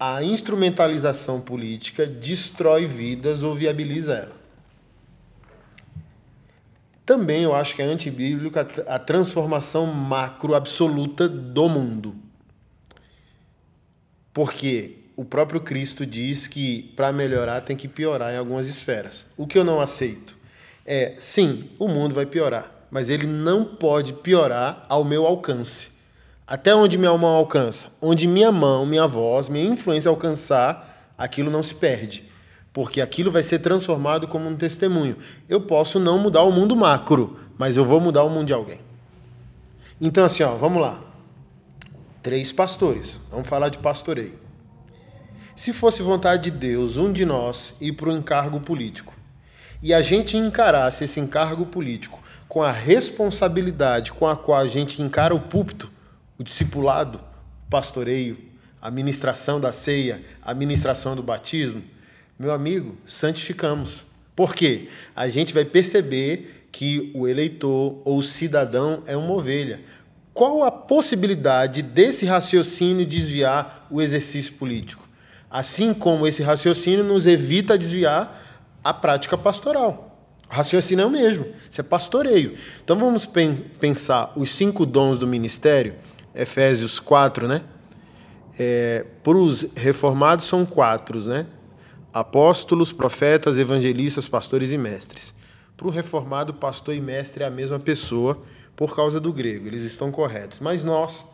A 0.00 0.22
instrumentalização 0.24 1.42
política 1.42 2.06
destrói 2.06 2.86
vidas 2.86 3.42
ou 3.42 3.54
viabiliza 3.54 4.14
ela. 4.14 4.40
Também 7.04 7.42
eu 7.42 7.54
acho 7.54 7.76
que 7.76 7.82
é 7.82 7.84
antibíblica 7.84 8.66
a 8.86 8.98
transformação 8.98 9.84
macro 9.84 10.54
absoluta 10.54 11.28
do 11.28 11.68
mundo. 11.68 12.16
Porque 14.32 14.96
o 15.16 15.24
próprio 15.24 15.60
Cristo 15.60 16.06
diz 16.06 16.46
que 16.46 16.94
para 16.96 17.12
melhorar 17.12 17.60
tem 17.60 17.76
que 17.76 17.86
piorar 17.86 18.32
em 18.32 18.38
algumas 18.38 18.66
esferas. 18.66 19.26
O 19.36 19.46
que 19.46 19.58
eu 19.58 19.64
não 19.64 19.80
aceito 19.82 20.34
é, 20.86 21.14
sim, 21.18 21.66
o 21.78 21.86
mundo 21.86 22.14
vai 22.14 22.26
piorar, 22.26 22.86
mas 22.90 23.08
ele 23.08 23.26
não 23.26 23.64
pode 23.64 24.12
piorar 24.12 24.84
ao 24.88 25.04
meu 25.04 25.26
alcance. 25.26 25.90
Até 26.50 26.74
onde 26.74 26.98
minha 26.98 27.16
mão 27.16 27.30
alcança? 27.30 27.86
Onde 28.02 28.26
minha 28.26 28.52
mão, 28.52 28.84
minha 28.84 29.06
voz, 29.06 29.48
minha 29.48 29.64
influência 29.64 30.10
alcançar, 30.10 31.14
aquilo 31.16 31.50
não 31.50 31.62
se 31.62 31.74
perde 31.74 32.28
porque 32.72 33.00
aquilo 33.00 33.30
vai 33.30 33.42
ser 33.42 33.58
transformado 33.58 34.28
como 34.28 34.48
um 34.48 34.56
testemunho. 34.56 35.16
Eu 35.48 35.60
posso 35.60 35.98
não 35.98 36.18
mudar 36.18 36.42
o 36.42 36.52
mundo 36.52 36.76
macro, 36.76 37.38
mas 37.58 37.76
eu 37.76 37.84
vou 37.84 38.00
mudar 38.00 38.22
o 38.24 38.30
mundo 38.30 38.46
de 38.46 38.52
alguém. 38.52 38.80
Então, 40.00 40.24
assim, 40.24 40.42
ó, 40.42 40.54
vamos 40.54 40.80
lá. 40.80 41.00
Três 42.22 42.52
pastores. 42.52 43.18
Vamos 43.30 43.48
falar 43.48 43.68
de 43.68 43.78
pastoreio. 43.78 44.38
Se 45.56 45.72
fosse 45.72 46.02
vontade 46.02 46.44
de 46.44 46.50
Deus, 46.50 46.96
um 46.96 47.12
de 47.12 47.26
nós 47.26 47.74
ir 47.80 47.92
para 47.92 48.08
o 48.08 48.12
encargo 48.12 48.60
político 48.60 49.12
e 49.82 49.92
a 49.92 50.00
gente 50.00 50.36
encarasse 50.36 51.04
esse 51.04 51.18
encargo 51.20 51.66
político 51.66 52.20
com 52.48 52.62
a 52.62 52.70
responsabilidade 52.70 54.12
com 54.12 54.26
a 54.26 54.36
qual 54.36 54.58
a 54.58 54.66
gente 54.66 55.02
encara 55.02 55.34
o 55.34 55.40
púlpito, 55.40 55.90
o 56.40 56.42
discipulado, 56.42 57.20
o 57.66 57.70
pastoreio, 57.70 58.38
a 58.80 58.90
ministração 58.90 59.60
da 59.60 59.72
ceia, 59.72 60.24
a 60.40 60.54
ministração 60.54 61.14
do 61.14 61.22
batismo, 61.22 61.84
meu 62.38 62.50
amigo, 62.50 62.96
santificamos. 63.04 64.06
Por 64.34 64.54
quê? 64.54 64.88
A 65.14 65.28
gente 65.28 65.52
vai 65.52 65.66
perceber 65.66 66.66
que 66.72 67.10
o 67.14 67.28
eleitor 67.28 68.00
ou 68.06 68.16
o 68.16 68.22
cidadão 68.22 69.02
é 69.04 69.14
uma 69.14 69.34
ovelha. 69.34 69.82
Qual 70.32 70.64
a 70.64 70.70
possibilidade 70.70 71.82
desse 71.82 72.24
raciocínio 72.24 73.04
desviar 73.04 73.86
o 73.90 74.00
exercício 74.00 74.54
político? 74.54 75.06
Assim 75.50 75.92
como 75.92 76.26
esse 76.26 76.42
raciocínio 76.42 77.04
nos 77.04 77.26
evita 77.26 77.76
desviar 77.76 78.70
a 78.82 78.94
prática 78.94 79.36
pastoral. 79.36 80.06
O 80.50 80.54
raciocínio 80.54 81.02
é 81.02 81.06
o 81.06 81.10
mesmo, 81.10 81.46
isso 81.70 81.82
é 81.82 81.84
pastoreio. 81.84 82.56
Então 82.82 82.96
vamos 82.96 83.28
pensar 83.78 84.32
os 84.34 84.50
cinco 84.50 84.86
dons 84.86 85.18
do 85.18 85.26
ministério, 85.26 85.96
Efésios 86.34 86.98
4, 86.98 87.46
né? 87.48 87.62
É, 88.58 89.06
Para 89.22 89.36
os 89.36 89.66
reformados 89.74 90.46
são 90.46 90.66
quatro, 90.66 91.20
né? 91.22 91.46
apóstolos, 92.12 92.92
profetas, 92.92 93.58
evangelistas, 93.58 94.28
pastores 94.28 94.72
e 94.72 94.78
mestres. 94.78 95.32
Para 95.76 95.86
o 95.86 95.90
reformado, 95.90 96.54
pastor 96.54 96.94
e 96.94 97.00
mestre 97.00 97.44
é 97.44 97.46
a 97.46 97.50
mesma 97.50 97.78
pessoa 97.78 98.42
por 98.76 98.94
causa 98.94 99.20
do 99.20 99.32
grego, 99.32 99.66
eles 99.66 99.82
estão 99.82 100.10
corretos. 100.10 100.58
Mas 100.60 100.82
nós, 100.82 101.24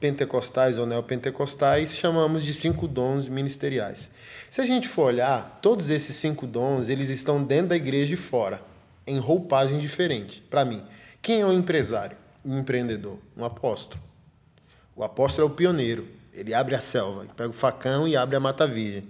pentecostais 0.00 0.78
ou 0.78 0.86
neopentecostais, 0.86 1.94
chamamos 1.94 2.44
de 2.44 2.54
cinco 2.54 2.88
dons 2.88 3.28
ministeriais. 3.28 4.10
Se 4.50 4.60
a 4.60 4.64
gente 4.64 4.88
for 4.88 5.06
olhar, 5.06 5.58
todos 5.60 5.90
esses 5.90 6.16
cinco 6.16 6.46
dons, 6.46 6.88
eles 6.88 7.08
estão 7.08 7.42
dentro 7.42 7.68
da 7.68 7.76
igreja 7.76 8.14
e 8.14 8.16
fora, 8.16 8.62
em 9.06 9.18
roupagem 9.18 9.78
diferente. 9.78 10.42
Para 10.48 10.64
mim, 10.64 10.82
quem 11.20 11.40
é 11.40 11.46
um 11.46 11.52
empresário, 11.52 12.16
um 12.44 12.58
empreendedor? 12.58 13.18
Um 13.36 13.44
apóstolo. 13.44 14.02
O 14.94 15.02
apóstolo 15.02 15.48
é 15.48 15.50
o 15.50 15.54
pioneiro. 15.54 16.06
Ele 16.32 16.54
abre 16.54 16.74
a 16.74 16.80
selva, 16.80 17.26
pega 17.36 17.50
o 17.50 17.52
facão 17.52 18.08
e 18.08 18.16
abre 18.16 18.36
a 18.36 18.40
mata 18.40 18.66
virgem. 18.66 19.04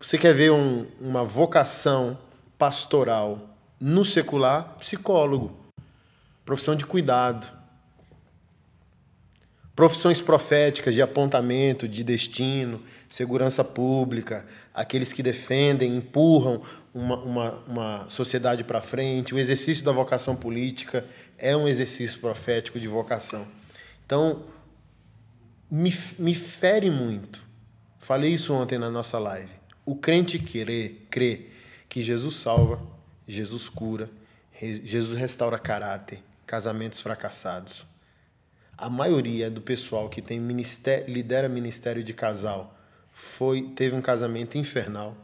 Você 0.00 0.16
quer 0.16 0.32
ver 0.32 0.52
um, 0.52 0.86
uma 1.00 1.24
vocação 1.24 2.16
pastoral 2.56 3.56
no 3.80 4.04
secular? 4.04 4.76
Psicólogo. 4.78 5.56
Profissão 6.44 6.76
de 6.76 6.86
cuidado. 6.86 7.58
Profissões 9.74 10.20
proféticas 10.20 10.94
de 10.94 11.02
apontamento, 11.02 11.86
de 11.86 12.02
destino, 12.02 12.82
segurança 13.08 13.62
pública, 13.62 14.44
aqueles 14.74 15.12
que 15.12 15.22
defendem, 15.22 15.96
empurram 15.96 16.62
uma, 16.92 17.16
uma, 17.16 17.50
uma 17.66 18.06
sociedade 18.08 18.64
para 18.64 18.80
frente. 18.80 19.34
O 19.34 19.38
exercício 19.38 19.84
da 19.84 19.92
vocação 19.92 20.34
política 20.34 21.04
é 21.36 21.56
um 21.56 21.68
exercício 21.68 22.18
profético 22.18 22.80
de 22.80 22.88
vocação. 22.88 23.46
Então, 24.04 24.42
me, 25.70 25.92
me 26.18 26.34
fere 26.34 26.90
muito. 26.90 27.46
Falei 27.98 28.32
isso 28.32 28.54
ontem 28.54 28.78
na 28.78 28.90
nossa 28.90 29.18
live 29.18 29.58
o 29.88 29.96
crente 29.96 30.38
querer, 30.38 31.06
crê 31.08 31.46
que 31.88 32.02
Jesus 32.02 32.36
salva, 32.36 32.78
Jesus 33.26 33.70
cura, 33.70 34.10
Jesus 34.84 35.18
restaura 35.18 35.58
caráter, 35.58 36.22
casamentos 36.46 37.00
fracassados. 37.00 37.86
A 38.76 38.90
maioria 38.90 39.50
do 39.50 39.62
pessoal 39.62 40.10
que 40.10 40.20
tem 40.20 40.38
ministério, 40.38 41.10
lidera 41.10 41.48
ministério 41.48 42.04
de 42.04 42.12
casal 42.12 42.78
foi 43.14 43.62
teve 43.74 43.96
um 43.96 44.02
casamento 44.02 44.58
infernal 44.58 45.16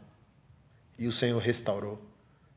e 0.97 1.05
o 1.05 1.11
Senhor 1.11 1.37
restaurou, 1.37 2.03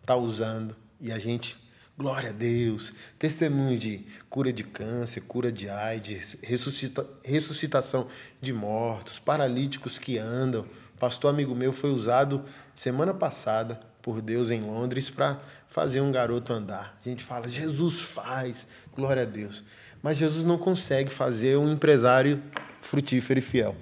está 0.01 0.16
usando 0.16 0.74
e 0.99 1.12
a 1.12 1.18
gente 1.18 1.59
Glória 1.99 2.30
a 2.30 2.32
Deus. 2.32 2.92
Testemunho 3.18 3.76
de 3.76 4.07
cura 4.30 4.53
de 4.53 4.62
câncer, 4.62 5.22
cura 5.22 5.51
de 5.51 5.68
AIDS, 5.68 6.36
ressuscita, 6.40 7.05
ressuscitação 7.24 8.07
de 8.40 8.53
mortos, 8.53 9.18
paralíticos 9.18 9.99
que 9.99 10.16
andam, 10.16 10.64
pastor 11.01 11.34
amigo 11.34 11.57
meu 11.57 11.72
foi 11.72 11.90
usado 11.90 12.44
semana 12.72 13.12
passada 13.12 13.80
por 14.01 14.22
Deus 14.22 14.53
em 14.53 14.61
Londres 14.61 15.11
para 15.11 15.40
fazer 15.66 16.01
um 16.01 16.12
garoto 16.12 16.53
andar. 16.53 16.96
A 17.05 17.09
gente 17.09 17.24
fala, 17.24 17.49
Jesus 17.49 18.01
faz, 18.01 18.68
glória 18.94 19.22
a 19.22 19.26
Deus. 19.26 19.64
Mas 20.01 20.18
Jesus 20.18 20.44
não 20.44 20.57
consegue 20.57 21.12
fazer 21.12 21.59
um 21.59 21.68
empresário 21.68 22.40
frutífero 22.80 23.40
e 23.40 23.42
fiel. 23.42 23.74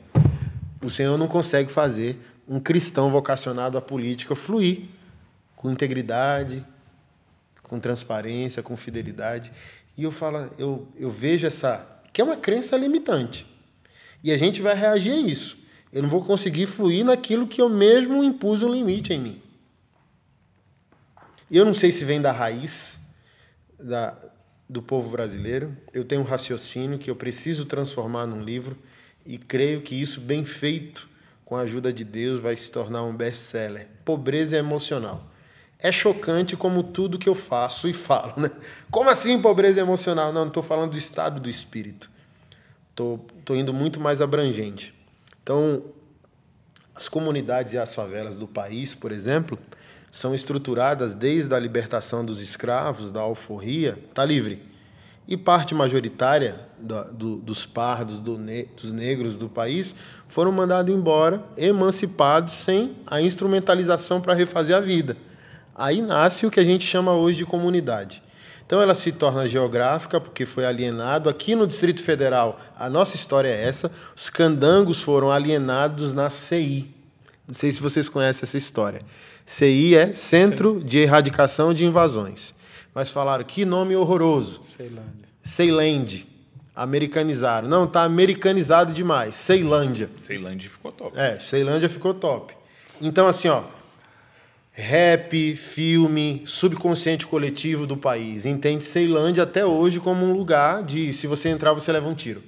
O 0.82 0.88
Senhor 0.88 1.18
não 1.18 1.28
consegue 1.28 1.70
fazer 1.70 2.18
um 2.48 2.58
cristão 2.58 3.10
vocacionado 3.10 3.76
à 3.76 3.82
política 3.82 4.34
fluir 4.34 4.84
com 5.54 5.70
integridade, 5.70 6.64
com 7.66 7.80
transparência, 7.80 8.62
com 8.62 8.76
fidelidade. 8.76 9.52
E 9.96 10.04
eu 10.04 10.12
falo, 10.12 10.50
eu, 10.58 10.86
eu 10.96 11.10
vejo 11.10 11.46
essa 11.46 11.86
que 12.12 12.20
é 12.20 12.24
uma 12.24 12.36
crença 12.36 12.76
limitante. 12.76 13.46
E 14.22 14.30
a 14.32 14.38
gente 14.38 14.62
vai 14.62 14.74
reagir 14.74 15.12
a 15.12 15.20
isso. 15.20 15.58
Eu 15.92 16.02
não 16.02 16.08
vou 16.08 16.24
conseguir 16.24 16.66
fluir 16.66 17.04
naquilo 17.04 17.46
que 17.46 17.60
eu 17.60 17.68
mesmo 17.68 18.22
impus 18.24 18.62
um 18.62 18.72
limite 18.72 19.12
em 19.12 19.18
mim. 19.18 19.42
E 21.50 21.56
eu 21.56 21.64
não 21.64 21.74
sei 21.74 21.92
se 21.92 22.04
vem 22.04 22.20
da 22.20 22.32
raiz 22.32 22.98
da, 23.78 24.16
do 24.68 24.82
povo 24.82 25.10
brasileiro. 25.10 25.76
Eu 25.92 26.04
tenho 26.04 26.22
um 26.22 26.24
raciocínio 26.24 26.98
que 26.98 27.10
eu 27.10 27.16
preciso 27.16 27.66
transformar 27.66 28.26
num 28.26 28.42
livro 28.42 28.76
e 29.24 29.38
creio 29.38 29.82
que 29.82 29.94
isso, 29.94 30.20
bem 30.20 30.44
feito, 30.44 31.08
com 31.44 31.56
a 31.56 31.60
ajuda 31.60 31.92
de 31.92 32.04
Deus, 32.04 32.40
vai 32.40 32.56
se 32.56 32.70
tornar 32.70 33.04
um 33.04 33.14
best-seller. 33.14 33.86
Pobreza 34.04 34.56
emocional. 34.56 35.30
É 35.78 35.92
chocante 35.92 36.56
como 36.56 36.82
tudo 36.82 37.18
que 37.18 37.28
eu 37.28 37.34
faço 37.34 37.88
e 37.88 37.92
falo, 37.92 38.32
né? 38.36 38.50
Como 38.90 39.10
assim 39.10 39.40
pobreza 39.40 39.80
emocional? 39.80 40.32
Não, 40.32 40.42
não 40.42 40.48
estou 40.48 40.62
falando 40.62 40.92
do 40.92 40.98
estado 40.98 41.40
do 41.40 41.50
espírito. 41.50 42.10
Estou 42.90 43.54
indo 43.54 43.74
muito 43.74 44.00
mais 44.00 44.22
abrangente. 44.22 44.94
Então, 45.42 45.82
as 46.94 47.08
comunidades 47.08 47.74
e 47.74 47.78
as 47.78 47.94
favelas 47.94 48.36
do 48.36 48.48
país, 48.48 48.94
por 48.94 49.12
exemplo, 49.12 49.58
são 50.10 50.34
estruturadas 50.34 51.14
desde 51.14 51.54
a 51.54 51.58
libertação 51.58 52.24
dos 52.24 52.40
escravos, 52.40 53.12
da 53.12 53.20
alforria, 53.20 53.98
está 54.08 54.24
livre. 54.24 54.62
E 55.28 55.36
parte 55.36 55.74
majoritária 55.74 56.58
do, 56.78 57.04
do, 57.12 57.36
dos 57.36 57.66
pardos, 57.66 58.18
do 58.18 58.38
ne, 58.38 58.64
dos 58.80 58.92
negros 58.92 59.36
do 59.36 59.46
país, 59.46 59.94
foram 60.26 60.52
mandados 60.52 60.94
embora, 60.94 61.44
emancipados, 61.54 62.54
sem 62.54 62.96
a 63.06 63.20
instrumentalização 63.20 64.22
para 64.22 64.32
refazer 64.32 64.74
a 64.74 64.80
vida. 64.80 65.16
Aí 65.76 66.00
nasce 66.00 66.46
o 66.46 66.50
que 66.50 66.58
a 66.58 66.64
gente 66.64 66.84
chama 66.84 67.12
hoje 67.12 67.38
de 67.38 67.44
comunidade. 67.44 68.22
Então 68.66 68.80
ela 68.80 68.94
se 68.94 69.12
torna 69.12 69.46
geográfica 69.46 70.20
porque 70.20 70.46
foi 70.46 70.64
alienado. 70.64 71.28
Aqui 71.28 71.54
no 71.54 71.66
Distrito 71.66 72.02
Federal, 72.02 72.58
a 72.76 72.88
nossa 72.88 73.14
história 73.14 73.48
é 73.48 73.64
essa. 73.64 73.92
Os 74.16 74.28
candangos 74.30 75.00
foram 75.00 75.30
alienados 75.30 76.14
na 76.14 76.28
CI. 76.30 76.92
Não 77.46 77.54
sei 77.54 77.70
se 77.70 77.80
vocês 77.80 78.08
conhecem 78.08 78.42
essa 78.42 78.58
história. 78.58 79.02
CI 79.44 79.94
é 79.94 80.12
Centro 80.12 80.80
Sim. 80.80 80.86
de 80.86 80.98
Erradicação 80.98 81.72
de 81.72 81.84
Invasões. 81.84 82.52
Mas 82.92 83.10
falaram, 83.10 83.44
que 83.44 83.64
nome 83.64 83.94
horroroso. 83.94 84.60
Ceilândia. 84.64 85.28
Ceilândia. 85.44 86.26
Americanizaram. 86.74 87.68
Não, 87.68 87.86
tá 87.86 88.02
americanizado 88.02 88.92
demais. 88.92 89.36
Ceilândia. 89.36 90.10
Ceilândia 90.18 90.68
ficou 90.68 90.90
top. 90.90 91.16
É, 91.16 91.38
Ceilândia 91.38 91.88
ficou 91.88 92.12
top. 92.14 92.54
Então, 93.00 93.28
assim, 93.28 93.48
ó. 93.48 93.62
Rap, 94.78 95.56
filme, 95.56 96.42
subconsciente 96.44 97.26
coletivo 97.26 97.86
do 97.86 97.96
país. 97.96 98.44
Entende 98.44 98.84
Ceilândia 98.84 99.44
até 99.44 99.64
hoje 99.64 100.00
como 100.00 100.24
um 100.24 100.34
lugar 100.34 100.82
de 100.82 101.12
se 101.14 101.26
você 101.26 101.48
entrar, 101.48 101.72
você 101.72 101.90
leva 101.90 102.06
um 102.06 102.14
tiro. 102.14 102.42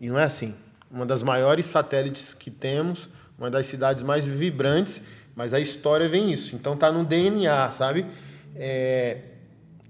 E 0.00 0.08
não 0.08 0.18
é 0.18 0.24
assim. 0.24 0.54
Uma 0.90 1.06
das 1.06 1.22
maiores 1.22 1.66
satélites 1.66 2.34
que 2.34 2.50
temos, 2.50 3.08
uma 3.38 3.48
das 3.48 3.66
cidades 3.66 4.02
mais 4.02 4.26
vibrantes 4.26 5.00
mas 5.40 5.54
a 5.54 5.58
história 5.60 6.08
vem 6.08 6.30
isso. 6.30 6.54
Então 6.54 6.76
tá 6.76 6.92
no 6.92 7.02
DNA, 7.02 7.70
sabe? 7.70 8.04
É, 8.54 9.18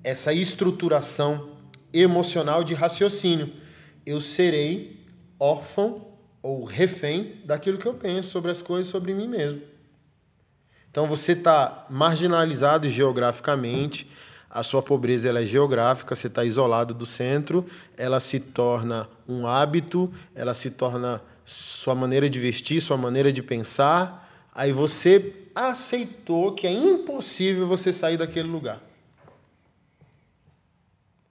essa 0.04 0.32
estruturação 0.32 1.50
emocional 1.92 2.62
de 2.62 2.72
raciocínio. 2.72 3.52
Eu 4.06 4.20
serei 4.20 5.04
órfão 5.40 6.06
ou 6.42 6.64
refém 6.64 7.40
daquilo 7.44 7.78
que 7.78 7.86
eu 7.86 7.94
penso 7.94 8.30
sobre 8.30 8.52
as 8.52 8.62
coisas, 8.62 8.92
sobre 8.92 9.12
mim 9.12 9.26
mesmo. 9.26 9.60
Então 10.90 11.06
você 11.06 11.32
está 11.32 11.86
marginalizado 11.88 12.88
geograficamente, 12.88 14.10
a 14.48 14.64
sua 14.64 14.82
pobreza 14.82 15.28
ela 15.28 15.40
é 15.40 15.44
geográfica, 15.44 16.16
você 16.16 16.26
está 16.26 16.44
isolado 16.44 16.92
do 16.92 17.06
centro, 17.06 17.64
ela 17.96 18.18
se 18.18 18.40
torna 18.40 19.08
um 19.28 19.46
hábito, 19.46 20.12
ela 20.34 20.52
se 20.52 20.70
torna 20.70 21.22
sua 21.44 21.94
maneira 21.94 22.28
de 22.28 22.40
vestir, 22.40 22.80
sua 22.80 22.96
maneira 22.96 23.32
de 23.32 23.42
pensar, 23.42 24.28
aí 24.52 24.72
você 24.72 25.32
aceitou 25.54 26.52
que 26.52 26.66
é 26.66 26.72
impossível 26.72 27.68
você 27.68 27.92
sair 27.92 28.16
daquele 28.16 28.48
lugar. 28.48 28.80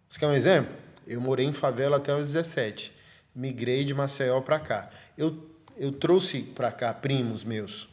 Você 0.09 0.19
quer 0.19 0.27
um 0.27 0.33
exemplo? 0.33 0.73
Eu 1.05 1.19
morei 1.19 1.45
em 1.45 1.53
favela 1.53 1.97
até 1.97 2.15
os 2.15 2.27
17. 2.27 2.93
Migrei 3.35 3.83
de 3.83 3.93
Maceió 3.93 4.39
para 4.41 4.59
cá. 4.59 4.89
Eu, 5.17 5.37
eu 5.77 5.91
trouxe 5.91 6.41
para 6.41 6.71
cá 6.71 6.93
primos 6.93 7.43
meus 7.43 7.88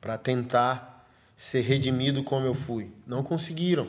para 0.00 0.16
tentar 0.18 1.06
ser 1.36 1.60
redimido 1.60 2.22
como 2.22 2.46
eu 2.46 2.54
fui. 2.54 2.90
Não 3.06 3.22
conseguiram. 3.22 3.88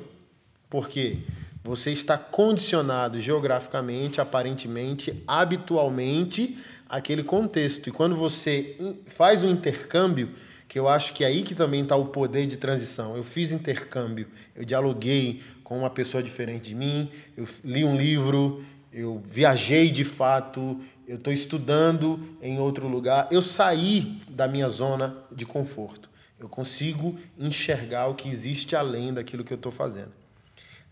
Por 0.70 0.88
quê? 0.88 1.18
Você 1.64 1.92
está 1.92 2.18
condicionado 2.18 3.20
geograficamente, 3.20 4.22
aparentemente, 4.22 5.24
habitualmente 5.28 6.58
àquele 6.88 7.24
contexto. 7.24 7.90
E 7.90 7.92
quando 7.92 8.16
você 8.16 8.78
faz 9.08 9.44
um 9.44 9.50
intercâmbio, 9.50 10.30
que 10.68 10.78
eu 10.78 10.88
acho 10.88 11.14
que 11.14 11.24
é 11.24 11.28
aí 11.28 11.42
que 11.42 11.56
também 11.56 11.82
está 11.82 11.96
o 11.96 12.06
poder 12.06 12.46
de 12.46 12.56
transição. 12.56 13.18
Eu 13.18 13.24
fiz 13.24 13.52
intercâmbio, 13.52 14.28
eu 14.56 14.64
dialoguei 14.64 15.42
com 15.64 15.80
uma 15.80 15.90
pessoa 15.90 16.22
diferente 16.22 16.70
de 16.70 16.76
mim, 16.76 17.10
eu 17.36 17.48
li 17.64 17.84
um 17.84 17.98
livro, 17.98 18.64
eu 18.94 19.22
viajei 19.26 19.90
de 19.90 20.04
fato, 20.04 20.80
eu 21.10 21.16
estou 21.16 21.34
estudando 21.34 22.38
em 22.40 22.60
outro 22.60 22.88
lugar, 22.88 23.28
eu 23.32 23.42
saí 23.42 24.22
da 24.30 24.48
minha 24.48 24.70
zona 24.70 25.18
de 25.32 25.44
conforto. 25.44 26.08
Eu 26.38 26.48
consigo 26.48 27.18
enxergar 27.36 28.06
o 28.10 28.14
que 28.14 28.30
existe 28.30 28.76
além 28.76 29.12
daquilo 29.12 29.44
que 29.44 29.52
eu 29.52 29.58
estou 29.58 29.72
fazendo. 29.72 30.12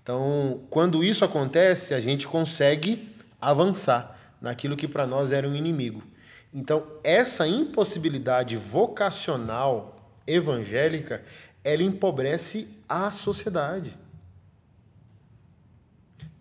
Então, 0.01 0.63
quando 0.71 1.03
isso 1.03 1.23
acontece, 1.23 1.93
a 1.93 1.99
gente 1.99 2.27
consegue 2.27 3.15
avançar 3.39 4.17
naquilo 4.41 4.75
que 4.75 4.87
para 4.87 5.05
nós 5.05 5.31
era 5.31 5.47
um 5.47 5.53
inimigo. 5.53 6.01
Então, 6.51 6.83
essa 7.03 7.47
impossibilidade 7.47 8.57
vocacional 8.57 10.17
evangélica, 10.25 11.23
ela 11.63 11.83
empobrece 11.83 12.67
a 12.89 13.11
sociedade. 13.11 13.95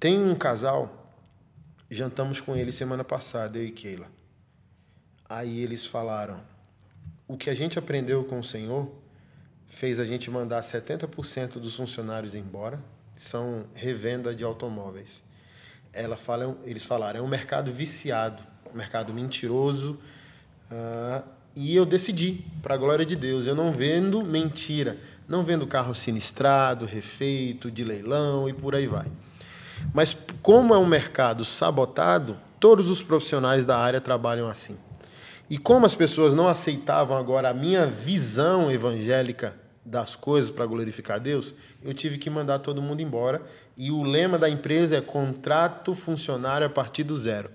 Tem 0.01 0.19
um 0.19 0.35
casal, 0.35 1.06
jantamos 1.91 2.41
com 2.41 2.57
ele 2.57 2.73
semana 2.73 3.05
passada, 3.05 3.59
eu 3.59 3.65
e 3.65 3.71
Keila. 3.71 4.07
Aí 5.29 5.61
eles 5.61 5.87
falaram: 5.87 6.41
o 7.27 7.37
que 7.37 7.51
a 7.51 7.55
gente 7.55 7.79
aprendeu 7.79 8.25
com 8.25 8.41
o 8.41 8.45
Senhor 8.45 8.91
fez 9.67 9.99
a 9.99 10.05
gente 10.05 10.31
mandar 10.31 10.61
70% 10.63 11.55
dos 11.55 11.77
funcionários 11.77 12.35
embora, 12.35 12.81
são 13.17 13.67
revenda 13.75 14.35
de 14.35 14.45
automóveis. 14.45 15.23
Ela 15.93 16.17
fala, 16.17 16.57
eles 16.65 16.85
falaram: 16.85 17.21
é 17.21 17.23
um 17.23 17.29
mercado 17.29 17.73
viciado 17.73 18.43
mercado 18.77 19.13
mentiroso. 19.13 19.99
Uh, 20.71 21.27
e 21.55 21.75
eu 21.75 21.87
decidi, 21.87 22.45
para 22.63 22.75
a 22.75 22.79
glória 22.79 23.07
de 23.07 23.17
Deus, 23.17 23.47
eu 23.47 23.55
não 23.55 23.73
vendo 23.73 24.23
mentira, 24.23 24.99
não 25.27 25.43
vendo 25.43 25.67
carro 25.67 25.95
sinistrado, 25.95 26.85
refeito, 26.85 27.71
de 27.71 27.83
leilão 27.83 28.49
e 28.49 28.53
por 28.53 28.75
aí 28.75 28.87
vai. 28.87 29.07
Mas 29.93 30.17
como 30.43 30.75
é 30.75 30.79
um 30.79 30.87
mercado 30.87 31.45
sabotado, 31.45 32.37
todos 32.61 32.91
os 32.91 33.03
profissionais 33.03 33.65
da 33.65 33.79
área 33.79 34.01
trabalham 34.01 34.49
assim. 34.49 34.77
E 35.49 35.57
como 35.57 35.87
as 35.87 35.95
pessoas 35.95 36.35
não 36.35 36.49
aceitavam 36.49 37.17
agora 37.17 37.51
a 37.51 37.55
minha 37.55 37.87
visão 37.87 38.71
evangélica 38.71 39.55
das 39.85 40.17
coisas 40.17 40.51
para 40.51 40.67
glorificar 40.67 41.21
Deus, 41.21 41.55
eu 41.83 41.95
tive 41.95 42.19
que 42.19 42.29
mandar 42.29 42.59
todo 42.59 42.83
mundo 42.83 43.01
embora. 43.01 43.41
E 43.77 43.91
o 43.93 44.03
lema 44.03 44.39
da 44.39 44.49
empresa 44.49 44.97
é 44.97 45.01
contrato 45.01 45.95
funcionário 45.95 46.67
a 46.67 46.71
partir 46.71 47.05
do 47.05 47.17
zero. 47.17 47.51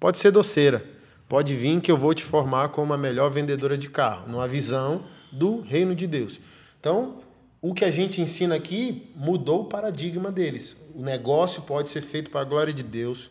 Pode 0.00 0.18
ser 0.18 0.30
doceira, 0.30 0.84
pode 1.28 1.54
vir 1.54 1.80
que 1.80 1.92
eu 1.92 1.96
vou 1.96 2.14
te 2.14 2.24
formar 2.24 2.70
como 2.70 2.92
a 2.94 2.98
melhor 2.98 3.30
vendedora 3.30 3.76
de 3.76 3.90
carro, 3.90 4.28
numa 4.28 4.48
visão 4.48 5.04
do 5.30 5.60
reino 5.60 5.94
de 5.94 6.06
Deus. 6.06 6.40
Então, 6.80 7.20
o 7.60 7.74
que 7.74 7.84
a 7.84 7.90
gente 7.90 8.20
ensina 8.20 8.54
aqui 8.54 9.10
mudou 9.14 9.62
o 9.62 9.64
paradigma 9.66 10.32
deles. 10.32 10.76
O 10.94 11.02
negócio 11.02 11.62
pode 11.62 11.88
ser 11.88 12.02
feito 12.02 12.30
para 12.30 12.40
a 12.40 12.44
glória 12.44 12.72
de 12.72 12.82
Deus. 12.82 13.30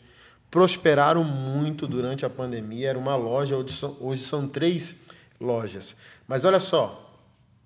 Prosperaram 0.50 1.24
muito 1.24 1.88
durante 1.88 2.26
a 2.26 2.30
pandemia. 2.30 2.90
Era 2.90 3.00
uma 3.00 3.16
loja, 3.16 3.56
hoje 3.56 3.74
são, 3.74 3.98
hoje 4.00 4.24
são 4.24 4.48
três 4.48 4.96
lojas. 5.40 5.96
Mas 6.28 6.46
olha 6.46 6.60
só, 6.60 7.18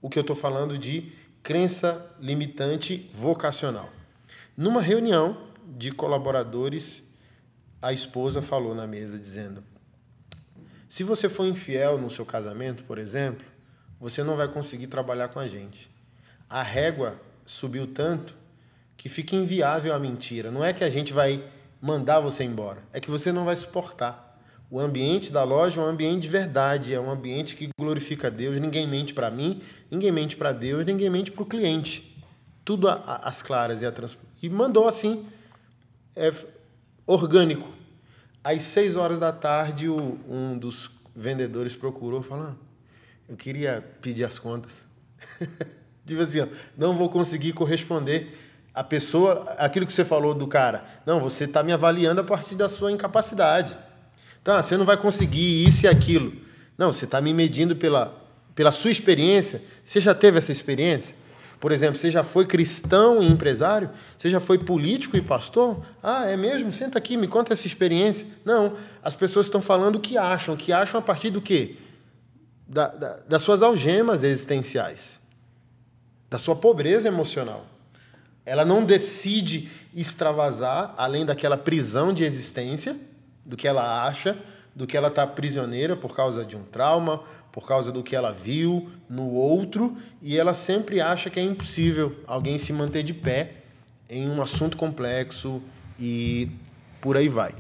o 0.02 0.10
que 0.10 0.20
eu 0.20 0.22
estou 0.22 0.36
falando 0.36 0.78
de 0.78 1.12
crença 1.42 2.06
limitante 2.20 3.10
vocacional. 3.14 3.90
Numa 4.58 4.82
reunião 4.82 5.38
de 5.66 5.92
colaboradores 5.92 7.04
a 7.82 7.94
esposa 7.94 8.42
falou 8.42 8.74
na 8.74 8.88
mesa, 8.88 9.20
dizendo: 9.20 9.64
Se 10.90 11.04
você 11.04 11.30
for 11.30 11.46
infiel 11.46 12.00
no 12.00 12.10
seu 12.10 12.26
casamento, 12.26 12.84
por 12.84 12.98
exemplo, 12.98 13.46
você 14.00 14.24
não 14.24 14.36
vai 14.36 14.48
conseguir 14.48 14.88
trabalhar 14.88 15.28
com 15.28 15.40
a 15.40 15.48
gente. 15.48 15.88
A 16.50 16.64
régua 16.64 17.22
subiu 17.46 17.86
tanto 17.86 18.36
que 18.98 19.10
fica 19.10 19.36
inviável 19.36 19.94
a 19.94 20.00
mentira. 20.00 20.52
Não 20.52 20.64
é 20.64 20.74
que 20.74 20.84
a 20.84 20.90
gente 20.90 21.14
vai 21.14 21.44
mandar 21.82 22.20
você 22.20 22.44
embora, 22.44 22.84
é 22.92 23.00
que 23.00 23.12
você 23.12 23.32
não 23.32 23.46
vai 23.46 23.56
suportar. 23.56 24.26
O 24.70 24.80
ambiente 24.80 25.32
da 25.32 25.44
loja 25.44 25.80
é 25.80 25.84
um 25.84 25.88
ambiente 25.88 26.24
de 26.24 26.30
verdade, 26.30 26.94
é 26.94 27.00
um 27.00 27.10
ambiente 27.10 27.56
que 27.56 27.70
glorifica 27.80 28.32
Deus. 28.32 28.60
Ninguém 28.60 28.88
mente 28.88 29.14
para 29.14 29.30
mim, 29.30 29.62
ninguém 29.92 30.12
mente 30.12 30.36
para 30.36 30.52
Deus, 30.52 30.86
ninguém 30.86 31.10
mente 31.10 31.32
para 31.32 31.44
o 31.44 31.46
cliente. 31.46 32.18
Tudo 32.64 32.90
às 32.90 33.44
claras 33.44 33.84
e 33.84 33.86
a 33.86 33.92
trans... 33.92 34.18
E 34.42 34.50
mandou 34.50 34.88
assim, 34.88 35.24
é, 36.16 36.32
orgânico. 37.06 37.70
Às 38.44 38.64
seis 38.64 38.96
horas 38.96 39.20
da 39.20 39.32
tarde, 39.32 39.88
o, 39.88 40.20
um 40.28 40.58
dos 40.58 40.90
vendedores 41.16 41.76
procurou 41.76 42.22
falando: 42.22 42.58
Eu 43.30 43.36
queria 43.36 43.84
pedir 44.02 44.24
as 44.24 44.40
contas. 44.40 44.84
tipo 46.06 46.22
assim, 46.22 46.42
ó, 46.42 46.48
não 46.78 46.98
vou 46.98 47.10
conseguir 47.10 47.54
corresponder 47.54 48.45
a 48.76 48.84
pessoa, 48.84 49.56
aquilo 49.58 49.86
que 49.86 49.94
você 49.94 50.04
falou 50.04 50.34
do 50.34 50.46
cara. 50.46 50.84
Não, 51.06 51.22
você 51.22 51.46
está 51.46 51.64
me 51.64 51.72
avaliando 51.72 52.20
a 52.20 52.24
partir 52.24 52.56
da 52.56 52.68
sua 52.68 52.92
incapacidade. 52.92 53.76
Então, 54.42 54.62
você 54.62 54.76
não 54.76 54.86
vai 54.86 54.98
conseguir 54.98 55.66
isso 55.66 55.86
e 55.86 55.88
aquilo. 55.88 56.34
Não, 56.78 56.92
você 56.92 57.06
está 57.06 57.22
me 57.22 57.34
medindo 57.34 57.74
pela, 57.74 58.14
pela 58.54 58.74
sua 58.74 58.92
experiência. 58.92 59.64
Você 59.86 60.02
já 60.02 60.14
teve 60.14 60.38
essa 60.38 60.52
experiência? 60.52 61.16
Por 61.58 61.72
exemplo, 61.72 61.98
você 61.98 62.12
já 62.12 62.22
foi 62.22 62.46
cristão 62.46 63.24
e 63.24 63.28
empresário? 63.28 63.90
Você 64.18 64.30
já 64.30 64.42
foi 64.42 64.58
político 64.58 65.16
e 65.16 65.22
pastor? 65.22 65.82
Ah, 66.04 66.26
é 66.26 66.36
mesmo? 66.36 66.70
Senta 66.70 66.98
aqui, 66.98 67.16
me 67.16 67.30
conta 67.30 67.54
essa 67.54 67.66
experiência. 67.66 68.28
Não, 68.44 68.74
as 69.02 69.16
pessoas 69.16 69.46
estão 69.46 69.62
falando 69.62 69.96
o 69.96 70.00
que 70.02 70.18
acham. 70.18 70.54
O 70.54 70.58
que 70.58 70.74
acham 70.74 71.00
a 71.00 71.02
partir 71.02 71.30
do 71.30 71.42
quê? 71.42 71.78
Da, 72.68 72.90
da, 72.90 73.20
das 73.28 73.42
suas 73.42 73.64
algemas 73.64 74.22
existenciais, 74.24 75.18
da 76.30 76.38
sua 76.38 76.58
pobreza 76.58 77.08
emocional. 77.08 77.66
Ela 78.46 78.64
não 78.64 78.86
decide 78.86 79.70
extravasar 79.94 80.94
além 80.98 81.26
daquela 81.26 81.58
prisão 81.58 82.14
de 82.14 82.24
existência, 82.24 82.96
do 83.46 83.56
que 83.56 83.68
ela 83.68 84.06
acha, 84.06 84.38
do 84.76 84.86
que 84.86 84.98
ela 84.98 85.08
está 85.08 85.26
prisioneira 85.26 85.96
por 85.96 86.16
causa 86.16 86.44
de 86.44 86.56
um 86.56 86.64
trauma, 86.64 87.24
por 87.52 87.66
causa 87.68 87.92
do 87.92 88.04
que 88.04 88.16
ela 88.16 88.32
viu 88.32 88.90
no 89.10 89.32
outro, 89.32 89.98
e 90.22 90.38
ela 90.38 90.54
sempre 90.54 91.00
acha 91.00 91.30
que 91.30 91.40
é 91.40 91.44
impossível 91.44 92.16
alguém 92.28 92.58
se 92.58 92.74
manter 92.74 93.02
de 93.02 93.14
pé 93.14 93.54
em 94.10 94.30
um 94.30 94.42
assunto 94.42 94.76
complexo 94.76 95.62
e 95.98 96.52
por 97.00 97.16
aí 97.16 97.30
vai. 97.30 97.56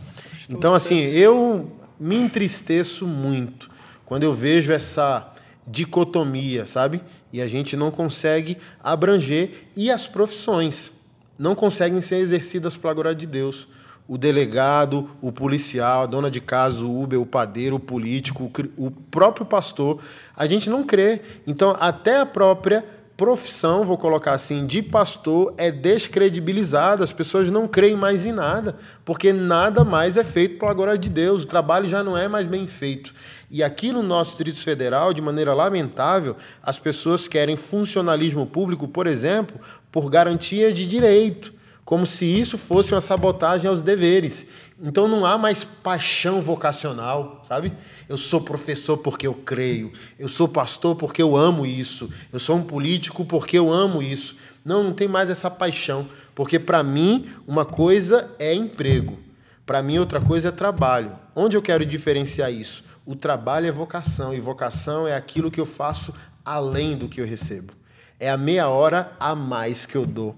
Então, 0.49 0.75
assim, 0.75 0.99
eu 0.99 1.71
me 1.99 2.17
entristeço 2.17 3.07
muito 3.07 3.71
quando 4.05 4.23
eu 4.23 4.33
vejo 4.33 4.71
essa 4.71 5.33
dicotomia, 5.68 6.68
sabe? 6.68 7.01
E 7.34 7.41
a 7.41 7.47
gente 7.47 7.76
não 7.76 7.91
consegue 7.91 8.57
abranger 8.84 9.68
e 9.76 9.89
as 9.89 10.07
profissões 10.07 10.91
não 11.38 11.55
conseguem 11.55 12.01
ser 12.01 12.18
exercidas 12.18 12.78
para 12.78 12.91
a 12.91 12.93
glória 12.93 13.16
de 13.16 13.26
Deus. 13.26 13.68
O 14.07 14.18
delegado, 14.18 15.09
o 15.20 15.32
policial, 15.32 16.03
a 16.03 16.05
dona 16.05 16.30
de 16.30 16.39
casa, 16.39 16.86
o 16.86 17.03
Uber, 17.03 17.20
o 17.20 17.26
padeiro, 17.26 17.78
o 17.78 17.80
político, 17.80 18.51
o 18.78 18.91
próprio 18.91 19.45
pastor, 19.45 19.99
a 20.36 20.45
gente 20.45 20.70
não 20.70 20.84
crê. 20.84 21.22
Então, 21.47 21.76
até 21.80 22.20
a 22.20 22.26
própria 22.26 22.86
profissão, 23.18 23.86
vou 23.86 23.97
colocar 23.97 24.34
assim, 24.34 24.66
de 24.66 24.82
pastor 24.82 25.53
é 25.57 25.72
descredibilizada. 25.72 27.03
As 27.03 27.13
pessoas 27.13 27.49
não 27.49 27.68
creem 27.68 27.95
mais 27.95 28.26
em 28.26 28.32
nada, 28.32 28.78
porque 29.03 29.32
nada 29.32 29.84
mais 29.84 30.18
é 30.18 30.24
feito 30.24 30.59
para 30.59 30.70
a 30.70 30.74
glória 30.74 30.97
de 30.97 31.09
Deus. 31.09 31.43
O 31.43 31.47
trabalho 31.47 31.88
já 31.88 32.03
não 32.03 32.18
é 32.18 32.28
mais 32.28 32.45
bem 32.45 32.68
feito. 32.68 33.13
E 33.55 33.63
aqui 33.63 33.93
no 33.93 34.03
nosso 34.03 34.31
Distrito 34.31 34.61
Federal, 34.61 35.13
de 35.13 35.21
maneira 35.21 35.53
lamentável, 35.53 36.35
as 36.61 36.77
pessoas 36.77 37.25
querem 37.25 37.55
funcionalismo 37.55 38.45
público, 38.45 38.85
por 38.85 39.07
exemplo, 39.07 39.57
por 39.89 40.09
garantia 40.09 40.73
de 40.73 40.85
direito, 40.85 41.53
como 41.85 42.05
se 42.05 42.25
isso 42.25 42.57
fosse 42.57 42.93
uma 42.93 42.99
sabotagem 42.99 43.69
aos 43.69 43.81
deveres. 43.81 44.47
Então 44.77 45.07
não 45.07 45.25
há 45.25 45.37
mais 45.37 45.63
paixão 45.63 46.41
vocacional, 46.41 47.39
sabe? 47.45 47.71
Eu 48.09 48.17
sou 48.17 48.41
professor 48.41 48.97
porque 48.97 49.25
eu 49.25 49.33
creio, 49.33 49.93
eu 50.19 50.27
sou 50.27 50.49
pastor 50.49 50.97
porque 50.97 51.23
eu 51.23 51.33
amo 51.37 51.65
isso, 51.65 52.09
eu 52.33 52.41
sou 52.41 52.57
um 52.57 52.61
político 52.61 53.23
porque 53.23 53.57
eu 53.57 53.71
amo 53.71 54.03
isso. 54.03 54.35
Não, 54.65 54.83
não 54.83 54.91
tem 54.91 55.07
mais 55.07 55.29
essa 55.29 55.49
paixão, 55.49 56.09
porque 56.35 56.59
para 56.59 56.83
mim 56.83 57.29
uma 57.47 57.63
coisa 57.63 58.29
é 58.37 58.53
emprego, 58.53 59.17
para 59.65 59.81
mim 59.81 59.97
outra 59.97 60.19
coisa 60.19 60.49
é 60.49 60.51
trabalho. 60.51 61.13
Onde 61.33 61.55
eu 61.55 61.61
quero 61.61 61.85
diferenciar 61.85 62.51
isso? 62.51 62.83
O 63.05 63.15
trabalho 63.15 63.67
é 63.67 63.71
vocação 63.71 64.33
e 64.33 64.39
vocação 64.39 65.07
é 65.07 65.15
aquilo 65.15 65.51
que 65.51 65.59
eu 65.59 65.65
faço 65.65 66.13
além 66.43 66.97
do 66.97 67.07
que 67.07 67.21
eu 67.21 67.25
recebo. 67.25 67.73
É 68.19 68.29
a 68.29 68.37
meia 68.37 68.67
hora 68.67 69.15
a 69.19 69.35
mais 69.35 69.85
que 69.85 69.95
eu 69.95 70.05
dou. 70.05 70.35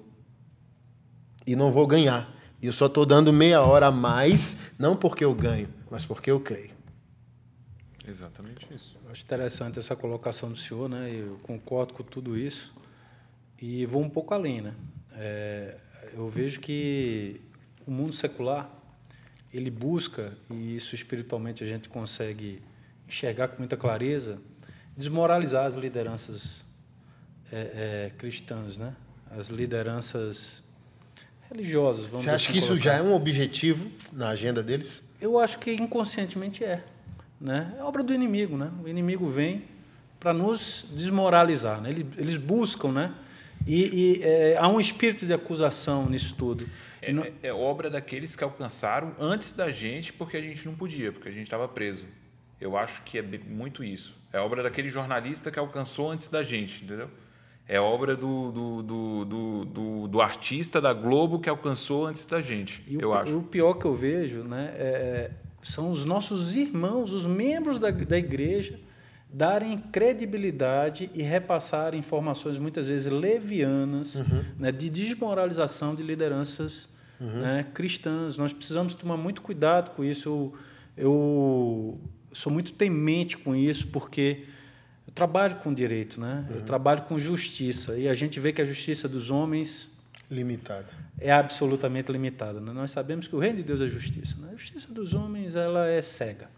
E 1.45 1.55
não 1.55 1.71
vou 1.71 1.87
ganhar. 1.87 2.33
E 2.61 2.65
eu 2.65 2.73
só 2.73 2.87
estou 2.87 3.05
dando 3.05 3.31
meia 3.31 3.61
hora 3.61 3.87
a 3.87 3.91
mais, 3.91 4.71
não 4.77 4.95
porque 4.95 5.23
eu 5.23 5.33
ganho, 5.33 5.69
mas 5.89 6.03
porque 6.03 6.29
eu 6.29 6.39
creio. 6.39 6.71
Exatamente 8.05 8.67
isso. 8.73 8.97
Eu 9.05 9.11
acho 9.11 9.23
interessante 9.23 9.79
essa 9.79 9.95
colocação 9.95 10.49
do 10.49 10.57
senhor, 10.57 10.89
né? 10.89 11.09
Eu 11.11 11.37
concordo 11.43 11.93
com 11.93 12.03
tudo 12.03 12.37
isso. 12.37 12.73
E 13.61 13.85
vou 13.85 14.01
um 14.01 14.09
pouco 14.09 14.33
além, 14.33 14.61
né? 14.61 14.73
É, 15.13 15.77
eu 16.13 16.27
vejo 16.29 16.59
que 16.59 17.41
o 17.85 17.91
mundo 17.91 18.13
secular 18.13 18.69
ele 19.53 19.71
busca, 19.71 20.33
e 20.49 20.75
isso 20.75 20.93
espiritualmente 20.95 21.63
a 21.63 21.67
gente 21.67 21.89
consegue 21.89 22.61
enxergar 23.07 23.47
com 23.49 23.57
muita 23.59 23.77
clareza, 23.77 24.39
desmoralizar 24.95 25.65
as 25.65 25.75
lideranças 25.75 26.63
é, 27.51 28.07
é, 28.07 28.11
cristãs, 28.17 28.77
né? 28.77 28.93
as 29.31 29.49
lideranças 29.49 30.63
religiosas. 31.49 32.07
Vamos 32.07 32.21
Você 32.21 32.29
acha 32.29 32.49
assim 32.49 32.53
que 32.53 32.59
isso 32.59 32.77
já 32.77 32.95
é 32.95 33.01
um 33.01 33.13
objetivo 33.13 33.89
na 34.11 34.29
agenda 34.29 34.61
deles? 34.61 35.01
Eu 35.21 35.39
acho 35.39 35.59
que 35.59 35.71
inconscientemente 35.71 36.63
é. 36.63 36.83
Né? 37.39 37.73
É 37.77 37.83
obra 37.83 38.03
do 38.03 38.13
inimigo. 38.13 38.57
Né? 38.57 38.71
O 38.83 38.87
inimigo 38.87 39.29
vem 39.29 39.63
para 40.19 40.33
nos 40.33 40.85
desmoralizar. 40.91 41.81
Né? 41.81 41.89
Eles, 41.89 42.05
eles 42.17 42.37
buscam, 42.37 42.91
né? 42.91 43.13
E, 43.65 44.19
e 44.19 44.23
é, 44.23 44.57
há 44.57 44.67
um 44.67 44.79
espírito 44.79 45.25
de 45.25 45.33
acusação 45.33 46.09
nisso 46.09 46.35
tudo. 46.35 46.67
É, 47.09 47.13
não... 47.13 47.25
é, 47.43 47.53
obra 47.53 47.89
daqueles 47.89 48.35
que 48.35 48.43
alcançaram 48.43 49.13
antes 49.19 49.53
da 49.53 49.69
gente, 49.69 50.13
porque 50.13 50.37
a 50.37 50.41
gente 50.41 50.65
não 50.65 50.75
podia, 50.75 51.11
porque 51.11 51.29
a 51.29 51.31
gente 51.31 51.43
estava 51.43 51.67
preso. 51.67 52.05
Eu 52.59 52.75
acho 52.75 53.03
que 53.03 53.17
é 53.17 53.21
muito 53.21 53.83
isso. 53.83 54.15
É 54.33 54.39
obra 54.39 54.63
daquele 54.63 54.89
jornalista 54.89 55.51
que 55.51 55.59
alcançou 55.59 56.11
antes 56.11 56.27
da 56.27 56.41
gente, 56.41 56.83
entendeu? 56.83 57.09
É 57.67 57.79
obra 57.79 58.15
do, 58.15 58.51
do, 58.51 58.81
do, 58.81 59.25
do, 59.25 59.65
do, 59.65 60.07
do 60.07 60.21
artista 60.21 60.79
da 60.79 60.93
Globo 60.93 61.39
que 61.39 61.49
alcançou 61.49 62.05
antes 62.05 62.25
da 62.25 62.41
gente, 62.41 62.81
e 62.87 62.95
eu 62.95 63.09
o, 63.09 63.13
acho. 63.13 63.37
O 63.37 63.43
pior 63.43 63.73
que 63.73 63.85
eu 63.85 63.93
vejo 63.93 64.43
né, 64.43 64.71
é, 64.75 65.31
são 65.61 65.91
os 65.91 66.05
nossos 66.05 66.55
irmãos, 66.55 67.11
os 67.11 67.27
membros 67.27 67.77
da, 67.77 67.91
da 67.91 68.17
igreja, 68.17 68.79
darem 69.29 69.77
credibilidade 69.77 71.09
e 71.13 71.21
repassar 71.21 71.93
informações 71.93 72.57
muitas 72.57 72.87
vezes 72.87 73.11
levianas 73.11 74.15
uhum. 74.15 74.45
né, 74.57 74.71
de 74.71 74.89
desmoralização 74.89 75.93
de 75.93 76.03
lideranças 76.03 76.89
uhum. 77.19 77.41
né, 77.41 77.65
cristãs. 77.73 78.37
Nós 78.37 78.53
precisamos 78.53 78.93
tomar 78.93 79.17
muito 79.17 79.41
cuidado 79.41 79.91
com 79.91 80.03
isso. 80.03 80.29
Eu, 80.29 80.57
eu 80.97 82.01
sou 82.31 82.51
muito 82.51 82.73
temente 82.73 83.37
com 83.37 83.55
isso 83.55 83.87
porque 83.87 84.45
eu 85.05 85.13
trabalho 85.13 85.57
com 85.57 85.73
direito, 85.73 86.19
né? 86.19 86.45
Uhum. 86.49 86.55
Eu 86.55 86.61
trabalho 86.61 87.03
com 87.03 87.19
justiça 87.19 87.97
e 87.97 88.07
a 88.07 88.13
gente 88.13 88.39
vê 88.39 88.51
que 88.51 88.61
a 88.61 88.65
justiça 88.65 89.07
dos 89.07 89.29
homens 89.29 89.89
limitada 90.29 91.07
é 91.19 91.31
absolutamente 91.31 92.11
limitada. 92.11 92.59
Né? 92.59 92.71
Nós 92.71 92.91
sabemos 92.91 93.27
que 93.27 93.35
o 93.35 93.39
reino 93.39 93.57
de 93.57 93.63
Deus 93.63 93.81
é 93.81 93.87
justiça. 93.87 94.37
Né? 94.39 94.49
A 94.53 94.55
justiça 94.55 94.93
dos 94.93 95.13
homens 95.13 95.55
ela 95.55 95.87
é 95.87 96.01
cega. 96.01 96.49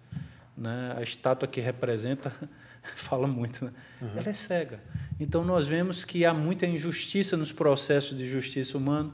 Né? 0.58 0.94
A 0.98 1.02
estátua 1.02 1.48
que 1.48 1.62
representa 1.62 2.34
fala 2.96 3.28
muito, 3.28 3.66
né? 3.66 3.72
Uhum. 4.02 4.12
Ela 4.18 4.30
é 4.30 4.34
cega. 4.34 4.82
Então 5.20 5.44
nós 5.44 5.68
vemos 5.68 6.04
que 6.04 6.26
há 6.26 6.34
muita 6.34 6.66
injustiça 6.66 7.38
nos 7.38 7.52
processos 7.52 8.18
de 8.18 8.28
justiça 8.28 8.78
humana 8.78 9.12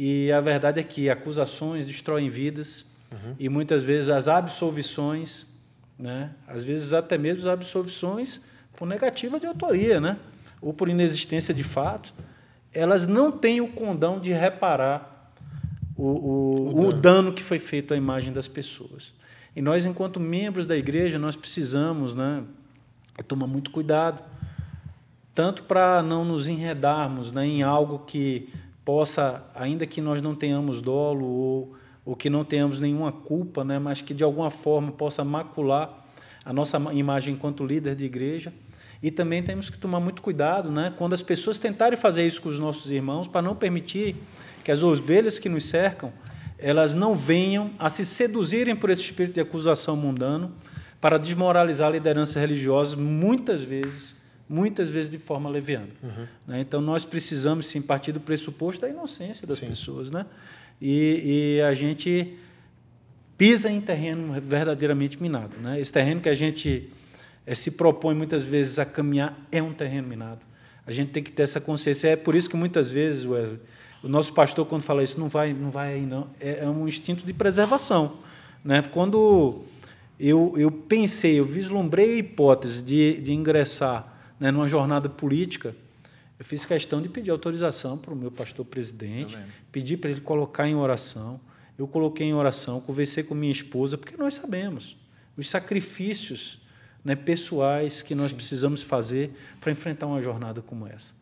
e 0.00 0.30
a 0.30 0.40
verdade 0.40 0.78
é 0.78 0.84
que 0.84 1.10
acusações 1.10 1.84
destroem 1.84 2.28
vidas 2.28 2.86
uhum. 3.10 3.34
e 3.36 3.48
muitas 3.48 3.82
vezes 3.82 4.08
as 4.08 4.28
absolvições, 4.28 5.44
né? 5.98 6.30
Às 6.46 6.62
vezes 6.62 6.92
até 6.92 7.18
mesmo 7.18 7.40
as 7.40 7.46
absolvições 7.46 8.40
por 8.76 8.86
negativa 8.86 9.40
de 9.40 9.46
autoria, 9.46 10.00
né? 10.00 10.16
Ou 10.62 10.72
por 10.72 10.88
inexistência 10.88 11.52
de 11.52 11.64
fato, 11.64 12.14
elas 12.72 13.08
não 13.08 13.32
têm 13.32 13.60
o 13.60 13.66
condão 13.66 14.20
de 14.20 14.32
reparar 14.32 15.32
o, 15.96 16.06
o, 16.06 16.68
o, 16.68 16.74
dano. 16.74 16.88
o 16.88 16.92
dano 16.92 17.32
que 17.32 17.42
foi 17.42 17.58
feito 17.58 17.92
à 17.92 17.96
imagem 17.96 18.32
das 18.32 18.46
pessoas. 18.46 19.12
E 19.56 19.60
nós, 19.60 19.84
enquanto 19.84 20.20
membros 20.20 20.64
da 20.64 20.76
igreja, 20.76 21.18
nós 21.18 21.34
precisamos 21.34 22.14
né, 22.14 22.44
tomar 23.26 23.48
muito 23.48 23.72
cuidado, 23.72 24.22
tanto 25.34 25.64
para 25.64 26.04
não 26.04 26.24
nos 26.24 26.46
enredarmos 26.46 27.32
né, 27.32 27.44
em 27.44 27.64
algo 27.64 27.98
que 28.06 28.48
possa, 28.88 29.46
ainda 29.54 29.86
que 29.86 30.00
nós 30.00 30.22
não 30.22 30.34
tenhamos 30.34 30.80
dolo 30.80 31.26
ou, 31.26 31.74
ou 32.06 32.16
que 32.16 32.30
não 32.30 32.42
tenhamos 32.42 32.80
nenhuma 32.80 33.12
culpa, 33.12 33.62
né, 33.62 33.78
mas 33.78 34.00
que 34.00 34.14
de 34.14 34.24
alguma 34.24 34.50
forma 34.50 34.90
possa 34.90 35.22
macular 35.22 36.06
a 36.42 36.54
nossa 36.54 36.78
imagem 36.94 37.34
enquanto 37.34 37.66
líder 37.66 37.94
de 37.94 38.06
igreja. 38.06 38.50
E 39.02 39.10
também 39.10 39.42
temos 39.42 39.68
que 39.68 39.76
tomar 39.76 40.00
muito 40.00 40.22
cuidado 40.22 40.70
né, 40.70 40.90
quando 40.96 41.12
as 41.12 41.22
pessoas 41.22 41.58
tentarem 41.58 41.98
fazer 41.98 42.26
isso 42.26 42.40
com 42.40 42.48
os 42.48 42.58
nossos 42.58 42.90
irmãos, 42.90 43.28
para 43.28 43.42
não 43.42 43.54
permitir 43.54 44.16
que 44.64 44.72
as 44.72 44.82
ovelhas 44.82 45.38
que 45.38 45.50
nos 45.50 45.66
cercam 45.66 46.10
elas 46.58 46.94
não 46.94 47.14
venham 47.14 47.72
a 47.78 47.90
se 47.90 48.06
seduzirem 48.06 48.74
por 48.74 48.88
esse 48.88 49.02
espírito 49.02 49.34
de 49.34 49.40
acusação 49.42 49.96
mundano 49.96 50.54
para 50.98 51.18
desmoralizar 51.18 51.88
a 51.88 51.92
liderança 51.92 52.40
religiosa, 52.40 52.96
muitas 52.96 53.62
vezes, 53.62 54.14
muitas 54.48 54.90
vezes 54.90 55.10
de 55.10 55.18
forma 55.18 55.50
leviana. 55.50 55.88
Uhum. 56.02 56.26
Né? 56.46 56.60
Então, 56.60 56.80
nós 56.80 57.04
precisamos, 57.04 57.66
sim, 57.66 57.82
partir 57.82 58.12
do 58.12 58.20
pressuposto 58.20 58.80
da 58.80 58.88
inocência 58.88 59.46
das 59.46 59.58
sim. 59.58 59.66
pessoas. 59.66 60.10
Né? 60.10 60.24
E, 60.80 61.58
e, 61.58 61.62
a 61.62 61.74
gente 61.74 62.36
pisa 63.36 63.70
em 63.70 63.80
terreno 63.80 64.40
verdadeiramente 64.40 65.20
minado. 65.20 65.58
Né? 65.58 65.78
Esse 65.80 65.92
terreno 65.92 66.20
que 66.20 66.28
a 66.28 66.34
gente 66.34 66.90
é, 67.46 67.54
se 67.54 67.72
propõe, 67.72 68.14
muitas 68.14 68.42
vezes, 68.42 68.78
a 68.78 68.86
caminhar 68.86 69.36
é 69.52 69.62
um 69.62 69.72
terreno 69.72 70.08
minado. 70.08 70.40
A 70.86 70.92
gente 70.92 71.10
tem 71.10 71.22
que 71.22 71.30
ter 71.30 71.42
essa 71.42 71.60
consciência. 71.60 72.08
É 72.08 72.16
por 72.16 72.34
isso 72.34 72.48
que, 72.48 72.56
muitas 72.56 72.90
vezes, 72.90 73.26
Wesley, 73.26 73.60
o 74.02 74.08
nosso 74.08 74.32
pastor, 74.32 74.64
quando 74.64 74.82
fala 74.82 75.02
isso, 75.02 75.20
não 75.20 75.28
vai, 75.28 75.52
não 75.52 75.70
vai 75.70 75.94
aí, 75.94 76.06
não. 76.06 76.28
É, 76.40 76.60
é 76.64 76.68
um 76.68 76.88
instinto 76.88 77.26
de 77.26 77.34
preservação. 77.34 78.16
Né? 78.64 78.82
Quando 78.90 79.64
eu, 80.18 80.54
eu 80.56 80.70
pensei, 80.70 81.38
eu 81.38 81.44
vislumbrei 81.44 82.14
a 82.14 82.18
hipótese 82.18 82.82
de, 82.82 83.20
de 83.20 83.32
ingressar 83.32 84.17
né, 84.38 84.50
numa 84.50 84.68
jornada 84.68 85.08
política, 85.08 85.74
eu 86.38 86.44
fiz 86.44 86.64
questão 86.64 87.02
de 87.02 87.08
pedir 87.08 87.30
autorização 87.30 87.98
para 87.98 88.12
o 88.12 88.16
meu 88.16 88.30
pastor 88.30 88.64
presidente, 88.64 89.38
pedi 89.72 89.96
para 89.96 90.10
ele 90.10 90.20
colocar 90.20 90.68
em 90.68 90.74
oração. 90.74 91.40
Eu 91.76 91.86
coloquei 91.86 92.26
em 92.26 92.34
oração, 92.34 92.80
conversei 92.80 93.22
com 93.22 93.34
minha 93.34 93.52
esposa, 93.52 93.96
porque 93.98 94.16
nós 94.16 94.34
sabemos 94.34 94.96
os 95.36 95.48
sacrifícios 95.48 96.58
né, 97.04 97.14
pessoais 97.14 98.02
que 98.02 98.14
nós 98.14 98.30
Sim. 98.30 98.36
precisamos 98.36 98.82
fazer 98.82 99.30
para 99.60 99.70
enfrentar 99.70 100.06
uma 100.06 100.20
jornada 100.20 100.60
como 100.60 100.86
essa. 100.86 101.14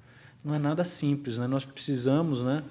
Não 0.43 0.55
é 0.55 0.59
nada 0.59 0.85
simples, 0.85 1.39
né? 1.39 1.47
nós 1.47 1.65
precisamos 1.65 2.43
né, 2.43 2.63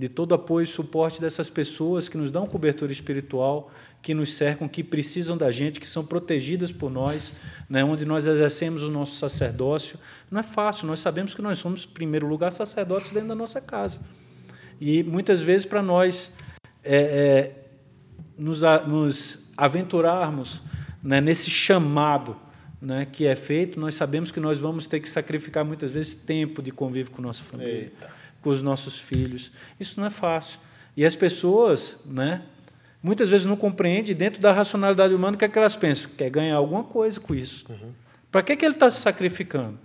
de 0.00 0.08
todo 0.08 0.34
apoio 0.34 0.64
e 0.64 0.66
suporte 0.66 1.20
dessas 1.20 1.50
pessoas 1.50 2.08
que 2.08 2.16
nos 2.16 2.30
dão 2.30 2.46
cobertura 2.46 2.90
espiritual, 2.90 3.70
que 4.00 4.14
nos 4.14 4.32
cercam, 4.32 4.66
que 4.66 4.82
precisam 4.82 5.36
da 5.36 5.52
gente, 5.52 5.78
que 5.78 5.86
são 5.86 6.02
protegidas 6.02 6.72
por 6.72 6.90
nós, 6.90 7.34
né, 7.68 7.84
onde 7.84 8.06
nós 8.06 8.26
exercemos 8.26 8.82
o 8.82 8.90
nosso 8.90 9.16
sacerdócio. 9.16 9.98
Não 10.30 10.40
é 10.40 10.42
fácil, 10.42 10.86
nós 10.86 11.00
sabemos 11.00 11.34
que 11.34 11.42
nós 11.42 11.58
somos, 11.58 11.84
em 11.84 11.88
primeiro 11.88 12.26
lugar, 12.26 12.50
sacerdotes 12.50 13.10
dentro 13.10 13.28
da 13.28 13.34
nossa 13.34 13.60
casa. 13.60 14.00
E 14.80 15.02
muitas 15.02 15.42
vezes, 15.42 15.66
para 15.66 15.82
nós 15.82 16.32
é, 16.82 16.96
é, 16.96 17.64
nos, 18.38 18.64
a, 18.64 18.86
nos, 18.86 19.50
aventurarmos 19.54 20.62
né, 21.02 21.20
nesse 21.20 21.50
chamado 21.50 22.38
né, 22.80 23.04
que 23.04 23.26
é 23.26 23.36
feito, 23.36 23.78
nós 23.78 23.96
sabemos 23.96 24.32
que 24.32 24.40
nós 24.40 24.58
vamos 24.58 24.86
ter 24.86 24.98
que 24.98 25.10
sacrificar 25.10 25.62
muitas 25.62 25.90
vezes 25.90 26.14
tempo 26.14 26.62
de 26.62 26.70
convívio 26.70 27.12
com 27.12 27.20
nossa 27.20 27.44
família. 27.44 27.82
Eita 27.82 28.19
com 28.40 28.50
os 28.50 28.62
nossos 28.62 28.98
filhos. 28.98 29.52
Isso 29.78 29.98
não 30.00 30.06
é 30.06 30.10
fácil. 30.10 30.60
E 30.96 31.04
as 31.04 31.16
pessoas, 31.16 31.96
né, 32.04 32.42
muitas 33.02 33.30
vezes 33.30 33.46
não 33.46 33.56
compreendem, 33.56 34.14
dentro 34.14 34.40
da 34.40 34.52
racionalidade 34.52 35.14
humana, 35.14 35.36
o 35.36 35.38
que, 35.38 35.44
é 35.44 35.48
que 35.48 35.58
elas 35.58 35.76
pensam? 35.76 36.10
Quer 36.16 36.30
ganhar 36.30 36.56
alguma 36.56 36.84
coisa 36.84 37.18
com 37.20 37.34
isso. 37.34 37.64
Uhum. 37.68 37.92
Para 38.30 38.42
que, 38.42 38.56
que 38.56 38.64
ele 38.64 38.74
está 38.74 38.90
se 38.90 39.00
sacrificando? 39.00 39.78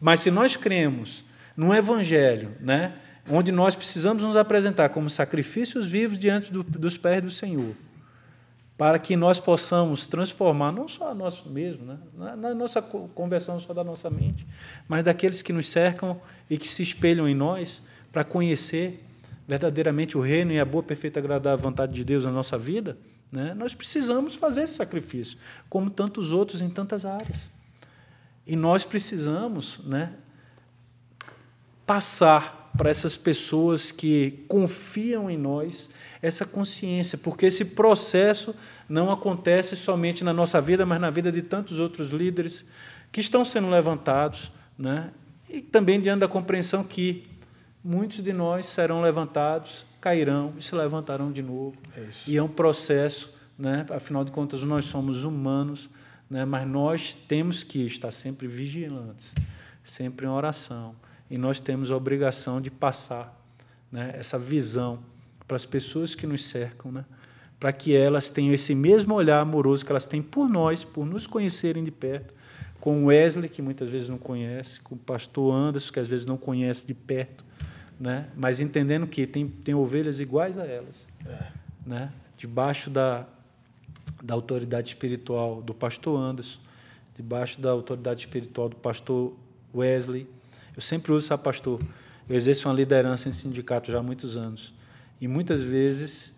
Mas 0.00 0.20
se 0.20 0.30
nós 0.30 0.56
cremos 0.56 1.24
num 1.56 1.72
evangelho, 1.72 2.56
né, 2.60 2.94
onde 3.28 3.52
nós 3.52 3.76
precisamos 3.76 4.24
nos 4.24 4.36
apresentar 4.36 4.88
como 4.88 5.08
sacrifícios 5.08 5.86
vivos 5.86 6.18
diante 6.18 6.52
do, 6.52 6.62
dos 6.62 6.98
pés 6.98 7.22
do 7.22 7.30
Senhor, 7.30 7.74
para 8.76 8.98
que 8.98 9.14
nós 9.14 9.38
possamos 9.38 10.08
transformar 10.08 10.72
não 10.72 10.88
só 10.88 11.10
a 11.10 11.14
nós 11.14 11.44
mesmos, 11.44 11.86
né? 11.86 11.98
na, 12.14 12.34
na 12.34 12.54
nossa 12.54 12.82
conversão 12.82 13.60
só 13.60 13.72
da 13.72 13.84
nossa 13.84 14.10
mente, 14.10 14.46
mas 14.88 15.04
daqueles 15.04 15.40
que 15.40 15.52
nos 15.52 15.68
cercam 15.68 16.20
e 16.50 16.58
que 16.58 16.68
se 16.68 16.82
espelham 16.82 17.28
em 17.28 17.34
nós, 17.34 17.82
para 18.12 18.22
conhecer 18.22 19.02
verdadeiramente 19.48 20.16
o 20.16 20.20
reino 20.20 20.52
e 20.52 20.60
a 20.60 20.64
boa, 20.64 20.82
perfeita, 20.82 21.18
agradável 21.18 21.58
vontade 21.58 21.92
de 21.92 22.04
Deus 22.04 22.24
na 22.24 22.30
nossa 22.30 22.56
vida, 22.56 22.96
né, 23.30 23.54
nós 23.54 23.74
precisamos 23.74 24.34
fazer 24.34 24.62
esse 24.62 24.74
sacrifício, 24.74 25.38
como 25.68 25.90
tantos 25.90 26.32
outros 26.32 26.60
em 26.60 26.68
tantas 26.68 27.04
áreas. 27.04 27.50
E 28.46 28.54
nós 28.54 28.84
precisamos 28.84 29.80
né, 29.84 30.12
passar 31.86 32.70
para 32.76 32.90
essas 32.90 33.16
pessoas 33.16 33.90
que 33.90 34.44
confiam 34.48 35.30
em 35.30 35.36
nós 35.36 35.90
essa 36.20 36.44
consciência, 36.44 37.18
porque 37.18 37.46
esse 37.46 37.66
processo 37.66 38.54
não 38.88 39.10
acontece 39.10 39.76
somente 39.76 40.22
na 40.22 40.32
nossa 40.32 40.60
vida, 40.60 40.86
mas 40.86 41.00
na 41.00 41.10
vida 41.10 41.32
de 41.32 41.42
tantos 41.42 41.80
outros 41.80 42.10
líderes 42.10 42.66
que 43.10 43.20
estão 43.20 43.44
sendo 43.44 43.68
levantados, 43.68 44.50
né? 44.78 45.10
e 45.48 45.60
também 45.60 46.00
diante 46.00 46.20
da 46.20 46.28
compreensão 46.28 46.82
que 46.82 47.26
muitos 47.84 48.22
de 48.22 48.32
nós 48.32 48.66
serão 48.66 49.00
levantados, 49.00 49.84
cairão 50.00 50.52
e 50.56 50.62
se 50.62 50.74
levantarão 50.74 51.32
de 51.32 51.42
novo. 51.42 51.76
É 51.96 52.06
e 52.26 52.36
é 52.36 52.42
um 52.42 52.48
processo, 52.48 53.34
né? 53.58 53.86
afinal 53.90 54.24
de 54.24 54.30
contas, 54.30 54.62
nós 54.62 54.84
somos 54.84 55.24
humanos, 55.24 55.90
né? 56.28 56.44
mas 56.44 56.66
nós 56.66 57.16
temos 57.26 57.62
que 57.62 57.84
estar 57.84 58.10
sempre 58.10 58.46
vigilantes, 58.46 59.34
sempre 59.82 60.26
em 60.26 60.28
oração. 60.28 60.94
E 61.30 61.38
nós 61.38 61.60
temos 61.60 61.90
a 61.90 61.96
obrigação 61.96 62.60
de 62.60 62.70
passar 62.70 63.34
né? 63.90 64.12
essa 64.14 64.38
visão 64.38 64.98
para 65.46 65.56
as 65.56 65.66
pessoas 65.66 66.14
que 66.14 66.26
nos 66.26 66.46
cercam, 66.46 66.92
né? 66.92 67.04
para 67.58 67.72
que 67.72 67.94
elas 67.94 68.28
tenham 68.28 68.52
esse 68.52 68.74
mesmo 68.74 69.14
olhar 69.14 69.40
amoroso 69.40 69.84
que 69.84 69.92
elas 69.92 70.06
têm 70.06 70.20
por 70.20 70.48
nós, 70.48 70.84
por 70.84 71.06
nos 71.06 71.26
conhecerem 71.26 71.84
de 71.84 71.90
perto, 71.90 72.34
com 72.80 73.04
Wesley, 73.04 73.48
que 73.48 73.62
muitas 73.62 73.88
vezes 73.88 74.08
não 74.08 74.18
conhece, 74.18 74.80
com 74.80 74.96
o 74.96 74.98
pastor 74.98 75.54
Anderson, 75.54 75.92
que 75.92 76.00
às 76.00 76.08
vezes 76.08 76.26
não 76.26 76.36
conhece 76.36 76.84
de 76.84 76.92
perto, 76.92 77.44
né? 77.98 78.28
mas 78.36 78.60
entendendo 78.60 79.06
que 79.06 79.26
tem, 79.26 79.46
tem 79.46 79.74
ovelhas 79.74 80.20
iguais 80.20 80.58
a 80.58 80.64
elas, 80.66 81.06
é. 81.26 81.46
né? 81.86 82.12
debaixo 82.36 82.90
da, 82.90 83.26
da 84.22 84.34
autoridade 84.34 84.88
espiritual 84.88 85.62
do 85.62 85.72
pastor 85.72 86.18
Anderson, 86.18 86.60
debaixo 87.16 87.60
da 87.60 87.70
autoridade 87.70 88.20
espiritual 88.20 88.68
do 88.68 88.76
pastor 88.76 89.34
Wesley. 89.74 90.28
Eu 90.74 90.82
sempre 90.82 91.12
uso 91.12 91.26
essa 91.26 91.38
pastor. 91.38 91.80
Eu 92.28 92.34
exerço 92.34 92.68
uma 92.68 92.74
liderança 92.74 93.28
em 93.28 93.32
sindicato 93.32 93.92
já 93.92 93.98
há 93.98 94.02
muitos 94.02 94.36
anos. 94.36 94.74
E 95.20 95.28
muitas 95.28 95.62
vezes 95.62 96.32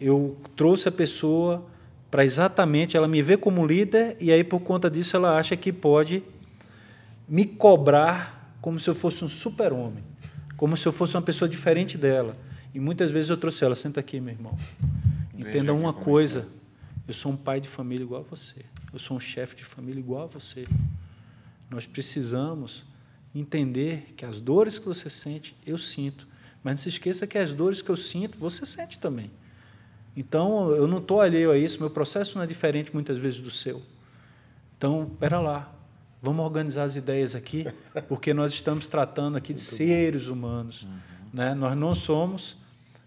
eu 0.00 0.36
trouxe 0.54 0.88
a 0.88 0.92
pessoa 0.92 1.64
para 2.10 2.24
exatamente 2.24 2.96
ela 2.96 3.08
me 3.08 3.22
ver 3.22 3.38
como 3.38 3.66
líder 3.66 4.16
e 4.20 4.30
aí 4.30 4.44
por 4.44 4.60
conta 4.60 4.90
disso 4.90 5.16
ela 5.16 5.38
acha 5.38 5.56
que 5.56 5.72
pode 5.72 6.22
me 7.28 7.44
cobrar 7.44 8.56
como 8.60 8.78
se 8.78 8.88
eu 8.88 8.94
fosse 8.94 9.24
um 9.24 9.28
super-homem 9.28 10.04
como 10.56 10.76
se 10.76 10.86
eu 10.86 10.92
fosse 10.92 11.16
uma 11.16 11.22
pessoa 11.22 11.48
diferente 11.48 11.98
dela. 11.98 12.36
E 12.74 12.80
muitas 12.80 13.10
vezes 13.10 13.30
eu 13.30 13.36
trouxe 13.36 13.64
ela, 13.64 13.74
senta 13.74 14.00
aqui, 14.00 14.20
meu 14.20 14.34
irmão. 14.34 14.56
Entenda 15.36 15.72
uma 15.72 15.92
coisa, 15.92 16.48
eu 17.06 17.14
sou 17.14 17.32
um 17.32 17.36
pai 17.36 17.60
de 17.60 17.68
família 17.68 18.04
igual 18.04 18.22
a 18.22 18.24
você. 18.24 18.64
Eu 18.92 18.98
sou 18.98 19.16
um 19.16 19.20
chefe 19.20 19.56
de 19.56 19.64
família 19.64 20.00
igual 20.00 20.24
a 20.24 20.26
você. 20.26 20.66
Nós 21.70 21.86
precisamos 21.86 22.84
entender 23.34 24.14
que 24.16 24.24
as 24.24 24.40
dores 24.40 24.78
que 24.78 24.86
você 24.86 25.10
sente, 25.10 25.56
eu 25.66 25.76
sinto. 25.76 26.26
Mas 26.64 26.72
não 26.72 26.78
se 26.78 26.88
esqueça 26.88 27.26
que 27.26 27.38
as 27.38 27.52
dores 27.52 27.82
que 27.82 27.90
eu 27.90 27.96
sinto, 27.96 28.38
você 28.38 28.64
sente 28.64 28.98
também. 28.98 29.30
Então, 30.16 30.70
eu 30.70 30.86
não 30.86 30.98
estou 30.98 31.20
alheio 31.20 31.50
a 31.50 31.58
isso, 31.58 31.78
meu 31.78 31.90
processo 31.90 32.38
não 32.38 32.44
é 32.44 32.46
diferente 32.46 32.92
muitas 32.94 33.18
vezes 33.18 33.40
do 33.40 33.50
seu. 33.50 33.82
Então, 34.76 35.10
espera 35.12 35.38
lá, 35.38 35.75
Vamos 36.20 36.44
organizar 36.44 36.84
as 36.84 36.96
ideias 36.96 37.34
aqui, 37.34 37.66
porque 38.08 38.32
nós 38.32 38.52
estamos 38.52 38.86
tratando 38.86 39.36
aqui 39.36 39.52
de 39.52 39.60
seres 39.60 40.28
humanos. 40.28 40.82
Uhum. 40.84 40.90
Né? 41.32 41.54
Nós 41.54 41.76
não 41.76 41.94
somos 41.94 42.56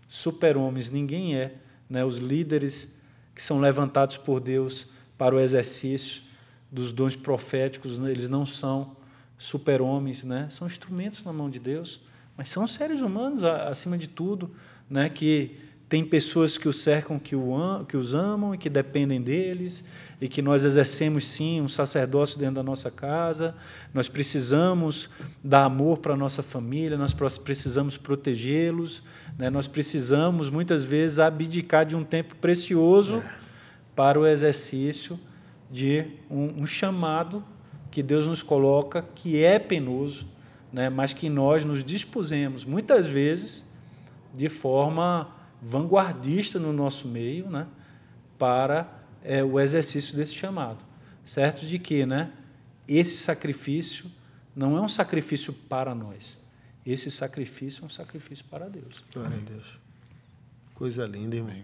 super-homens, 0.07 0.89
ninguém 0.89 1.36
é. 1.36 1.55
Né? 1.89 2.03
Os 2.05 2.18
líderes 2.18 2.97
que 3.34 3.41
são 3.41 3.60
levantados 3.60 4.18
por 4.18 4.39
Deus 4.39 4.88
para 5.18 5.36
o 5.36 5.39
exercício 5.39 6.24
dos 6.72 6.91
dons 6.91 7.16
proféticos, 7.16 7.97
né? 7.97 8.12
eles 8.12 8.30
não 8.30 8.45
são 8.45 8.95
super-homens, 9.38 10.24
né? 10.24 10.47
são 10.49 10.68
instrumentos 10.68 11.24
na 11.24 11.34
mão 11.34 11.49
de 11.49 11.60
Deus, 11.60 12.01
mas 12.38 12.49
são 12.49 12.68
seres 12.68 13.01
humanos, 13.01 13.43
acima 13.43 13.97
de 13.97 14.07
tudo, 14.07 14.51
né? 14.89 15.10
que 15.10 15.57
tem 15.90 16.06
pessoas 16.06 16.56
que 16.56 16.70
os 16.70 16.84
cercam, 16.84 17.18
que, 17.18 17.36
o, 17.36 17.84
que 17.86 17.98
os 17.98 18.14
amam 18.14 18.54
e 18.54 18.60
que 18.60 18.70
dependem 18.70 19.20
deles, 19.20 19.84
e 20.22 20.28
que 20.28 20.40
nós 20.40 20.64
exercemos 20.64 21.26
sim 21.26 21.62
um 21.62 21.68
sacerdócio 21.68 22.38
dentro 22.38 22.56
da 22.56 22.64
nossa 22.64 22.92
casa. 22.92 23.56
Nós 23.92 24.08
precisamos 24.08 25.10
dar 25.44 25.64
amor 25.64 25.98
para 25.98 26.14
a 26.14 26.18
nossa 26.18 26.44
família, 26.44 26.96
nós 26.96 27.12
precisamos 27.40 27.98
protegê-los, 27.98 29.02
né? 29.36 29.50
nós 29.50 29.68
precisamos 29.68 30.52
muitas 30.52 30.84
vezes 30.84 31.18
abdicar 31.18 31.88
de 31.88 31.96
um 31.96 32.04
tempo 32.04 32.36
precioso 32.36 33.18
é. 33.18 33.34
para 33.96 34.20
o 34.20 34.28
exercício 34.28 35.20
de 35.72 36.06
um, 36.30 36.62
um 36.62 36.66
chamado 36.68 37.44
que 37.90 38.04
Deus 38.04 38.28
nos 38.28 38.44
coloca, 38.44 39.04
que 39.16 39.44
é 39.44 39.58
penoso, 39.58 40.28
né? 40.72 40.88
mas 40.88 41.14
que 41.14 41.30
nós 41.30 41.66
nos 41.66 41.84
dispusemos 41.84 42.64
muitas 42.64 43.08
vezes 43.08 43.68
de 44.36 44.48
forma 44.48 45.39
vanguardista 45.62 46.60
no 46.60 46.72
nosso 46.72 47.07
meio, 47.07 47.49
né, 47.49 47.68
para 48.38 48.88
é, 49.24 49.43
o 49.43 49.60
exercício 49.60 50.16
desse 50.16 50.36
chamado. 50.36 50.84
Certo 51.26 51.66
de 51.66 51.78
que 51.78 52.05
né, 52.05 52.32
esse 52.88 53.18
sacrifício 53.18 54.12
não 54.55 54.78
é 54.78 54.82
um 54.82 54.88
sacrifício 54.88 55.53
para 55.53 55.93
nós. 55.93 56.38
Esse 56.86 57.12
sacrifício 57.12 57.84
é 57.84 57.86
um 57.86 57.89
sacrifício 57.89 58.45
para 58.45 58.68
Deus. 58.68 59.03
Glória 59.14 59.38
a 59.38 59.39
Deus. 59.39 59.66
Coisa 60.74 61.05
linda, 61.05 61.36
irmão. 61.36 61.62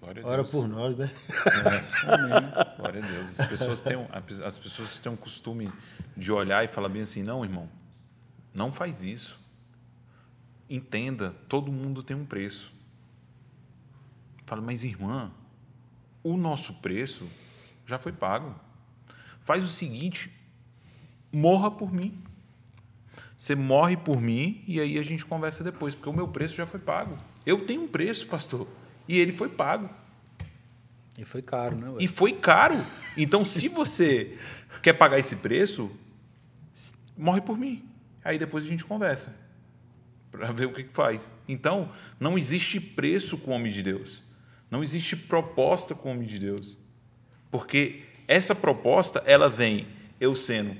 Glória 0.00 0.22
a 0.24 0.26
Ora 0.26 0.44
por 0.44 0.66
nós, 0.66 0.96
né? 0.96 1.10
É. 1.46 2.12
Amém. 2.12 2.76
Glória 2.76 3.04
a 3.04 3.06
Deus. 3.06 3.40
As 3.40 3.46
pessoas, 3.46 3.82
têm, 3.82 3.96
as 4.44 4.58
pessoas 4.58 4.98
têm 4.98 5.12
um 5.12 5.16
costume 5.16 5.70
de 6.16 6.32
olhar 6.32 6.64
e 6.64 6.68
falar 6.68 6.88
bem 6.88 7.02
assim: 7.02 7.22
não, 7.22 7.44
irmão, 7.44 7.68
não 8.54 8.72
faz 8.72 9.02
isso. 9.02 9.38
Entenda, 10.68 11.34
todo 11.48 11.70
mundo 11.70 12.02
tem 12.02 12.16
um 12.16 12.24
preço. 12.24 12.72
Fala, 14.48 14.62
mas 14.62 14.82
irmã, 14.82 15.30
o 16.24 16.34
nosso 16.38 16.76
preço 16.76 17.28
já 17.84 17.98
foi 17.98 18.12
pago. 18.12 18.58
Faz 19.44 19.62
o 19.62 19.68
seguinte: 19.68 20.32
morra 21.30 21.70
por 21.70 21.92
mim. 21.92 22.18
Você 23.36 23.54
morre 23.54 23.94
por 23.94 24.22
mim 24.22 24.64
e 24.66 24.80
aí 24.80 24.98
a 24.98 25.02
gente 25.02 25.22
conversa 25.22 25.62
depois, 25.62 25.94
porque 25.94 26.08
o 26.08 26.14
meu 26.14 26.26
preço 26.26 26.56
já 26.56 26.66
foi 26.66 26.80
pago. 26.80 27.18
Eu 27.44 27.66
tenho 27.66 27.82
um 27.82 27.88
preço, 27.88 28.26
pastor, 28.26 28.66
e 29.06 29.18
ele 29.18 29.32
foi 29.32 29.50
pago. 29.50 29.90
E 31.18 31.26
foi 31.26 31.42
caro, 31.42 31.76
né? 31.76 31.90
Ué? 31.90 31.96
E 32.00 32.08
foi 32.08 32.32
caro. 32.32 32.76
Então, 33.18 33.44
se 33.44 33.68
você 33.68 34.38
quer 34.82 34.94
pagar 34.94 35.18
esse 35.18 35.36
preço, 35.36 35.90
morre 37.14 37.42
por 37.42 37.58
mim. 37.58 37.86
Aí 38.24 38.38
depois 38.38 38.64
a 38.64 38.66
gente 38.66 38.84
conversa 38.84 39.36
para 40.30 40.50
ver 40.52 40.66
o 40.66 40.72
que, 40.72 40.84
que 40.84 40.94
faz. 40.94 41.34
Então, 41.46 41.92
não 42.18 42.38
existe 42.38 42.80
preço 42.80 43.36
com 43.36 43.50
o 43.50 43.54
homem 43.54 43.70
de 43.70 43.82
Deus. 43.82 44.26
Não 44.70 44.82
existe 44.82 45.16
proposta 45.16 45.94
com 45.94 46.10
o 46.10 46.12
homem 46.12 46.26
de 46.26 46.38
Deus. 46.38 46.76
Porque 47.50 48.02
essa 48.26 48.54
proposta, 48.54 49.22
ela 49.26 49.48
vem 49.48 49.86
eu 50.20 50.36
sendo 50.36 50.76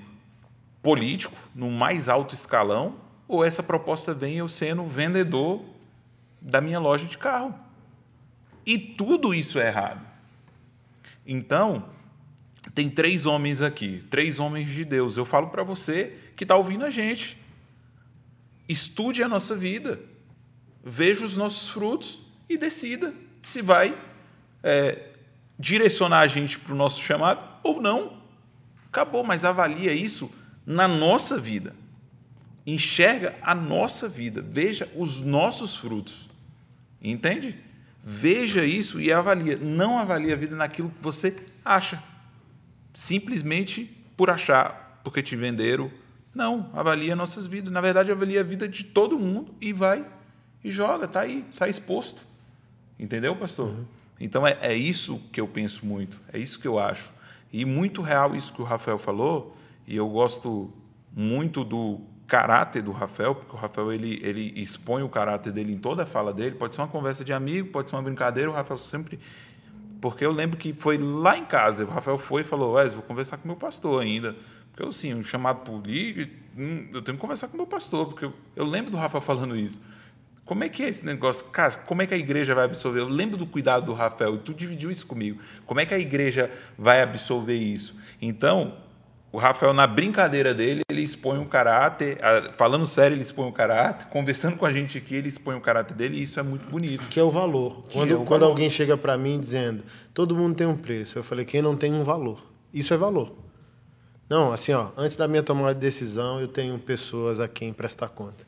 político, 0.83 1.35
no 1.55 1.71
mais 1.71 2.09
alto 2.09 2.35
escalão, 2.35 3.01
ou 3.27 3.45
essa 3.45 3.63
proposta 3.63 4.15
vem 4.15 4.37
eu 4.37 4.49
sendo 4.49 4.85
vendedor 4.85 5.63
da 6.41 6.61
minha 6.61 6.79
loja 6.79 7.07
de 7.07 7.19
carro. 7.19 7.55
E 8.65 8.79
tudo 8.79 9.35
isso 9.35 9.59
é 9.59 9.67
errado. 9.67 10.07
Então, 11.27 11.89
tem 12.75 12.89
três 12.89 13.27
homens 13.27 13.63
aqui, 13.63 14.05
três 14.11 14.39
homens 14.39 14.71
de 14.71 14.85
Deus. 14.85 15.17
Eu 15.17 15.25
falo 15.25 15.49
para 15.49 15.63
você 15.63 16.17
que 16.37 16.45
está 16.45 16.57
ouvindo 16.57 16.85
a 16.85 16.91
gente. 16.91 17.39
Estude 18.69 19.23
a 19.23 19.29
nossa 19.29 19.57
vida, 19.57 19.99
veja 20.85 21.25
os 21.25 21.37
nossos 21.37 21.71
frutos 21.71 22.23
e 22.49 22.59
decida 22.59 23.15
se 23.43 23.63
vai 23.63 23.97
é, 24.63 25.11
direcionar 25.59 26.21
a 26.21 26.27
gente 26.27 26.59
para 26.59 26.73
o 26.73 26.77
nosso 26.77 27.03
chamado 27.03 27.43
ou 27.63 27.81
não. 27.81 28.19
Acabou, 28.87 29.25
mas 29.25 29.45
avalia 29.45 29.93
isso 29.93 30.31
na 30.65 30.87
nossa 30.87 31.39
vida. 31.39 31.75
Enxerga 32.67 33.37
a 33.43 33.55
nossa 33.55 34.09
vida, 34.09 34.43
veja 34.43 34.91
os 34.95 35.21
nossos 35.21 35.77
frutos. 35.77 36.29
Entende? 37.01 37.57
Veja 38.05 38.65
isso 38.65 39.01
e 39.01 39.13
avalia. 39.13 39.57
Não 39.57 39.99
avalie 39.99 40.33
a 40.33 40.37
vida 40.37 40.57
naquilo 40.57 40.91
que 40.91 41.03
você 41.03 41.37
acha. 41.65 42.03
Simplesmente 42.93 43.85
por 44.17 44.31
achar, 44.31 45.01
porque 45.03 45.23
te 45.23 45.37
venderam. 45.37 45.91
Não, 46.35 46.71
avalia 46.75 47.17
nossas 47.17 47.47
vidas. 47.47 47.73
Na 47.73 47.81
verdade, 47.81 48.13
avalia 48.13 48.41
a 48.41 48.45
vida 48.45 48.69
de 48.69 48.85
todo 48.85 49.19
mundo 49.19 49.55
e 49.61 49.73
vai 49.73 50.05
e 50.63 50.71
joga, 50.71 51.07
está 51.07 51.21
aí, 51.21 51.47
está 51.51 51.69
exposto. 51.69 52.28
Entendeu, 52.99 53.35
pastor? 53.37 53.69
Uhum. 53.69 53.85
Então 54.21 54.47
é, 54.47 54.59
é 54.61 54.75
isso 54.75 55.21
que 55.33 55.41
eu 55.41 55.47
penso 55.47 55.87
muito, 55.87 56.19
é 56.33 56.39
isso 56.39 56.59
que 56.59 56.67
eu 56.67 56.79
acho. 56.79 57.13
E 57.53 57.65
muito 57.65 58.03
real 58.03 58.35
isso 58.35 58.53
que 58.53 58.61
o 58.61 58.65
Rafael 58.65 58.99
falou, 58.99 59.57
e 59.87 59.97
eu 59.97 60.09
gosto 60.09 60.73
muito 61.15 61.65
do 61.65 62.01
caráter 62.27 62.83
do 62.83 62.93
Rafael, 62.93 63.35
porque 63.35 63.57
o 63.57 63.59
Rafael 63.59 63.91
ele, 63.91 64.21
ele 64.23 64.53
expõe 64.55 65.03
o 65.03 65.09
caráter 65.09 65.51
dele 65.51 65.73
em 65.73 65.79
toda 65.79 66.03
a 66.03 66.07
fala 66.07 66.33
dele. 66.33 66.55
Pode 66.55 66.75
ser 66.75 66.83
uma 66.83 66.89
conversa 66.89 67.25
de 67.25 67.33
amigo, 67.33 67.71
pode 67.71 67.89
ser 67.89 67.97
uma 67.97 68.03
brincadeira. 68.03 68.51
O 68.51 68.53
Rafael 68.53 68.79
sempre. 68.79 69.19
Porque 70.01 70.25
eu 70.25 70.31
lembro 70.31 70.59
que 70.59 70.75
foi 70.75 70.99
lá 70.99 71.37
em 71.37 71.45
casa, 71.45 71.85
o 71.85 71.89
Rafael 71.89 72.19
foi 72.19 72.43
e 72.43 72.45
falou: 72.45 72.75
Wes, 72.75 72.93
vou 72.93 73.03
conversar 73.03 73.39
com 73.39 73.49
meu 73.49 73.57
pastor 73.57 74.03
ainda. 74.03 74.37
Porque 74.71 74.83
eu, 74.83 74.89
assim, 74.89 75.15
um 75.15 75.25
chamado 75.25 75.65
político, 75.65 76.33
hum, 76.57 76.91
eu 76.93 77.03
tenho 77.03 77.17
que 77.17 77.21
conversar 77.21 77.49
com 77.49 77.57
meu 77.57 77.67
pastor, 77.67 78.07
porque 78.07 78.27
eu, 78.27 78.35
eu 78.55 78.65
lembro 78.65 78.91
do 78.91 78.97
Rafael 78.97 79.23
falando 79.23 79.57
isso. 79.57 79.81
Como 80.49 80.65
é 80.65 80.69
que 80.71 80.83
é 80.83 80.89
esse 80.89 81.05
negócio? 81.05 81.45
Cara, 81.49 81.75
como 81.75 82.01
é 82.01 82.07
que 82.07 82.15
a 82.15 82.17
igreja 82.17 82.55
vai 82.55 82.65
absorver? 82.65 83.01
Eu 83.01 83.09
lembro 83.09 83.37
do 83.37 83.47
cuidado 83.47 83.85
do 83.85 83.93
Rafael 83.93 84.37
e 84.37 84.39
tu 84.39 84.55
dividiu 84.55 84.91
isso 84.91 85.07
comigo. 85.07 85.39
Como 85.67 85.79
é 85.79 85.85
que 85.85 85.93
a 85.93 85.99
igreja 85.99 86.51
vai 86.77 87.03
absorver 87.03 87.53
isso? 87.53 87.95
Então, 88.21 88.79
o 89.31 89.37
Rafael, 89.37 89.75
na 89.75 89.87
brincadeira 89.87 90.55
dele, 90.55 90.81
ele 90.91 91.03
expõe 91.03 91.39
um 91.39 91.45
caráter, 91.45 92.17
falando 92.57 92.87
sério, 92.87 93.15
ele 93.15 93.21
expõe 93.21 93.47
um 93.47 93.53
caráter, 93.53 94.07
conversando 94.07 94.57
com 94.57 94.65
a 94.65 94.73
gente 94.73 94.97
aqui, 94.97 95.17
ele 95.17 95.29
expõe 95.29 95.55
o 95.55 95.59
um 95.59 95.61
caráter 95.61 95.95
dele, 95.95 96.17
e 96.17 96.23
isso 96.23 96.41
é 96.41 96.43
muito 96.43 96.67
bonito. 96.71 97.07
Que 97.09 97.21
é 97.21 97.23
o 97.23 97.31
valor. 97.31 97.83
Quando, 97.93 98.11
é 98.11 98.15
o 98.17 98.25
quando 98.25 98.41
valor. 98.41 98.53
alguém 98.53 98.71
chega 98.71 98.97
para 98.97 99.19
mim 99.19 99.39
dizendo, 99.39 99.85
todo 100.15 100.35
mundo 100.35 100.57
tem 100.57 100.67
um 100.67 100.79
preço, 100.79 101.19
eu 101.19 101.23
falei, 101.23 101.45
quem 101.45 101.61
não 101.61 101.77
tem 101.77 101.93
um 101.93 102.03
valor? 102.03 102.43
Isso 102.73 102.95
é 102.95 102.97
valor. 102.97 103.37
Não, 104.31 104.51
assim, 104.51 104.73
ó, 104.73 104.93
antes 104.97 105.15
da 105.15 105.29
minha 105.29 105.43
tomada 105.43 105.75
de 105.75 105.81
decisão, 105.81 106.41
eu 106.41 106.49
tenho 106.49 106.79
pessoas 106.79 107.39
a 107.39 107.47
quem 107.47 107.71
prestar 107.71 108.09
conta. 108.09 108.47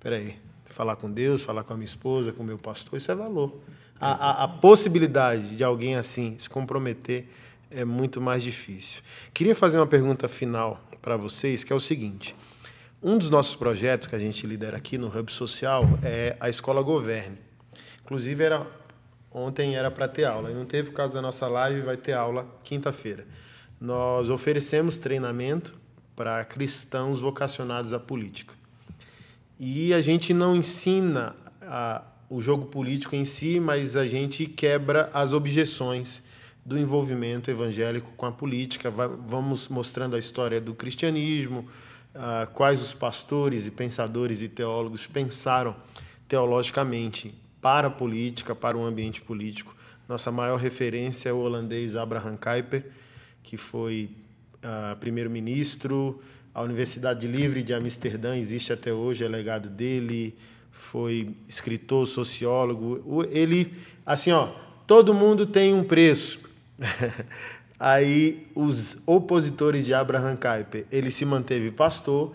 Peraí, 0.00 0.38
falar 0.72 0.96
com 0.96 1.10
Deus, 1.10 1.42
falar 1.42 1.62
com 1.62 1.74
a 1.74 1.76
minha 1.76 1.86
esposa, 1.86 2.32
com 2.32 2.42
o 2.42 2.46
meu 2.46 2.58
pastor, 2.58 2.96
isso 2.96 3.10
é 3.12 3.14
valor. 3.14 3.60
A, 4.00 4.12
a, 4.12 4.44
a 4.44 4.48
possibilidade 4.48 5.54
de 5.54 5.62
alguém 5.62 5.94
assim 5.94 6.36
se 6.38 6.48
comprometer 6.48 7.28
é 7.70 7.84
muito 7.84 8.20
mais 8.20 8.42
difícil. 8.42 9.02
Queria 9.32 9.54
fazer 9.54 9.76
uma 9.76 9.86
pergunta 9.86 10.26
final 10.28 10.80
para 11.00 11.16
vocês, 11.16 11.62
que 11.62 11.72
é 11.72 11.76
o 11.76 11.80
seguinte: 11.80 12.34
um 13.02 13.18
dos 13.18 13.30
nossos 13.30 13.54
projetos 13.54 14.08
que 14.08 14.16
a 14.16 14.18
gente 14.18 14.46
lidera 14.46 14.76
aqui 14.76 14.98
no 14.98 15.06
Hub 15.06 15.30
Social 15.30 15.84
é 16.02 16.36
a 16.40 16.48
Escola 16.48 16.82
Governe. 16.82 17.38
Inclusive, 18.04 18.42
era, 18.42 18.66
ontem 19.30 19.76
era 19.76 19.90
para 19.90 20.08
ter 20.08 20.24
aula, 20.24 20.50
e 20.50 20.54
não 20.54 20.64
teve 20.64 20.90
por 20.90 20.96
causa 20.96 21.14
da 21.14 21.22
nossa 21.22 21.46
live, 21.46 21.82
vai 21.82 21.96
ter 21.96 22.12
aula 22.12 22.46
quinta-feira. 22.64 23.26
Nós 23.80 24.30
oferecemos 24.30 24.98
treinamento 24.98 25.74
para 26.16 26.44
cristãos 26.44 27.20
vocacionados 27.20 27.92
à 27.92 27.98
política. 27.98 28.54
E 29.64 29.94
a 29.94 30.00
gente 30.00 30.34
não 30.34 30.56
ensina 30.56 31.36
a, 31.60 32.02
o 32.28 32.42
jogo 32.42 32.66
político 32.66 33.14
em 33.14 33.24
si, 33.24 33.60
mas 33.60 33.94
a 33.94 34.04
gente 34.04 34.44
quebra 34.44 35.08
as 35.14 35.32
objeções 35.32 36.20
do 36.66 36.76
envolvimento 36.76 37.48
evangélico 37.48 38.10
com 38.16 38.26
a 38.26 38.32
política. 38.32 38.90
Vamos 38.90 39.68
mostrando 39.68 40.16
a 40.16 40.18
história 40.18 40.60
do 40.60 40.74
cristianismo, 40.74 41.64
quais 42.54 42.82
os 42.82 42.92
pastores 42.92 43.64
e 43.64 43.70
pensadores 43.70 44.42
e 44.42 44.48
teólogos 44.48 45.06
pensaram 45.06 45.76
teologicamente 46.26 47.32
para 47.60 47.86
a 47.86 47.90
política, 47.90 48.56
para 48.56 48.76
o 48.76 48.84
ambiente 48.84 49.20
político. 49.20 49.76
Nossa 50.08 50.32
maior 50.32 50.56
referência 50.56 51.28
é 51.28 51.32
o 51.32 51.38
holandês 51.38 51.94
Abraham 51.94 52.36
Kuyper, 52.36 52.84
que 53.44 53.56
foi 53.56 54.10
primeiro-ministro. 54.98 56.20
A 56.54 56.62
Universidade 56.62 57.26
Livre 57.26 57.62
de 57.62 57.72
Amsterdã 57.72 58.36
existe 58.36 58.72
até 58.72 58.92
hoje, 58.92 59.24
é 59.24 59.28
legado 59.28 59.68
dele. 59.70 60.34
Foi 60.70 61.34
escritor, 61.48 62.06
sociólogo. 62.06 63.24
Ele, 63.30 63.72
assim, 64.04 64.32
ó, 64.32 64.48
todo 64.86 65.14
mundo 65.14 65.46
tem 65.46 65.72
um 65.72 65.82
preço. 65.82 66.40
Aí 67.80 68.46
os 68.54 68.98
opositores 69.06 69.84
de 69.84 69.94
Abraham 69.94 70.36
Kuyper, 70.36 70.86
ele 70.92 71.10
se 71.10 71.24
manteve 71.24 71.70
pastor, 71.70 72.32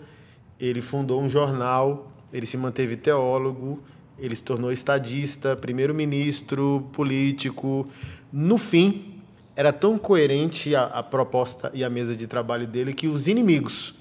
ele 0.60 0.82
fundou 0.82 1.22
um 1.22 1.28
jornal, 1.28 2.12
ele 2.32 2.44
se 2.44 2.56
manteve 2.56 2.96
teólogo, 2.96 3.82
ele 4.18 4.34
se 4.34 4.42
tornou 4.42 4.72
estadista, 4.72 5.56
primeiro-ministro, 5.56 6.88
político. 6.92 7.88
No 8.32 8.58
fim, 8.58 9.22
era 9.54 9.72
tão 9.72 9.96
coerente 9.96 10.74
a, 10.74 10.84
a, 10.84 11.02
proposta 11.02 11.70
e 11.72 11.82
a 11.82 11.88
mesa 11.88 12.14
de 12.14 12.26
trabalho 12.26 12.66
dele 12.66 12.92
que 12.92 13.06
os 13.06 13.26
inimigos, 13.26 13.94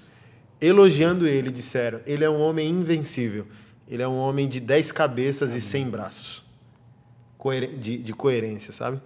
elogiando 0.60 1.28
ele, 1.28 1.52
disseram: 1.52 2.02
ele 2.06 2.24
é 2.24 2.30
um 2.30 2.42
homem 2.42 2.70
invencível, 2.70 3.48
ele 3.88 4.04
é 4.04 4.08
um 4.08 4.18
homem 4.18 4.48
de 4.48 4.60
dez 4.60 4.92
cabeças 4.92 5.54
e 5.56 5.62
cem 5.62 5.90
braços. 5.90 6.44
de, 7.80 7.98
de 7.98 8.14
coerência, 8.14 8.72
sabe? 8.72 9.00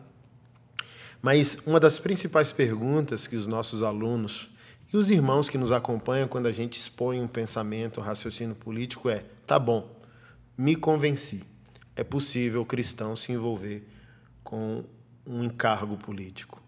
Mas 1.21 1.57
uma 1.65 1.79
das 1.79 1.99
principais 1.99 2.51
perguntas 2.51 3.27
que 3.27 3.35
os 3.35 3.45
nossos 3.45 3.83
alunos 3.83 4.49
e 4.91 4.97
os 4.97 5.11
irmãos 5.11 5.47
que 5.47 5.57
nos 5.57 5.71
acompanham 5.71 6.27
quando 6.27 6.47
a 6.47 6.51
gente 6.51 6.79
expõe 6.79 7.21
um 7.21 7.27
pensamento, 7.27 7.99
um 7.99 8.03
raciocínio 8.03 8.55
político 8.55 9.09
é: 9.09 9.23
tá 9.45 9.59
bom, 9.59 9.89
me 10.57 10.75
convenci. 10.75 11.43
É 11.95 12.03
possível 12.03 12.61
o 12.61 12.65
cristão 12.65 13.15
se 13.15 13.31
envolver 13.31 13.87
com 14.43 14.83
um 15.25 15.43
encargo 15.43 15.97
político. 15.97 16.61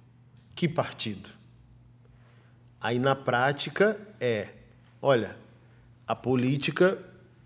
Que 0.54 0.68
partido? 0.68 1.30
Aí 2.80 3.00
na 3.00 3.16
prática 3.16 4.00
é, 4.20 4.50
olha, 5.04 5.36
a 6.08 6.16
política 6.16 6.98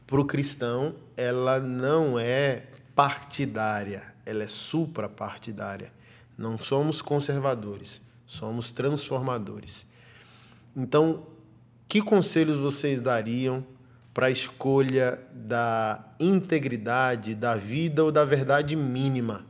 para 0.05 0.21
o 0.21 0.25
cristão 0.25 0.93
ela 1.17 1.59
não 1.59 2.19
é 2.19 2.67
partidária, 2.95 4.03
ela 4.23 4.43
é 4.43 4.47
suprapartidária. 4.47 5.91
Não 6.37 6.59
somos 6.59 7.01
conservadores, 7.01 7.99
somos 8.27 8.69
transformadores. 8.69 9.87
Então, 10.75 11.25
que 11.87 11.99
conselhos 11.99 12.57
vocês 12.57 13.01
dariam 13.01 13.65
para 14.13 14.27
a 14.27 14.31
escolha 14.31 15.19
da 15.33 16.13
integridade, 16.19 17.33
da 17.33 17.55
vida 17.55 18.03
ou 18.03 18.11
da 18.11 18.23
verdade 18.23 18.75
mínima 18.75 19.45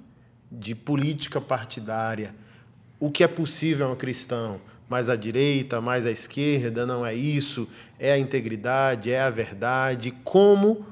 de 0.49 0.73
política 0.73 1.41
partidária. 1.41 2.33
O 2.99 3.11
que 3.11 3.23
é 3.23 3.27
possível 3.27 3.87
a 3.87 3.91
um 3.91 3.95
cristão? 3.97 4.61
Mais 4.89 5.09
à 5.09 5.15
direita, 5.15 5.81
mais 5.81 6.05
à 6.05 6.11
esquerda, 6.11 6.85
não 6.85 7.05
é 7.05 7.13
isso? 7.13 7.67
É 7.99 8.11
a 8.13 8.17
integridade, 8.17 9.11
é 9.11 9.21
a 9.21 9.29
verdade? 9.29 10.11
Como 10.23 10.85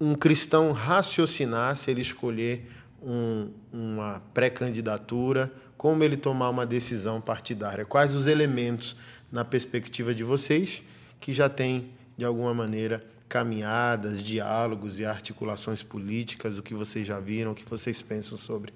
um 0.00 0.14
cristão 0.14 0.72
raciocinar 0.72 1.76
se 1.76 1.90
ele 1.90 2.02
escolher 2.02 2.70
um, 3.02 3.50
uma 3.72 4.22
pré-candidatura, 4.32 5.52
como 5.76 6.02
ele 6.02 6.16
tomar 6.16 6.50
uma 6.50 6.66
decisão 6.66 7.20
partidária? 7.20 7.84
Quais 7.84 8.14
os 8.14 8.26
elementos, 8.26 8.96
na 9.30 9.44
perspectiva 9.44 10.14
de 10.14 10.22
vocês, 10.22 10.82
que 11.20 11.32
já 11.32 11.48
têm, 11.48 11.90
de 12.16 12.24
alguma 12.24 12.54
maneira, 12.54 13.04
caminhadas, 13.28 14.22
diálogos 14.22 15.00
e 15.00 15.04
articulações 15.04 15.82
políticas, 15.82 16.58
o 16.58 16.62
que 16.62 16.74
vocês 16.74 17.06
já 17.06 17.18
viram, 17.18 17.52
o 17.52 17.54
que 17.54 17.68
vocês 17.68 18.00
pensam 18.00 18.36
sobre? 18.36 18.72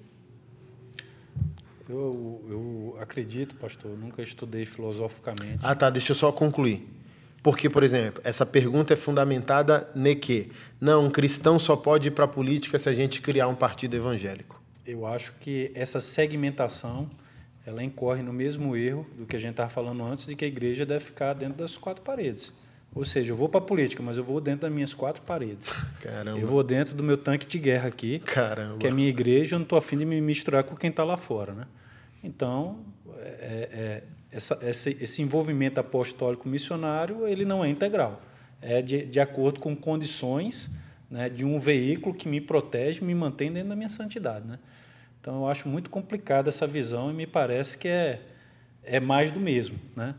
Eu, 1.91 2.41
eu 2.49 2.97
acredito, 3.01 3.55
pastor, 3.55 3.91
nunca 3.97 4.21
estudei 4.21 4.65
filosoficamente. 4.65 5.59
Ah, 5.61 5.75
tá, 5.75 5.89
deixa 5.89 6.13
eu 6.13 6.15
só 6.15 6.31
concluir. 6.31 6.87
Porque, 7.43 7.69
por 7.69 7.83
exemplo, 7.83 8.21
essa 8.23 8.45
pergunta 8.45 8.93
é 8.93 8.95
fundamentada 8.95 9.89
ne 9.93 10.15
que 10.15 10.49
não, 10.79 11.07
um 11.07 11.09
cristão 11.09 11.59
só 11.59 11.75
pode 11.75 12.07
ir 12.07 12.11
para 12.11 12.23
a 12.23 12.27
política 12.27 12.79
se 12.79 12.87
a 12.87 12.93
gente 12.93 13.21
criar 13.21 13.49
um 13.49 13.55
partido 13.55 13.93
evangélico. 13.95 14.61
Eu 14.85 15.05
acho 15.05 15.33
que 15.41 15.69
essa 15.75 15.99
segmentação 15.99 17.09
ela 17.65 17.83
incorre 17.83 18.23
no 18.23 18.31
mesmo 18.31 18.75
erro 18.75 19.05
do 19.17 19.25
que 19.25 19.35
a 19.35 19.39
gente 19.39 19.51
estava 19.51 19.69
falando 19.69 20.01
antes, 20.03 20.25
de 20.25 20.35
que 20.35 20.45
a 20.45 20.47
igreja 20.47 20.85
deve 20.85 21.03
ficar 21.03 21.33
dentro 21.33 21.57
das 21.57 21.75
quatro 21.75 22.03
paredes. 22.03 22.53
Ou 22.93 23.03
seja, 23.03 23.33
eu 23.33 23.37
vou 23.37 23.49
para 23.49 23.59
a 23.59 23.63
política, 23.63 24.01
mas 24.01 24.17
eu 24.17 24.23
vou 24.23 24.39
dentro 24.39 24.61
das 24.61 24.71
minhas 24.71 24.93
quatro 24.93 25.21
paredes. 25.23 25.69
Caramba. 26.01 26.39
Eu 26.39 26.47
vou 26.47 26.63
dentro 26.63 26.95
do 26.95 27.03
meu 27.03 27.17
tanque 27.17 27.47
de 27.47 27.57
guerra 27.57 27.87
aqui, 27.87 28.19
Caramba. 28.19 28.77
que 28.77 28.87
é 28.87 28.89
a 28.89 28.93
minha 28.93 29.09
igreja, 29.09 29.55
eu 29.55 29.59
não 29.59 29.63
estou 29.63 29.77
afim 29.77 29.97
de 29.97 30.05
me 30.05 30.21
misturar 30.21 30.63
com 30.63 30.75
quem 30.75 30.89
está 30.89 31.03
lá 31.03 31.17
fora. 31.17 31.53
Né? 31.53 31.67
Então, 32.23 32.79
é, 33.19 33.69
é, 33.71 34.03
essa, 34.31 34.59
esse, 34.67 34.97
esse 35.01 35.21
envolvimento 35.21 35.79
apostólico 35.79 36.47
missionário 36.47 37.27
ele 37.27 37.45
não 37.45 37.63
é 37.63 37.69
integral. 37.69 38.21
É 38.61 38.81
de, 38.81 39.05
de 39.05 39.19
acordo 39.19 39.59
com 39.59 39.75
condições 39.75 40.71
né, 41.09 41.29
de 41.29 41.45
um 41.45 41.59
veículo 41.59 42.15
que 42.15 42.29
me 42.29 42.39
protege, 42.39 43.03
me 43.03 43.13
mantém 43.13 43.51
dentro 43.51 43.69
da 43.69 43.75
minha 43.75 43.89
santidade. 43.89 44.47
Né? 44.47 44.59
Então, 45.19 45.41
eu 45.41 45.47
acho 45.47 45.67
muito 45.67 45.89
complicada 45.89 46.49
essa 46.49 46.65
visão 46.65 47.11
e 47.11 47.13
me 47.13 47.27
parece 47.27 47.77
que 47.77 47.87
é, 47.87 48.21
é 48.83 48.99
mais 48.99 49.29
do 49.29 49.39
mesmo. 49.39 49.77
Né? 49.95 50.15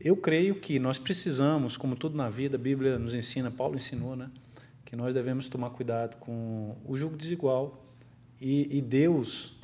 Eu 0.00 0.16
creio 0.16 0.56
que 0.56 0.78
nós 0.78 0.98
precisamos, 0.98 1.76
como 1.76 1.96
tudo 1.96 2.16
na 2.16 2.28
vida, 2.28 2.56
a 2.56 2.60
Bíblia 2.60 2.98
nos 2.98 3.14
ensina, 3.14 3.50
Paulo 3.50 3.74
ensinou, 3.74 4.14
né, 4.14 4.30
que 4.84 4.94
nós 4.94 5.14
devemos 5.14 5.48
tomar 5.48 5.70
cuidado 5.70 6.16
com 6.18 6.76
o 6.84 6.94
jugo 6.94 7.16
desigual. 7.16 7.84
E, 8.40 8.78
e 8.78 8.80
Deus 8.80 9.57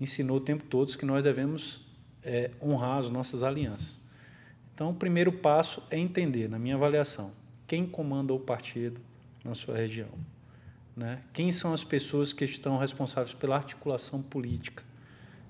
ensinou 0.00 0.38
o 0.38 0.40
tempo 0.40 0.64
todo 0.64 0.96
que 0.96 1.04
nós 1.04 1.22
devemos 1.22 1.86
é, 2.22 2.50
honrar 2.62 2.98
as 2.98 3.10
nossas 3.10 3.42
alianças. 3.42 3.98
Então, 4.74 4.90
o 4.90 4.94
primeiro 4.94 5.32
passo 5.32 5.82
é 5.90 5.98
entender, 5.98 6.48
na 6.48 6.58
minha 6.58 6.74
avaliação, 6.74 7.32
quem 7.66 7.86
comanda 7.86 8.32
o 8.32 8.40
partido 8.40 9.00
na 9.44 9.54
sua 9.54 9.76
região. 9.76 10.08
Né? 10.96 11.20
Quem 11.32 11.52
são 11.52 11.72
as 11.72 11.84
pessoas 11.84 12.32
que 12.32 12.44
estão 12.44 12.78
responsáveis 12.78 13.34
pela 13.34 13.56
articulação 13.56 14.22
política 14.22 14.82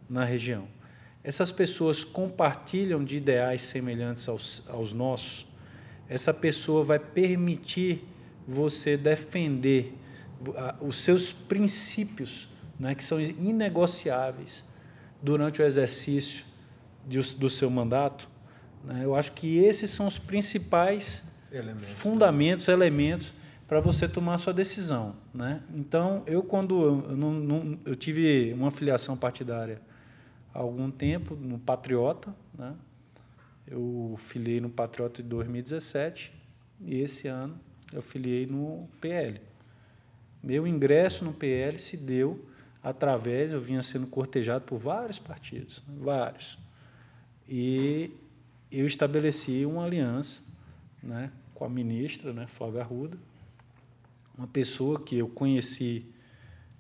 na 0.09 0.25
região 0.25 0.67
essas 1.23 1.53
pessoas 1.53 2.03
compartilham 2.03 3.05
de 3.05 3.19
ideais 3.19 3.63
semelhantes 3.63 4.29
aos, 4.29 4.63
aos 4.69 4.93
nossos, 4.93 5.47
essa 6.09 6.33
pessoa 6.33 6.83
vai 6.83 6.99
permitir 6.99 8.03
você 8.47 8.97
defender 8.97 9.95
os 10.81 10.97
seus 10.97 11.33
princípios, 11.33 12.49
né, 12.81 12.95
que 12.95 13.05
são 13.05 13.21
inegociáveis, 13.21 14.65
durante 15.23 15.61
o 15.61 15.65
exercício 15.65 16.47
de, 17.07 17.21
do 17.35 17.51
seu 17.51 17.69
mandato. 17.69 18.27
Né? 18.83 19.03
Eu 19.05 19.15
acho 19.15 19.33
que 19.33 19.59
esses 19.59 19.91
são 19.91 20.07
os 20.07 20.19
principais 20.19 21.31
elementos, 21.53 21.89
né? 21.89 21.95
fundamentos, 21.95 22.69
né? 22.69 22.73
elementos 22.73 23.35
para 23.69 23.81
você 23.81 24.09
tomar 24.09 24.35
a 24.35 24.39
sua 24.39 24.55
decisão. 24.55 25.15
Né? 25.33 25.63
Então, 25.75 26.23
eu, 26.27 26.43
quando 26.43 26.83
eu, 26.83 27.17
não, 27.17 27.33
não, 27.35 27.79
eu 27.85 27.95
tive 27.95 28.53
uma 28.55 28.71
filiação 28.71 29.15
partidária 29.15 29.81
há 30.55 30.59
algum 30.59 30.91
tempo 30.91 31.37
no 31.37 31.59
Patriota, 31.59 32.35
né? 32.59 32.75
Eu 33.67 34.17
filiei 34.19 34.61
no 34.61 34.69
Patriota 34.69 35.23
em 35.23 35.25
2017 35.25 36.33
e 36.85 37.01
esse 37.01 37.29
ano 37.29 37.57
eu 37.93 38.03
filiei 38.03 38.45
no 38.45 38.89
PL. 39.01 39.41
Meu 40.43 40.67
ingresso 40.67 41.25
no 41.25 41.33
PL 41.33 41.79
se 41.79 41.97
deu 41.97 42.50
através, 42.83 43.53
eu 43.53 43.61
vinha 43.61 43.83
sendo 43.83 44.07
cortejado 44.07 44.65
por 44.65 44.79
vários 44.79 45.19
partidos, 45.19 45.83
vários. 45.87 46.59
E 47.49 48.13
eu 48.71 48.87
estabeleci 48.87 49.65
uma 49.67 49.85
aliança 49.85 50.43
né, 51.03 51.31
com 51.55 51.65
a 51.65 51.69
ministra, 51.69 52.33
né, 52.33 52.47
Flávia 52.47 52.83
Arruda, 52.83 53.19
uma 54.37 54.47
pessoa 54.47 54.99
que 54.99 55.19
eu 55.19 55.29
conheci 55.29 56.07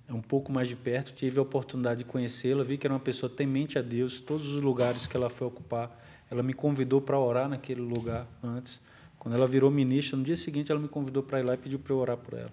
é 0.09 0.13
um 0.13 0.21
pouco 0.21 0.51
mais 0.51 0.67
de 0.67 0.75
perto, 0.75 1.13
tive 1.13 1.39
a 1.39 1.43
oportunidade 1.43 1.99
de 1.99 2.05
conhecê-la, 2.05 2.65
vi 2.65 2.77
que 2.77 2.87
era 2.87 2.93
uma 2.93 2.99
pessoa 2.99 3.31
temente 3.31 3.79
a 3.79 3.83
Deus, 3.83 4.21
todos 4.21 4.57
os 4.57 4.61
lugares 4.61 5.07
que 5.07 5.17
ela 5.17 5.31
foi 5.31 5.47
ocupar, 5.47 5.97
ela 6.29 6.43
me 6.43 6.53
convidou 6.53 7.01
para 7.01 7.19
orar 7.19 7.49
naquele 7.49 7.81
lugar 7.81 8.27
antes. 8.43 8.81
Quando 9.19 9.35
ela 9.35 9.47
virou 9.47 9.71
ministra, 9.71 10.17
no 10.17 10.25
dia 10.25 10.35
seguinte 10.35 10.73
ela 10.73 10.81
me 10.81 10.89
convidou 10.89 11.23
para 11.23 11.39
ir 11.39 11.43
lá 11.45 11.55
e 11.55 11.59
pediu 11.59 11.79
para 11.79 11.93
eu 11.93 11.99
orar 11.99 12.17
por 12.17 12.35
ela. 12.35 12.53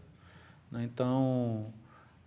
Né? 0.72 0.84
Então, 0.84 1.74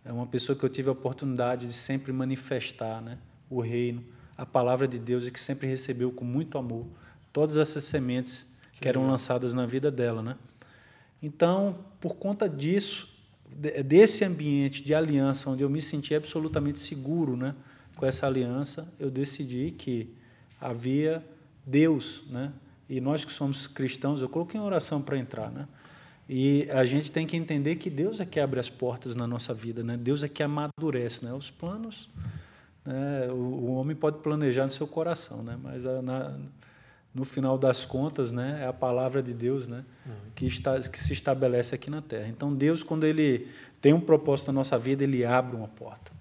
é 0.05 0.13
uma 0.13 0.27
pessoa 0.27 0.57
que 0.57 0.65
eu 0.65 0.69
tive 0.69 0.89
a 0.89 0.93
oportunidade 0.93 1.67
de 1.67 1.73
sempre 1.73 2.13
manifestar 2.13 3.03
né, 3.03 3.19
o 3.49 3.61
reino, 3.61 4.05
a 4.37 4.47
palavra 4.47 4.89
de 4.89 4.99
Deus 4.99 5.27
e 5.27 5.31
que 5.31 5.41
sempre 5.41 5.67
recebeu 5.67 6.11
com 6.11 6.25
muito 6.25 6.57
amor 6.57 6.87
todas 7.33 7.57
essas 7.57 7.85
sementes 7.85 8.47
que 8.81 8.89
eram 8.89 9.07
lançadas 9.07 9.53
na 9.53 9.67
vida 9.67 9.91
dela. 9.91 10.23
Né? 10.23 10.37
Então, 11.23 11.85
por 12.01 12.17
conta 12.17 12.49
disso, 12.49 13.09
desse 13.85 14.25
ambiente 14.25 14.83
de 14.83 14.95
aliança, 14.95 15.51
onde 15.51 15.63
eu 15.63 15.69
me 15.69 15.81
senti 15.81 16.15
absolutamente 16.15 16.79
seguro 16.79 17.37
né, 17.37 17.55
com 17.95 18.07
essa 18.07 18.27
aliança, 18.27 18.89
eu 18.99 19.11
decidi 19.11 19.73
que 19.73 20.15
havia 20.61 21.25
Deus, 21.67 22.25
né? 22.31 22.53
E 22.89 23.01
nós 23.01 23.25
que 23.25 23.31
somos 23.31 23.67
cristãos, 23.67 24.21
eu 24.21 24.29
coloquei 24.29 24.61
em 24.61 24.63
oração 24.63 25.01
para 25.01 25.17
entrar, 25.17 25.51
né? 25.51 25.69
E 26.33 26.71
a 26.71 26.85
gente 26.85 27.11
tem 27.11 27.27
que 27.27 27.37
entender 27.37 27.75
que 27.75 27.91
Deus 27.91 28.21
é 28.21 28.25
que 28.25 28.39
abre 28.39 28.61
as 28.61 28.71
portas 28.71 29.17
na 29.17 29.27
nossa 29.27 29.53
vida, 29.53 29.83
né? 29.83 29.97
Deus 29.97 30.23
é 30.23 30.29
que 30.29 30.45
amadurece, 30.45 31.25
né? 31.25 31.35
Os 31.35 31.51
planos, 31.51 32.09
né? 32.85 33.27
o, 33.31 33.35
o 33.35 33.75
homem 33.75 33.97
pode 33.97 34.19
planejar 34.19 34.63
no 34.63 34.71
seu 34.71 34.87
coração, 34.87 35.43
né? 35.43 35.59
Mas 35.61 35.85
a, 35.85 36.01
na, 36.01 36.39
no 37.13 37.25
final 37.25 37.59
das 37.59 37.85
contas, 37.85 38.31
né, 38.31 38.61
é 38.63 38.67
a 38.69 38.73
palavra 38.73 39.21
de 39.21 39.35
Deus, 39.35 39.67
né, 39.67 39.85
uhum. 40.07 40.13
que, 40.37 40.47
está, 40.47 40.79
que 40.79 41.01
se 41.01 41.13
estabelece 41.13 41.75
aqui 41.75 41.91
na 41.91 42.01
Terra. 42.01 42.29
Então, 42.29 42.55
Deus, 42.55 42.85
quando 42.85 43.03
ele 43.03 43.49
tem 43.81 43.93
um 43.93 44.01
propósito 44.01 44.49
na 44.49 44.53
nossa 44.53 44.79
vida, 44.79 45.03
ele 45.03 45.25
abre 45.25 45.57
uma 45.57 45.67
porta, 45.67 46.13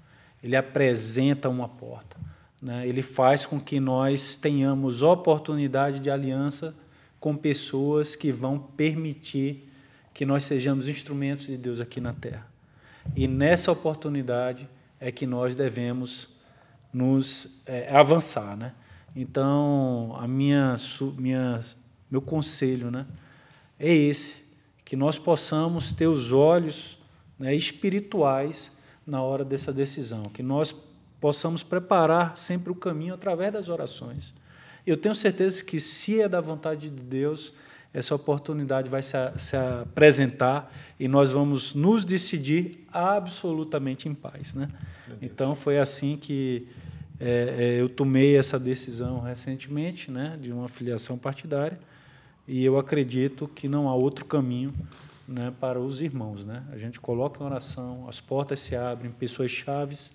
ele 0.44 0.56
apresenta 0.56 1.48
uma 1.50 1.70
porta, 1.70 2.18
né, 2.60 2.88
ele 2.88 3.04
faz 3.04 3.46
com 3.46 3.60
que 3.60 3.80
nós 3.80 4.36
tenhamos 4.36 5.04
oportunidade 5.04 6.00
de 6.00 6.10
aliança 6.10 6.74
com 7.20 7.36
pessoas 7.36 8.16
que 8.16 8.32
vão 8.32 8.58
permitir 8.58 9.69
que 10.14 10.26
nós 10.26 10.46
sejamos 10.46 10.88
instrumentos 10.88 11.48
de 11.48 11.58
Deus 11.58 11.80
aqui 11.80 12.00
na 12.02 12.14
Terra. 12.14 12.48
E 13.16 13.28
nessa 13.28 13.72
oportunidade 13.72 14.70
é 15.00 15.12
que 15.12 15.26
nós 15.26 15.56
devemos 15.56 16.30
nos 16.94 17.62
é, 17.66 17.90
avançar, 17.96 18.58
né? 18.58 18.74
Então, 19.16 20.16
a 20.20 20.28
minha, 20.28 20.76
minha, 21.18 21.60
meu 22.10 22.22
conselho 22.22 22.92
né, 22.92 23.06
é 23.80 23.94
esse: 23.94 24.46
que 24.86 24.96
nós 24.96 25.18
possamos 25.18 25.92
ter 25.92 26.08
os 26.08 26.32
olhos 26.32 26.98
né, 27.38 27.56
espirituais 27.56 28.72
na 29.06 29.22
hora 29.22 29.44
dessa 29.44 29.74
decisão, 29.74 30.24
que 30.26 30.44
nós 30.44 30.76
possamos 31.20 31.64
preparar 31.64 32.38
sempre 32.38 32.72
o 32.72 32.76
caminho 32.76 33.14
através 33.14 33.52
das 33.52 33.70
orações. 33.70 34.34
Eu 34.86 34.96
tenho 34.96 35.14
certeza 35.14 35.64
que, 35.64 35.80
se 35.80 36.22
é 36.22 36.30
da 36.30 36.40
vontade 36.40 36.90
de 36.90 37.04
Deus, 37.04 37.54
essa 37.94 38.14
oportunidade 38.14 38.90
vai 38.90 39.02
se, 39.02 39.16
se 39.38 39.56
apresentar 39.56 40.72
e 41.00 41.08
nós 41.08 41.32
vamos 41.32 41.74
nos 41.74 42.06
decidir 42.06 42.86
absolutamente 42.92 44.08
em 44.08 44.14
paz. 44.14 44.54
Né? 44.54 44.68
Então, 45.22 45.56
foi 45.56 45.80
assim 45.80 46.18
que 46.18 46.68
é, 47.20 47.56
é, 47.58 47.82
eu 47.82 47.90
tomei 47.90 48.38
essa 48.38 48.60
decisão 48.60 49.20
recentemente, 49.20 50.10
né, 50.10 50.38
de 50.40 50.54
uma 50.54 50.70
filiação 50.70 51.18
partidária, 51.18 51.80
e 52.48 52.64
eu 52.64 52.78
acredito 52.78 53.48
que 53.48 53.68
não 53.68 53.90
há 53.90 53.96
outro 53.96 54.26
caminho 54.26 54.74
né, 55.28 55.54
para 55.60 55.80
os 55.80 56.02
irmãos. 56.02 56.46
Né? 56.46 56.64
A 56.72 56.78
gente 56.78 57.00
coloca 57.00 57.44
em 57.44 57.46
oração, 57.46 58.08
as 58.08 58.22
portas 58.22 58.60
se 58.60 58.76
abrem, 58.76 59.12
pessoas 59.12 59.52
chaves 59.52 60.12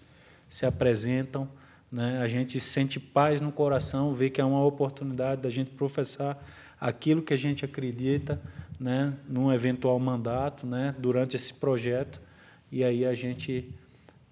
se 0.49 0.65
apresentam, 0.65 1.49
né? 1.91 2.21
a 2.23 2.29
gente 2.29 2.59
sente 2.59 2.99
paz 2.99 3.41
no 3.41 3.53
coração, 3.53 4.13
vê 4.13 4.31
que 4.31 4.41
há 4.41 4.47
uma 4.47 4.65
oportunidade 4.65 5.43
da 5.43 5.51
gente 5.51 5.71
professar 5.71 6.43
aquilo 6.81 7.23
que 7.23 7.33
a 7.35 7.37
gente 7.37 7.65
acredita 7.65 8.41
né, 8.79 9.15
num 9.29 9.53
eventual 9.53 9.99
mandato, 9.99 10.67
né, 10.67 10.95
durante 10.99 11.37
esse 11.37 11.55
projeto, 11.55 12.21
e 12.71 12.83
aí 12.83 13.05
a 13.05 13.15
gente 13.15 13.71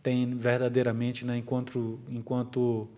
tem 0.03 0.35
verdadeiramente, 0.37 1.25
né, 1.25 1.37
enquanto, 1.37 2.01
enquanto 2.09 2.89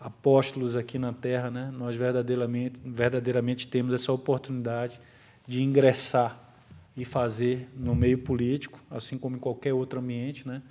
apóstolos 0.00 0.76
aqui 0.76 0.98
na 0.98 1.12
Terra, 1.12 1.50
né, 1.50 1.70
nós 1.76 1.96
verdadeiramente, 1.96 2.80
verdadeiramente 2.84 3.68
temos 3.68 3.92
essa 3.92 4.12
oportunidade 4.12 4.98
de 5.46 5.62
ingressar 5.62 6.42
e 6.96 7.04
fazer 7.04 7.68
no 7.76 7.94
meio 7.94 8.18
político, 8.18 8.80
assim 8.90 9.18
como 9.18 9.36
em 9.36 9.38
qualquer 9.38 9.74
outro 9.74 10.00
ambiente, 10.00 10.48
né, 10.48 10.62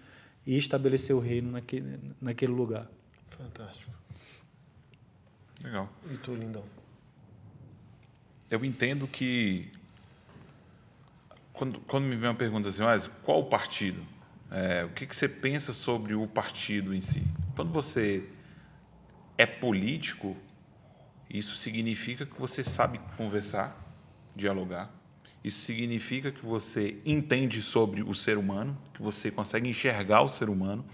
e 0.45 0.57
estabelecer 0.57 1.15
o 1.15 1.19
reino 1.19 1.51
naquele, 1.51 1.99
naquele 2.19 2.51
lugar. 2.51 2.89
Fantástico. 3.29 3.91
Legal. 5.63 5.89
E 6.11 6.17
tu, 6.17 6.35
lindão? 6.35 6.63
Eu 8.49 8.63
entendo 8.63 9.07
que 9.07 9.71
quando, 11.51 11.79
quando 11.81 12.03
me 12.05 12.15
vem 12.15 12.29
uma 12.29 12.35
pergunta 12.35 12.69
assim, 12.69 12.83
mas 12.83 13.07
qual 13.23 13.39
o 13.39 13.45
partido? 13.45 14.03
É, 14.51 14.83
o 14.83 14.89
que, 14.89 15.07
que 15.07 15.15
você 15.15 15.27
pensa 15.27 15.73
sobre 15.73 16.13
o 16.13 16.27
partido 16.27 16.93
em 16.93 17.01
si? 17.01 17.23
Quando 17.55 17.71
você 17.71 18.23
é 19.37 19.45
político, 19.45 20.37
isso 21.29 21.55
significa 21.55 22.25
que 22.25 22.39
você 22.39 22.63
sabe 22.63 22.99
conversar, 23.17 23.75
dialogar. 24.35 24.91
Isso 25.43 25.59
significa 25.61 26.31
que 26.31 26.45
você 26.45 26.97
entende 27.05 27.61
sobre 27.61 28.03
o 28.03 28.13
ser 28.13 28.37
humano, 28.37 28.77
que 28.93 29.01
você 29.01 29.31
consegue 29.31 29.69
enxergar 29.69 30.21
o 30.21 30.29
ser 30.29 30.49
humano. 30.49 30.85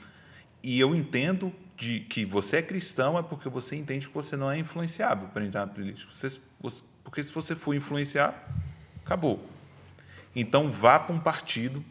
E 0.64 0.80
eu 0.80 0.96
entendo 0.96 1.54
de 1.78 2.02
que 2.02 2.26
você 2.26 2.58
é 2.58 2.62
cristão 2.62 3.18
é 3.18 3.24
porque 3.24 3.50
você 3.50 3.76
entende 3.76 4.08
que 4.08 4.14
você 4.14 4.36
não 4.36 4.52
é 4.52 4.60
influenciável 4.60 5.28
para 5.30 5.46
entrar 5.46 5.66
na 5.66 5.74
política. 5.74 6.12
Você, 6.14 6.40
você, 6.60 6.84
porque 7.04 7.22
se 7.22 7.32
você 7.32 7.56
for 7.56 7.74
influenciar, 7.74 8.34
acabou. 9.06 9.40
Então 10.36 10.72
vá 10.72 11.00
para 11.00 11.16
um 11.16 11.20
partido, 11.20 11.84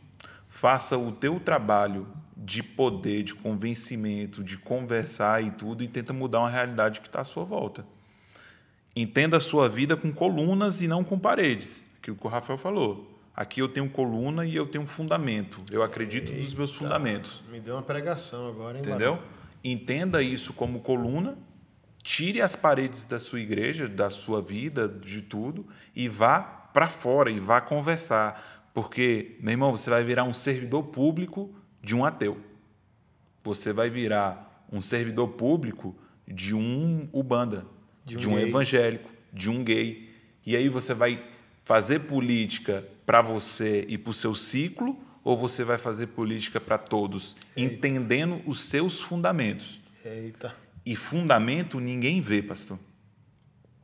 faça 0.48 0.96
o 0.96 1.12
teu 1.12 1.38
trabalho 1.38 2.06
de 2.36 2.62
poder, 2.62 3.22
de 3.22 3.34
convencimento, 3.34 4.42
de 4.42 4.56
conversar 4.56 5.44
e 5.44 5.50
tudo, 5.50 5.84
e 5.84 5.88
tenta 5.88 6.12
mudar 6.12 6.40
uma 6.40 6.50
realidade 6.50 7.00
que 7.00 7.06
está 7.06 7.20
à 7.20 7.24
sua 7.24 7.44
volta. 7.44 7.84
Entenda 8.96 9.36
a 9.36 9.40
sua 9.40 9.68
vida 9.68 9.96
com 9.96 10.12
colunas 10.12 10.80
e 10.80 10.88
não 10.88 11.04
com 11.04 11.18
paredes, 11.18 11.84
aquilo 11.98 12.16
que 12.16 12.26
o 12.26 12.30
Rafael 12.30 12.58
falou. 12.58 13.10
Aqui 13.36 13.60
eu 13.60 13.68
tenho 13.68 13.88
coluna 13.88 14.44
e 14.44 14.56
eu 14.56 14.66
tenho 14.66 14.86
fundamento. 14.86 15.62
Eu 15.70 15.82
acredito 15.82 16.30
Eita, 16.30 16.42
nos 16.42 16.54
meus 16.54 16.74
fundamentos. 16.74 17.44
Me 17.50 17.60
deu 17.60 17.76
uma 17.76 17.82
pregação 17.82 18.48
agora, 18.48 18.76
hein, 18.76 18.82
Entendeu? 18.82 19.14
Barão? 19.14 19.28
Entenda 19.62 20.22
isso 20.22 20.52
como 20.52 20.80
coluna, 20.80 21.38
tire 22.10 22.42
as 22.42 22.56
paredes 22.56 23.04
da 23.04 23.20
sua 23.20 23.38
igreja, 23.38 23.86
da 23.86 24.10
sua 24.10 24.42
vida, 24.42 24.88
de 24.88 25.22
tudo, 25.22 25.64
e 25.94 26.08
vá 26.08 26.40
para 26.40 26.88
fora 26.88 27.30
e 27.30 27.38
vá 27.38 27.60
conversar. 27.60 28.68
Porque, 28.74 29.36
meu 29.38 29.52
irmão, 29.52 29.70
você 29.70 29.88
vai 29.88 30.02
virar 30.02 30.24
um 30.24 30.34
servidor 30.34 30.82
público 30.82 31.54
de 31.80 31.94
um 31.94 32.04
ateu. 32.04 32.36
Você 33.44 33.72
vai 33.72 33.88
virar 33.88 34.66
um 34.72 34.80
servidor 34.80 35.28
público 35.28 35.96
de 36.26 36.52
um 36.52 37.08
ubanda, 37.12 37.64
de 38.04 38.16
um, 38.16 38.20
de 38.20 38.28
um 38.28 38.38
evangélico, 38.40 39.08
de 39.32 39.48
um 39.48 39.62
gay. 39.62 40.10
E 40.44 40.56
aí 40.56 40.68
você 40.68 40.92
vai 40.92 41.24
fazer 41.64 42.00
política 42.00 42.84
para 43.06 43.22
você 43.22 43.86
e 43.88 43.96
para 43.96 44.10
o 44.10 44.14
seu 44.14 44.34
ciclo 44.34 44.98
ou 45.22 45.38
você 45.38 45.62
vai 45.62 45.78
fazer 45.78 46.08
política 46.08 46.60
para 46.60 46.76
todos, 46.76 47.36
Eita. 47.54 47.60
entendendo 47.72 48.42
os 48.46 48.64
seus 48.64 49.00
fundamentos? 49.00 49.78
Eita. 50.04 50.56
E 50.90 50.96
fundamento 50.96 51.78
ninguém 51.78 52.20
vê, 52.20 52.42
pastor. 52.42 52.76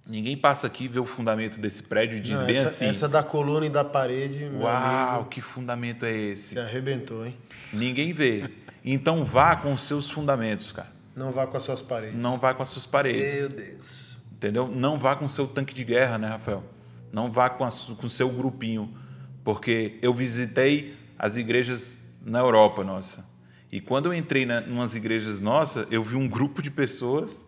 Ninguém 0.05 0.37
passa 0.37 0.67
aqui 0.67 0.87
e 0.87 0.89
vê 0.89 0.99
o 0.99 1.07
fundamento 1.07 1.61
desse 1.61 1.85
prédio 1.85 2.19
e 2.19 2.21
diz 2.21 2.37
Não, 2.37 2.45
bem 2.45 2.57
essa, 2.57 2.67
assim. 2.67 2.87
Essa 2.87 3.09
da 3.09 3.23
coluna 3.23 3.65
e 3.65 3.69
da 3.69 3.85
parede. 3.85 4.51
Uau, 4.53 5.15
amigo, 5.15 5.29
que 5.29 5.41
fundamento 5.41 6.05
é 6.05 6.13
esse? 6.13 6.55
Se 6.55 6.59
arrebentou, 6.59 7.25
hein? 7.25 7.37
Ninguém 7.73 8.13
vê. 8.13 8.51
Então 8.85 9.25
vá 9.25 9.55
com 9.55 9.73
os 9.73 9.83
seus 9.83 10.11
fundamentos, 10.11 10.73
cara. 10.73 10.91
Não 11.15 11.31
vá 11.31 11.47
com 11.47 11.57
as 11.57 11.63
suas 11.63 11.81
paredes. 11.81 12.17
Não 12.17 12.39
vá 12.39 12.53
com 12.53 12.65
as 12.65 12.71
suas 12.71 12.87
paredes. 12.87 13.39
Meu 13.39 13.49
Deus. 13.51 14.17
Entendeu? 14.33 14.67
Não 14.67 14.99
vá 14.99 15.15
com 15.15 15.27
o 15.27 15.31
seu 15.31 15.47
tanque 15.47 15.73
de 15.73 15.85
guerra, 15.85 16.19
né, 16.19 16.27
Rafael? 16.27 16.65
Não 17.13 17.31
vá 17.31 17.49
com, 17.49 17.69
com 17.69 18.07
o 18.09 18.11
seu 18.11 18.29
grupinho. 18.31 18.93
Porque 19.45 19.97
eu 20.03 20.13
visitei 20.13 20.97
as 21.17 21.37
igrejas 21.37 21.99
na 22.21 22.41
Europa, 22.41 22.83
nossa. 22.83 23.25
E 23.71 23.81
quando 23.81 24.07
eu 24.07 24.15
entrei 24.15 24.47
na, 24.47 24.61
umas 24.63 24.95
igrejas 24.95 25.41
nossas, 25.41 25.87
eu 25.91 26.03
vi 26.03 26.17
um 26.17 26.29
grupo 26.29 26.63
de 26.63 26.71
pessoas 26.71 27.45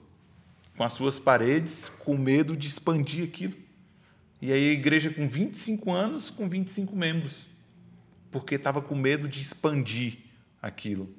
com 0.76 0.84
as 0.84 0.92
suas 0.92 1.18
paredes, 1.18 1.90
com 2.04 2.16
medo 2.16 2.56
de 2.56 2.68
expandir 2.68 3.24
aquilo. 3.24 3.54
E 4.40 4.52
aí 4.52 4.70
a 4.70 4.72
igreja 4.72 5.10
com 5.10 5.28
25 5.28 5.92
anos, 5.92 6.30
com 6.30 6.48
25 6.48 6.94
membros, 6.94 7.46
porque 8.30 8.54
estava 8.54 8.80
com 8.80 8.94
medo 8.94 9.26
de 9.28 9.40
expandir 9.40 10.18
aquilo. 10.62 11.12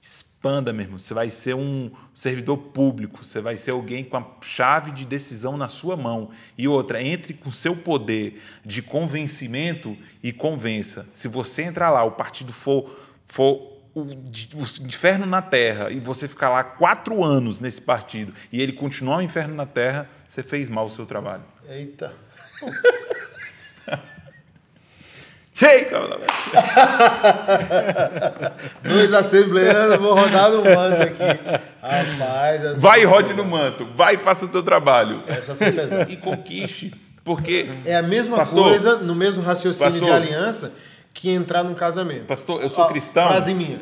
Expanda 0.00 0.72
mesmo. 0.72 0.98
Você 0.98 1.14
vai 1.14 1.30
ser 1.30 1.54
um 1.54 1.90
servidor 2.14 2.58
público, 2.58 3.24
você 3.24 3.40
vai 3.40 3.56
ser 3.56 3.70
alguém 3.70 4.04
com 4.04 4.16
a 4.16 4.26
chave 4.42 4.90
de 4.90 5.06
decisão 5.06 5.56
na 5.56 5.68
sua 5.68 5.96
mão. 5.96 6.30
E 6.56 6.68
outra, 6.68 7.02
entre 7.02 7.34
com 7.34 7.50
seu 7.50 7.74
poder 7.74 8.40
de 8.64 8.82
convencimento 8.82 9.96
e 10.22 10.32
convença. 10.32 11.08
Se 11.12 11.26
você 11.26 11.62
entrar 11.62 11.90
lá, 11.90 12.04
o 12.04 12.12
partido 12.12 12.52
for, 12.52 12.94
for 13.24 13.77
o, 13.94 14.02
o 14.02 14.86
inferno 14.86 15.26
na 15.26 15.42
terra 15.42 15.90
e 15.90 16.00
você 16.00 16.28
ficar 16.28 16.48
lá 16.48 16.62
quatro 16.64 17.24
anos 17.24 17.60
nesse 17.60 17.80
partido 17.80 18.32
e 18.52 18.60
ele 18.60 18.72
continuar 18.72 19.18
o 19.18 19.22
inferno 19.22 19.54
na 19.54 19.66
terra, 19.66 20.08
você 20.26 20.42
fez 20.42 20.68
mal 20.68 20.86
o 20.86 20.90
seu 20.90 21.06
trabalho. 21.06 21.44
Eita. 21.68 22.14
Ei, 25.60 25.88
Dois 28.82 29.12
assembleanos, 29.12 29.98
vou 29.98 30.14
rodar 30.14 30.52
no 30.52 30.62
manto 30.62 31.02
aqui. 31.02 31.24
Rapaz, 31.82 32.78
vai 32.78 33.02
e 33.02 33.04
rode 33.04 33.34
no 33.34 33.44
manto, 33.44 33.84
vai 33.96 34.14
e 34.14 34.18
faça 34.18 34.44
o 34.44 34.48
teu 34.48 34.62
trabalho. 34.62 35.24
Essa 35.26 35.56
foi 35.56 35.72
pesada. 35.72 36.06
E 36.08 36.16
conquiste, 36.16 36.94
porque... 37.24 37.68
É 37.84 37.96
a 37.96 38.02
mesma 38.02 38.36
pastor, 38.36 38.68
coisa, 38.68 38.98
no 38.98 39.16
mesmo 39.16 39.42
raciocínio 39.42 39.90
pastor, 39.90 40.08
de 40.08 40.14
aliança, 40.14 40.72
que 41.18 41.30
entrar 41.30 41.64
num 41.64 41.74
casamento. 41.74 42.26
Pastor, 42.26 42.62
eu 42.62 42.68
sou 42.68 42.84
Ó, 42.84 42.88
cristão. 42.88 43.26
Frase 43.26 43.52
minha. 43.52 43.80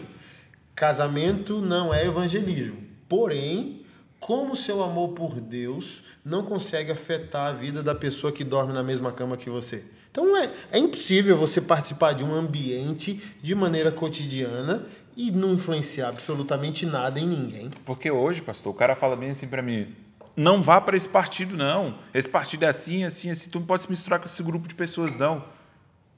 Casamento 0.75 1.61
não 1.61 1.93
é 1.93 2.07
evangelismo. 2.07 2.79
Porém, 3.07 3.85
como 4.19 4.57
seu 4.57 4.83
amor 4.83 5.11
por 5.11 5.39
Deus 5.39 6.03
não 6.25 6.43
consegue 6.43 6.91
afetar 6.91 7.49
a 7.49 7.53
vida 7.53 7.83
da 7.83 7.95
pessoa 7.95 8.33
que 8.33 8.43
dorme 8.43 8.73
na 8.73 8.83
mesma 8.83 9.13
cama 9.13 9.37
que 9.37 9.51
você. 9.51 9.85
Então 10.11 10.35
é, 10.35 10.51
é 10.73 10.79
impossível 10.79 11.37
você 11.37 11.61
participar 11.61 12.15
de 12.15 12.25
um 12.25 12.35
ambiente 12.35 13.23
de 13.43 13.55
maneira 13.55 13.93
cotidiana 13.93 14.87
e 15.15 15.31
não 15.31 15.53
influenciar 15.53 16.09
absolutamente 16.09 16.87
nada 16.87 17.21
em 17.21 17.27
ninguém. 17.27 17.71
Porque 17.85 18.11
hoje, 18.11 18.41
pastor, 18.41 18.73
o 18.73 18.77
cara 18.77 18.97
fala 18.97 19.15
bem 19.15 19.29
assim 19.29 19.47
para 19.47 19.61
mim: 19.61 19.95
não 20.35 20.63
vá 20.63 20.81
para 20.81 20.97
esse 20.97 21.09
partido, 21.09 21.55
não. 21.55 21.99
Esse 22.15 22.31
partido 22.31 22.65
é 22.65 22.69
assim, 22.69 23.05
assim, 23.05 23.29
assim. 23.29 23.51
Tu 23.51 23.61
não 23.61 23.67
pode 23.67 23.83
se 23.83 23.91
misturar 23.91 24.19
com 24.19 24.25
esse 24.25 24.43
grupo 24.43 24.67
de 24.67 24.75
pessoas, 24.75 25.19
não. 25.19 25.55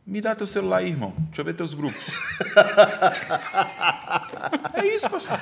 Me 0.09 0.21
dá 0.23 0.35
teu 0.35 0.47
celular 0.47 0.79
aí, 0.79 0.89
irmão. 0.89 1.13
Deixa 1.19 1.43
eu 1.43 1.45
ver 1.45 1.53
teus 1.53 1.75
grupos. 1.75 2.01
é 4.73 4.87
isso, 4.87 5.11
pastor. 5.11 5.39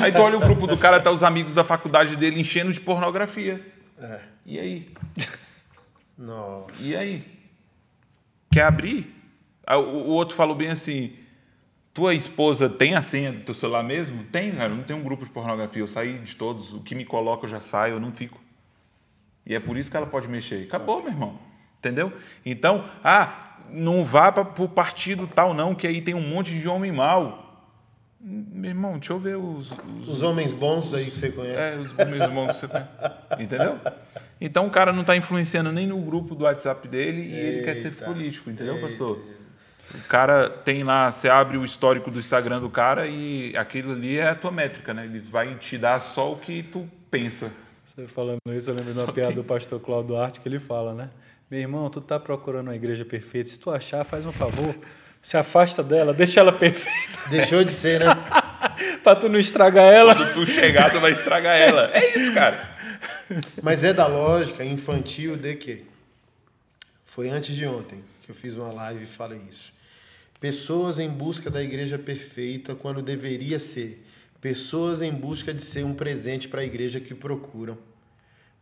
Aí 0.00 0.12
tu 0.12 0.20
olha 0.20 0.36
o 0.36 0.40
grupo 0.40 0.68
do 0.68 0.78
cara, 0.78 1.00
tá 1.00 1.10
os 1.10 1.24
amigos 1.24 1.54
da 1.54 1.64
faculdade 1.64 2.14
dele 2.14 2.40
enchendo 2.40 2.72
de 2.72 2.80
pornografia. 2.80 3.60
É. 3.98 4.20
E 4.46 4.60
aí? 4.60 4.88
Nossa. 6.16 6.84
E 6.84 6.94
aí? 6.94 7.26
Quer 8.52 8.62
abrir? 8.62 9.12
O 9.68 10.12
outro 10.12 10.36
falou 10.36 10.54
bem 10.54 10.68
assim: 10.68 11.16
tua 11.92 12.14
esposa 12.14 12.68
tem 12.68 12.94
a 12.94 13.02
senha 13.02 13.32
do 13.32 13.40
teu 13.40 13.56
celular 13.56 13.82
mesmo? 13.82 14.22
Tem, 14.30 14.52
cara. 14.52 14.70
Eu 14.70 14.76
não 14.76 14.84
tenho 14.84 15.00
um 15.00 15.02
grupo 15.02 15.24
de 15.24 15.32
pornografia. 15.32 15.82
Eu 15.82 15.88
saí 15.88 16.18
de 16.18 16.36
todos. 16.36 16.72
O 16.72 16.80
que 16.80 16.94
me 16.94 17.04
coloca, 17.04 17.46
eu 17.46 17.50
já 17.50 17.60
saio, 17.60 17.94
eu 17.94 18.00
não 18.00 18.12
fico. 18.12 18.40
E 19.44 19.52
é 19.52 19.58
por 19.58 19.76
isso 19.76 19.90
que 19.90 19.96
ela 19.96 20.06
pode 20.06 20.28
mexer. 20.28 20.62
Acabou, 20.62 21.02
meu 21.02 21.10
irmão. 21.10 21.36
Entendeu? 21.80 22.12
Então, 22.44 22.84
ah, 23.02 23.45
não 23.70 24.04
vá 24.04 24.30
para 24.32 24.42
o 24.62 24.68
partido 24.68 25.26
tal, 25.26 25.54
não, 25.54 25.74
que 25.74 25.86
aí 25.86 26.00
tem 26.00 26.14
um 26.14 26.20
monte 26.20 26.58
de 26.58 26.68
homem 26.68 26.92
mau. 26.92 27.44
Meu 28.20 28.70
irmão, 28.70 28.94
deixa 28.94 29.12
eu 29.12 29.18
ver 29.20 29.36
os. 29.36 29.70
Os, 29.70 30.08
os 30.08 30.22
homens 30.22 30.52
bons 30.52 30.92
aí 30.92 31.04
que 31.04 31.16
você 31.16 31.30
conhece. 31.30 31.76
É, 31.76 31.80
os 31.80 31.96
homens 31.96 32.26
bons 32.32 32.46
que 32.48 32.54
você 32.54 32.68
conhece. 32.68 32.90
Entendeu? 33.38 33.78
Então 34.40 34.66
o 34.66 34.70
cara 34.70 34.92
não 34.92 35.02
está 35.02 35.16
influenciando 35.16 35.70
nem 35.70 35.86
no 35.86 36.00
grupo 36.00 36.34
do 36.34 36.44
WhatsApp 36.44 36.88
dele 36.88 37.22
e 37.22 37.34
ele 37.34 37.62
quer 37.62 37.76
ser 37.76 37.92
político, 37.92 38.50
entendeu, 38.50 38.74
Eita. 38.74 38.86
pastor? 38.86 39.20
O 39.94 40.08
cara 40.08 40.50
tem 40.50 40.82
lá, 40.82 41.10
você 41.10 41.28
abre 41.28 41.56
o 41.56 41.64
histórico 41.64 42.10
do 42.10 42.18
Instagram 42.18 42.60
do 42.60 42.68
cara 42.68 43.06
e 43.06 43.56
aquilo 43.56 43.92
ali 43.92 44.18
é 44.18 44.28
a 44.28 44.34
tua 44.34 44.50
métrica, 44.50 44.92
né? 44.92 45.04
Ele 45.04 45.20
vai 45.20 45.54
te 45.54 45.78
dar 45.78 46.00
só 46.00 46.32
o 46.32 46.36
que 46.36 46.62
tu 46.64 46.88
pensa. 47.08 47.52
Você 47.84 48.06
falando 48.06 48.40
isso, 48.48 48.70
eu 48.70 48.74
lembro 48.74 48.92
de 48.92 48.98
uma 48.98 49.12
piada 49.12 49.30
que... 49.30 49.36
do 49.36 49.44
pastor 49.44 49.78
Cláudio 49.78 50.08
Duarte 50.08 50.40
que 50.40 50.48
ele 50.48 50.58
fala, 50.58 50.92
né? 50.92 51.10
Meu 51.48 51.60
irmão, 51.60 51.88
tu 51.88 52.00
tá 52.00 52.18
procurando 52.18 52.68
uma 52.68 52.74
igreja 52.74 53.04
perfeita. 53.04 53.48
Se 53.48 53.58
tu 53.58 53.70
achar, 53.70 54.02
faz 54.04 54.26
um 54.26 54.32
favor. 54.32 54.74
Se 55.22 55.36
afasta 55.36 55.82
dela, 55.82 56.12
deixa 56.12 56.40
ela 56.40 56.52
perfeita. 56.52 57.20
Deixou 57.30 57.62
de 57.62 57.72
ser, 57.72 58.00
né? 58.00 58.06
pra 59.02 59.14
tu 59.14 59.28
não 59.28 59.38
estragar 59.38 59.92
ela. 59.92 60.14
Quando 60.14 60.32
tu 60.32 60.46
chegar, 60.46 60.90
tu 60.90 60.98
vai 60.98 61.12
estragar 61.12 61.56
ela. 61.56 61.90
É 61.92 62.16
isso, 62.16 62.32
cara. 62.34 62.56
Mas 63.62 63.84
é 63.84 63.92
da 63.92 64.06
lógica 64.06 64.64
infantil 64.64 65.36
de 65.36 65.54
que 65.54 65.84
foi 67.04 67.28
antes 67.28 67.54
de 67.54 67.66
ontem 67.66 68.04
que 68.22 68.30
eu 68.30 68.34
fiz 68.34 68.56
uma 68.56 68.72
live 68.72 69.04
e 69.04 69.06
falei 69.06 69.40
isso. 69.50 69.72
Pessoas 70.40 70.98
em 70.98 71.08
busca 71.08 71.48
da 71.48 71.62
igreja 71.62 71.98
perfeita 71.98 72.74
quando 72.74 73.00
deveria 73.00 73.58
ser. 73.58 74.04
Pessoas 74.40 75.00
em 75.00 75.12
busca 75.12 75.54
de 75.54 75.62
ser 75.62 75.84
um 75.84 75.94
presente 75.94 76.48
para 76.48 76.60
a 76.60 76.64
igreja 76.64 77.00
que 77.00 77.14
procuram. 77.14 77.78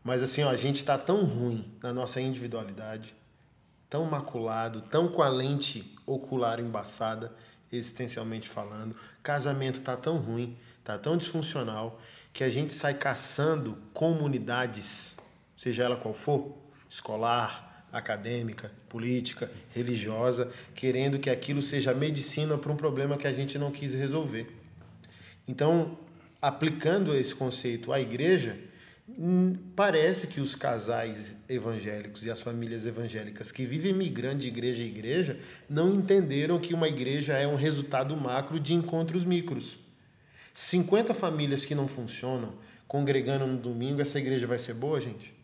Mas 0.04 0.22
assim, 0.22 0.42
ó, 0.42 0.50
a 0.50 0.56
gente 0.56 0.76
está 0.76 0.98
tão 0.98 1.24
ruim 1.24 1.64
na 1.82 1.90
nossa 1.90 2.20
individualidade, 2.20 3.14
tão 3.88 4.04
maculado, 4.04 4.82
tão 4.82 5.08
com 5.08 5.22
a 5.22 5.28
lente 5.28 5.96
ocular 6.06 6.60
embaçada, 6.60 7.32
existencialmente 7.72 8.46
falando. 8.46 8.94
Casamento 9.22 9.78
está 9.78 9.96
tão 9.96 10.18
ruim, 10.18 10.56
está 10.78 10.98
tão 10.98 11.16
disfuncional, 11.16 11.98
que 12.34 12.44
a 12.44 12.50
gente 12.50 12.74
sai 12.74 12.92
caçando 12.92 13.78
comunidades, 13.94 15.16
seja 15.56 15.84
ela 15.84 15.96
qual 15.96 16.12
for, 16.12 16.54
escolar, 16.90 17.86
acadêmica, 17.90 18.70
política, 18.88 19.50
religiosa, 19.70 20.50
querendo 20.74 21.18
que 21.18 21.30
aquilo 21.30 21.62
seja 21.62 21.94
medicina 21.94 22.58
para 22.58 22.72
um 22.72 22.76
problema 22.76 23.16
que 23.16 23.26
a 23.26 23.32
gente 23.32 23.56
não 23.56 23.70
quis 23.70 23.94
resolver. 23.94 24.54
Então, 25.48 25.96
aplicando 26.42 27.14
esse 27.14 27.34
conceito 27.34 27.92
à 27.92 28.00
igreja, 28.00 28.58
parece 29.76 30.26
que 30.26 30.40
os 30.40 30.54
casais 30.54 31.36
evangélicos 31.48 32.24
e 32.24 32.30
as 32.30 32.40
famílias 32.40 32.86
evangélicas 32.86 33.52
que 33.52 33.66
vivem 33.66 33.92
migrando 33.92 34.38
de 34.38 34.48
igreja 34.48 34.82
em 34.82 34.86
igreja 34.86 35.38
não 35.68 35.94
entenderam 35.94 36.58
que 36.58 36.72
uma 36.72 36.88
igreja 36.88 37.34
é 37.34 37.46
um 37.46 37.56
resultado 37.56 38.16
macro 38.16 38.58
de 38.58 38.72
encontros 38.72 39.24
micros. 39.24 39.76
50 40.54 41.12
famílias 41.12 41.64
que 41.64 41.74
não 41.74 41.86
funcionam, 41.86 42.54
congregando 42.88 43.46
no 43.46 43.58
domingo, 43.58 44.00
essa 44.00 44.18
igreja 44.18 44.46
vai 44.46 44.58
ser 44.58 44.72
boa, 44.72 45.00
gente? 45.00 45.34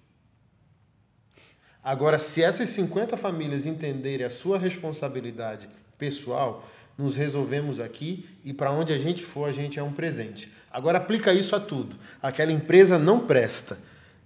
Agora, 1.83 2.19
se 2.19 2.43
essas 2.43 2.69
50 2.71 3.17
famílias 3.17 3.67
entenderem 3.67 4.25
a 4.25 4.31
sua 4.31 4.59
responsabilidade 4.59 5.69
pessoal, 5.99 6.69
nos 6.97 7.17
resolvemos 7.17 7.81
aqui 7.81 8.29
e 8.45 8.53
para 8.53 8.71
onde 8.71 8.93
a 8.93 8.99
gente 8.99 9.23
for, 9.23 9.49
a 9.49 9.53
gente 9.53 9.79
é 9.79 9.83
um 9.83 9.93
presente. 9.93 10.53
Agora 10.71 10.99
aplica 10.99 11.33
isso 11.33 11.57
a 11.57 11.61
tudo. 11.61 11.97
Aquela 12.23 12.53
empresa 12.53 12.99
não 12.99 13.21
presta, 13.21 13.79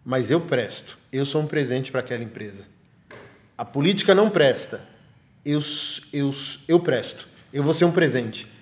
mas 0.04 0.30
eu 0.30 0.40
presto. 0.40 0.98
Eu 1.12 1.24
sou 1.24 1.42
um 1.42 1.46
presente 1.46 1.90
para 1.90 2.00
aquela 2.00 2.22
empresa. 2.22 2.64
A 3.56 3.64
política 3.64 4.14
não 4.14 4.28
presta, 4.28 4.80
eu, 5.44 5.60
eu, 6.12 6.34
eu 6.66 6.80
presto. 6.80 7.28
Eu 7.52 7.62
vou 7.62 7.72
ser 7.72 7.84
um 7.84 7.92
presente. 7.92 8.52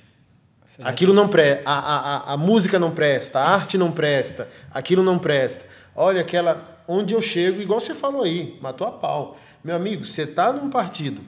Aquilo 0.82 1.12
não 1.12 1.28
presta, 1.28 1.68
a, 1.68 1.74
a, 1.78 2.32
a 2.32 2.36
música 2.36 2.78
não 2.78 2.92
presta, 2.92 3.40
a 3.40 3.54
arte 3.54 3.76
não 3.76 3.92
presta, 3.92 4.48
aquilo 4.70 5.02
não 5.02 5.18
presta. 5.18 5.66
Olha 5.94 6.22
aquela, 6.22 6.82
onde 6.88 7.14
eu 7.14 7.20
chego, 7.20 7.60
igual 7.60 7.80
você 7.80 7.94
falou 7.94 8.22
aí, 8.22 8.58
matou 8.60 8.86
a 8.86 8.90
pau. 8.90 9.38
Meu 9.62 9.76
amigo, 9.76 10.04
você 10.04 10.22
está 10.22 10.52
num 10.52 10.70
partido, 10.70 11.20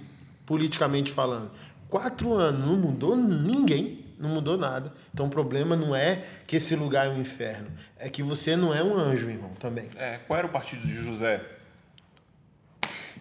politicamente 0.46 1.12
falando, 1.12 1.50
quatro 1.88 2.32
anos, 2.32 2.66
não 2.66 2.76
mudou 2.76 3.14
ninguém, 3.14 4.03
não 4.24 4.30
mudou 4.30 4.58
nada. 4.58 4.92
Então 5.12 5.26
o 5.26 5.30
problema 5.30 5.76
não 5.76 5.94
é 5.94 6.24
que 6.46 6.56
esse 6.56 6.74
lugar 6.74 7.06
é 7.06 7.10
um 7.10 7.20
inferno, 7.20 7.70
é 7.98 8.08
que 8.08 8.22
você 8.22 8.56
não 8.56 8.74
é 8.74 8.82
um 8.82 8.96
anjo, 8.96 9.30
irmão, 9.30 9.50
também. 9.60 9.88
É, 9.96 10.18
qual 10.26 10.38
era 10.38 10.46
o 10.46 10.50
partido 10.50 10.86
de 10.86 10.94
José? 10.94 11.40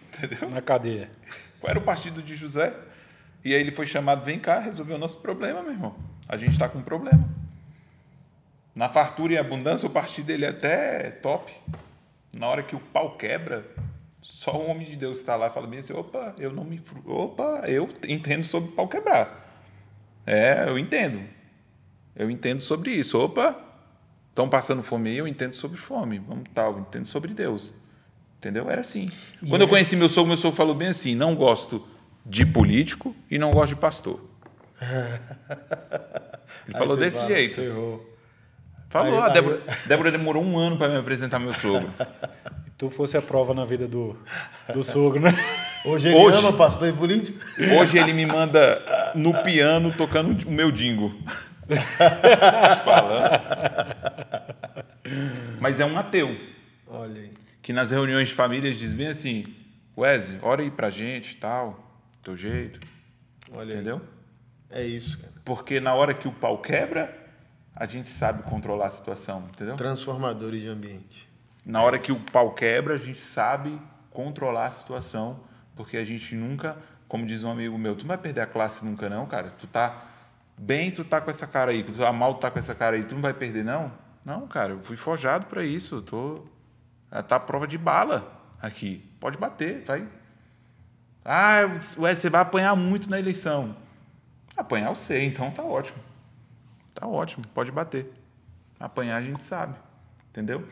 Entendeu? 0.08 0.50
Na 0.50 0.60
cadeia. 0.60 1.10
Qual 1.60 1.70
era 1.70 1.78
o 1.78 1.82
partido 1.82 2.22
de 2.22 2.34
José? 2.34 2.74
E 3.44 3.54
aí 3.54 3.60
ele 3.60 3.72
foi 3.72 3.86
chamado, 3.86 4.24
vem 4.24 4.38
cá, 4.38 4.58
resolver 4.58 4.94
o 4.94 4.98
nosso 4.98 5.18
problema, 5.18 5.62
meu 5.62 5.72
irmão. 5.72 5.94
A 6.28 6.36
gente 6.36 6.52
está 6.52 6.68
com 6.68 6.78
um 6.78 6.82
problema. 6.82 7.28
Na 8.74 8.88
fartura 8.88 9.34
e 9.34 9.38
abundância, 9.38 9.86
o 9.86 9.90
partido 9.90 10.26
dele 10.26 10.46
é 10.46 10.48
até 10.48 11.10
top. 11.10 11.52
Na 12.32 12.48
hora 12.48 12.62
que 12.62 12.74
o 12.74 12.80
pau 12.80 13.16
quebra, 13.16 13.64
só 14.20 14.56
o 14.56 14.68
homem 14.68 14.86
de 14.86 14.96
Deus 14.96 15.18
está 15.18 15.36
lá 15.36 15.48
e 15.48 15.50
fala 15.50 15.66
bem 15.66 15.78
assim: 15.78 15.92
opa, 15.92 16.34
eu 16.38 16.50
não 16.50 16.64
me. 16.64 16.82
Opa, 17.04 17.62
eu 17.66 17.88
entendo 18.08 18.42
sobre 18.42 18.72
pau 18.72 18.88
quebrar. 18.88 19.43
É, 20.26 20.64
eu 20.68 20.78
entendo. 20.78 21.20
Eu 22.16 22.30
entendo 22.30 22.60
sobre 22.60 22.92
isso. 22.92 23.18
Opa, 23.20 23.56
estão 24.30 24.48
passando 24.48 24.82
fome 24.82 25.10
aí, 25.10 25.18
eu 25.18 25.28
entendo 25.28 25.54
sobre 25.54 25.76
fome. 25.76 26.18
Vamos 26.18 26.44
tal, 26.54 26.72
eu 26.72 26.80
entendo 26.80 27.06
sobre 27.06 27.32
Deus. 27.34 27.72
Entendeu? 28.38 28.70
Era 28.70 28.80
assim. 28.80 29.10
E 29.42 29.48
Quando 29.48 29.62
eu 29.62 29.68
conheci 29.68 29.96
meu 29.96 30.08
sogro, 30.08 30.28
meu 30.28 30.36
sogro 30.36 30.56
falou 30.56 30.74
bem 30.74 30.88
assim: 30.88 31.14
não 31.14 31.34
gosto 31.34 31.86
de 32.24 32.44
político 32.44 33.14
e 33.30 33.38
não 33.38 33.50
gosto 33.52 33.74
de 33.74 33.80
pastor. 33.80 34.22
Ele 36.68 36.76
falou 36.76 36.96
desse 36.96 37.16
fala, 37.16 37.28
jeito. 37.28 37.60
Ferrou. 37.60 38.14
Falou. 38.88 39.22
Aí, 39.22 39.30
a 39.30 39.32
Débora, 39.32 39.62
aí... 39.66 39.88
Débora 39.88 40.12
demorou 40.12 40.44
um 40.44 40.58
ano 40.58 40.78
para 40.78 40.88
me 40.88 40.96
apresentar 40.96 41.38
meu 41.38 41.52
sogro. 41.52 41.92
E 42.66 42.70
tu 42.78 42.88
fosse 42.88 43.16
a 43.16 43.22
prova 43.22 43.52
na 43.52 43.64
vida 43.64 43.86
do, 43.86 44.16
do 44.72 44.82
sogro, 44.82 45.20
né? 45.20 45.30
Hoje 45.84 46.08
ele 46.08 46.16
hoje, 46.16 46.38
ama 46.38 46.52
pastor 46.52 46.88
e 46.88 46.92
político? 46.92 47.38
Hoje 47.78 47.98
ele 47.98 48.14
me 48.14 48.24
manda 48.24 49.12
no 49.14 49.42
piano 49.42 49.94
tocando 49.94 50.48
o 50.48 50.50
meu 50.50 50.70
dingo. 50.72 51.14
Falando. 52.84 53.40
Mas 55.60 55.80
é 55.80 55.84
um 55.84 55.98
ateu. 55.98 56.34
Olha 56.86 57.20
aí. 57.20 57.32
Que 57.60 57.72
nas 57.72 57.90
reuniões 57.90 58.28
de 58.28 58.34
famílias 58.34 58.78
diz 58.78 58.94
bem 58.94 59.08
assim: 59.08 59.54
Wesley, 59.96 60.38
ora 60.42 60.62
aí 60.62 60.70
pra 60.70 60.88
gente 60.88 61.36
tal, 61.36 61.98
teu 62.22 62.34
jeito. 62.34 62.80
Olha 63.52 63.74
Entendeu? 63.74 64.00
Aí. 64.70 64.84
É 64.84 64.86
isso, 64.86 65.18
cara. 65.18 65.32
Porque 65.44 65.80
na 65.80 65.94
hora 65.94 66.14
que 66.14 66.26
o 66.26 66.32
pau 66.32 66.58
quebra, 66.58 67.14
a 67.76 67.86
gente 67.86 68.10
sabe 68.10 68.42
controlar 68.44 68.86
a 68.86 68.90
situação, 68.90 69.44
entendeu? 69.52 69.76
Transformadores 69.76 70.62
de 70.62 70.68
ambiente. 70.68 71.28
Na 71.64 71.82
hora 71.82 71.98
que 71.98 72.10
o 72.10 72.16
pau 72.16 72.54
quebra, 72.54 72.94
a 72.94 72.98
gente 72.98 73.20
sabe 73.20 73.78
controlar 74.10 74.66
a 74.66 74.70
situação, 74.70 75.40
porque 75.76 75.96
a 75.96 76.04
gente 76.04 76.34
nunca, 76.34 76.76
como 77.08 77.26
diz 77.26 77.42
um 77.42 77.50
amigo 77.50 77.76
meu, 77.78 77.94
tu 77.94 78.02
não 78.02 78.08
vai 78.08 78.18
perder 78.18 78.40
a 78.40 78.46
classe 78.46 78.84
nunca 78.84 79.08
não, 79.08 79.26
cara. 79.26 79.50
Tu 79.58 79.66
tá 79.66 80.04
bem, 80.56 80.90
tu 80.90 81.04
tá 81.04 81.20
com 81.20 81.30
essa 81.30 81.46
cara 81.46 81.70
aí, 81.70 81.82
tu 81.82 81.92
tá 81.92 82.12
mal, 82.12 82.34
tu 82.34 82.40
tá 82.40 82.50
com 82.50 82.58
essa 82.58 82.74
cara 82.74 82.96
aí, 82.96 83.04
tu 83.04 83.14
não 83.14 83.22
vai 83.22 83.34
perder 83.34 83.64
não? 83.64 83.92
Não, 84.24 84.46
cara, 84.46 84.72
eu 84.72 84.82
fui 84.82 84.96
forjado 84.96 85.46
para 85.46 85.64
isso, 85.64 85.96
eu 85.96 86.02
tô 86.02 86.44
tá 87.28 87.36
a 87.36 87.40
prova 87.40 87.66
de 87.66 87.78
bala 87.78 88.40
aqui. 88.60 89.04
Pode 89.20 89.38
bater, 89.38 89.84
vai. 89.84 90.06
Ah, 91.24 91.60
ué, 91.98 92.14
você 92.14 92.28
vai 92.28 92.40
apanhar 92.40 92.74
muito 92.74 93.08
na 93.08 93.18
eleição. 93.18 93.76
Apanhar 94.56 94.88
eu 94.88 94.96
sei, 94.96 95.24
então 95.24 95.50
tá 95.50 95.62
ótimo. 95.62 95.98
Tá 96.94 97.06
ótimo, 97.06 97.44
pode 97.54 97.72
bater. 97.72 98.12
Apanhar 98.78 99.16
a 99.16 99.22
gente 99.22 99.42
sabe, 99.42 99.74
entendeu? 100.30 100.66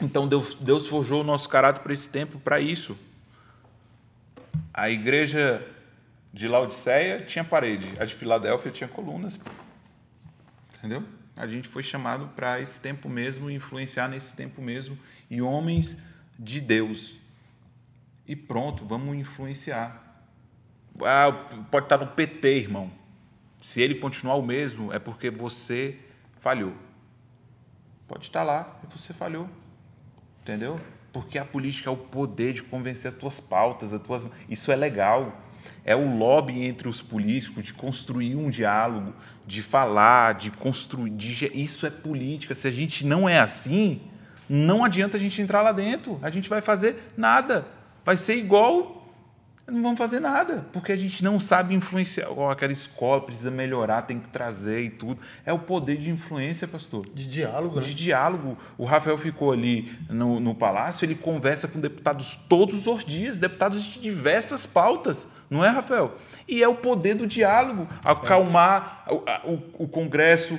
Então 0.00 0.28
Deus, 0.28 0.54
Deus 0.54 0.86
forjou 0.86 1.22
o 1.22 1.24
nosso 1.24 1.48
caráter 1.48 1.80
para 1.80 1.92
esse 1.92 2.08
tempo, 2.08 2.38
para 2.38 2.60
isso. 2.60 2.96
A 4.78 4.88
igreja 4.88 5.66
de 6.32 6.46
Laodiceia 6.46 7.20
tinha 7.20 7.42
parede, 7.42 7.92
a 7.98 8.04
de 8.04 8.14
Filadélfia 8.14 8.70
tinha 8.70 8.86
colunas. 8.86 9.40
Entendeu? 10.76 11.02
A 11.36 11.48
gente 11.48 11.68
foi 11.68 11.82
chamado 11.82 12.28
para 12.28 12.60
esse 12.60 12.80
tempo 12.80 13.08
mesmo, 13.08 13.50
influenciar 13.50 14.06
nesse 14.06 14.36
tempo 14.36 14.62
mesmo, 14.62 14.96
e 15.28 15.42
homens 15.42 16.00
de 16.38 16.60
Deus. 16.60 17.18
E 18.24 18.36
pronto, 18.36 18.86
vamos 18.86 19.16
influenciar. 19.16 20.00
Ah, 21.02 21.32
pode 21.72 21.86
estar 21.86 21.98
no 21.98 22.06
PT, 22.06 22.58
irmão. 22.58 22.88
Se 23.58 23.82
ele 23.82 23.96
continuar 23.96 24.36
o 24.36 24.42
mesmo, 24.42 24.92
é 24.92 25.00
porque 25.00 25.28
você 25.28 25.98
falhou. 26.38 26.72
Pode 28.06 28.26
estar 28.26 28.44
lá 28.44 28.78
e 28.84 28.92
você 28.92 29.12
falhou. 29.12 29.50
Entendeu? 30.40 30.80
Porque 31.12 31.38
a 31.38 31.44
política 31.44 31.88
é 31.90 31.92
o 31.92 31.96
poder 31.96 32.52
de 32.52 32.62
convencer 32.62 33.12
as 33.12 33.16
tuas 33.16 33.40
pautas, 33.40 33.92
as 33.92 34.00
tuas... 34.02 34.24
isso 34.48 34.70
é 34.70 34.76
legal. 34.76 35.40
É 35.84 35.96
o 35.96 36.16
lobby 36.18 36.64
entre 36.64 36.88
os 36.88 37.00
políticos 37.00 37.64
de 37.64 37.72
construir 37.72 38.36
um 38.36 38.50
diálogo, 38.50 39.14
de 39.46 39.62
falar, 39.62 40.34
de 40.34 40.50
construir. 40.50 41.10
De... 41.10 41.50
Isso 41.54 41.86
é 41.86 41.90
política. 41.90 42.54
Se 42.54 42.68
a 42.68 42.70
gente 42.70 43.06
não 43.06 43.28
é 43.28 43.38
assim, 43.38 44.00
não 44.48 44.84
adianta 44.84 45.16
a 45.16 45.20
gente 45.20 45.40
entrar 45.40 45.62
lá 45.62 45.72
dentro. 45.72 46.18
A 46.22 46.30
gente 46.30 46.48
vai 46.48 46.60
fazer 46.60 47.10
nada. 47.16 47.66
Vai 48.04 48.16
ser 48.16 48.36
igual 48.36 48.97
não 49.68 49.82
vamos 49.82 49.98
fazer 49.98 50.18
nada, 50.20 50.66
porque 50.72 50.92
a 50.92 50.96
gente 50.96 51.22
não 51.22 51.38
sabe 51.38 51.74
influenciar. 51.74 52.30
Oh, 52.30 52.48
aquela 52.48 52.72
escola 52.72 53.20
precisa 53.20 53.50
melhorar, 53.50 54.02
tem 54.02 54.18
que 54.18 54.28
trazer 54.28 54.80
e 54.80 54.90
tudo. 54.90 55.20
É 55.44 55.52
o 55.52 55.58
poder 55.58 55.98
de 55.98 56.10
influência, 56.10 56.66
pastor. 56.66 57.06
De 57.14 57.26
diálogo, 57.28 57.80
De 57.80 57.88
né? 57.88 57.94
diálogo. 57.94 58.58
O 58.78 58.84
Rafael 58.84 59.18
ficou 59.18 59.52
ali 59.52 59.92
no, 60.08 60.40
no 60.40 60.54
palácio, 60.54 61.04
ele 61.04 61.14
conversa 61.14 61.68
com 61.68 61.80
deputados 61.80 62.34
todos 62.34 62.86
os 62.86 63.04
dias, 63.04 63.38
deputados 63.38 63.82
de 63.84 64.00
diversas 64.00 64.64
pautas, 64.64 65.28
não 65.50 65.64
é, 65.64 65.68
Rafael? 65.68 66.14
E 66.46 66.62
é 66.62 66.68
o 66.68 66.74
poder 66.74 67.14
do 67.14 67.26
diálogo, 67.26 67.86
acalmar 68.02 69.04
o, 69.08 69.52
o, 69.52 69.84
o 69.84 69.88
Congresso, 69.88 70.58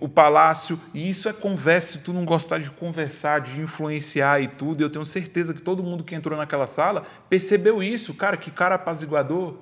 o 0.00 0.08
palácio, 0.08 0.78
e 0.94 1.08
isso 1.08 1.28
é 1.28 1.32
conversa. 1.32 1.92
Se 1.92 1.98
tu 2.00 2.12
não 2.12 2.24
gostar 2.24 2.58
de 2.58 2.70
conversar, 2.70 3.40
de 3.40 3.60
influenciar 3.60 4.40
e 4.40 4.48
tudo, 4.48 4.82
eu 4.82 4.90
tenho 4.90 5.04
certeza 5.04 5.52
que 5.52 5.60
todo 5.60 5.82
mundo 5.82 6.04
que 6.04 6.14
entrou 6.14 6.38
naquela 6.38 6.66
sala 6.66 7.04
percebeu 7.28 7.82
isso. 7.82 8.14
Cara, 8.14 8.36
que 8.36 8.50
cara 8.50 8.76
apaziguador, 8.76 9.56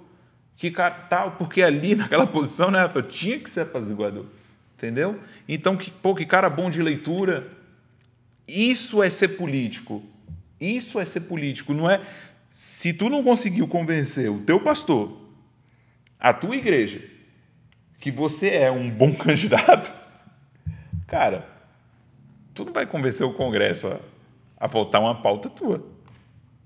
que 0.57 0.71
cara 0.71 0.95
tal, 1.09 1.33
porque 1.33 1.63
ali 1.63 1.95
naquela 1.97 2.27
posição, 2.27 2.71
né, 2.71 2.89
eu 2.95 3.03
tinha 3.03 3.39
que 3.39 3.51
ser 3.51 3.61
apaziguador. 3.61 4.27
Entendeu? 4.77 5.19
Então, 5.49 5.77
que, 5.77 5.91
pô, 5.91 6.15
que 6.15 6.27
cara 6.27 6.51
bom 6.51 6.69
de 6.69 6.83
leitura. 6.83 7.49
Isso 8.47 9.03
é 9.03 9.09
ser 9.09 9.29
político. 9.29 10.03
Isso 10.61 11.01
é 11.01 11.05
ser 11.05 11.21
político, 11.21 11.73
não 11.73 11.91
é? 11.91 12.01
Se 12.51 12.93
tu 12.93 13.09
não 13.09 13.23
conseguiu 13.25 13.67
convencer 13.67 14.31
o 14.31 14.39
teu 14.39 14.61
pastor 14.61 15.25
a 16.25 16.33
tua 16.33 16.57
igreja, 16.57 17.03
que 17.99 18.11
você 18.11 18.49
é 18.49 18.71
um 18.71 18.89
bom 18.89 19.13
candidato, 19.17 19.93
cara, 21.07 21.49
tu 22.55 22.65
não 22.65 22.73
vai 22.73 22.87
convencer 22.87 23.27
o 23.27 23.33
Congresso 23.33 23.89
a, 23.89 23.99
a 24.57 24.67
votar 24.67 25.01
uma 25.01 25.21
pauta 25.21 25.49
tua. 25.49 25.85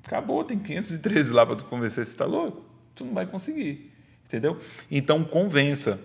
Acabou, 0.05 0.43
tem 0.43 0.59
513 0.59 1.33
lá 1.33 1.45
para 1.45 1.57
tu 1.57 1.65
convencer 1.67 2.05
se 2.05 2.11
está 2.11 2.25
louco. 2.25 2.65
Tu 2.95 3.05
não 3.05 3.15
vai 3.15 3.27
conseguir. 3.27 3.93
Entendeu? 4.25 4.59
Então 4.91 5.23
convença. 5.25 6.01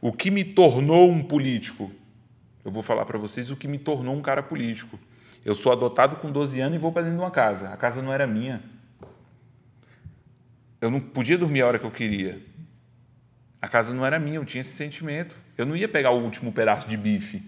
O 0.00 0.12
que 0.12 0.30
me 0.30 0.44
tornou 0.44 1.08
um 1.08 1.22
político? 1.22 1.90
Eu 2.64 2.70
vou 2.70 2.82
falar 2.82 3.04
para 3.04 3.18
vocês 3.18 3.50
o 3.50 3.56
que 3.56 3.68
me 3.68 3.78
tornou 3.78 4.14
um 4.14 4.22
cara 4.22 4.42
político. 4.42 4.98
Eu 5.44 5.54
sou 5.54 5.70
adotado 5.72 6.16
com 6.16 6.32
12 6.32 6.60
anos 6.60 6.76
e 6.76 6.78
vou 6.78 6.90
para 6.90 7.02
dentro 7.02 7.18
de 7.18 7.22
uma 7.22 7.30
casa. 7.30 7.68
A 7.68 7.76
casa 7.76 8.00
não 8.02 8.12
era 8.12 8.26
minha. 8.26 8.62
Eu 10.80 10.90
não 10.90 11.00
podia 11.00 11.38
dormir 11.38 11.62
a 11.62 11.66
hora 11.66 11.78
que 11.78 11.86
eu 11.86 11.90
queria. 11.90 12.42
A 13.60 13.68
casa 13.68 13.94
não 13.94 14.04
era 14.04 14.18
minha, 14.18 14.36
eu 14.36 14.44
tinha 14.44 14.60
esse 14.60 14.72
sentimento. 14.72 15.36
Eu 15.56 15.64
não 15.64 15.76
ia 15.76 15.88
pegar 15.88 16.10
o 16.10 16.22
último 16.22 16.52
pedaço 16.52 16.88
de 16.88 16.96
bife. 16.96 17.42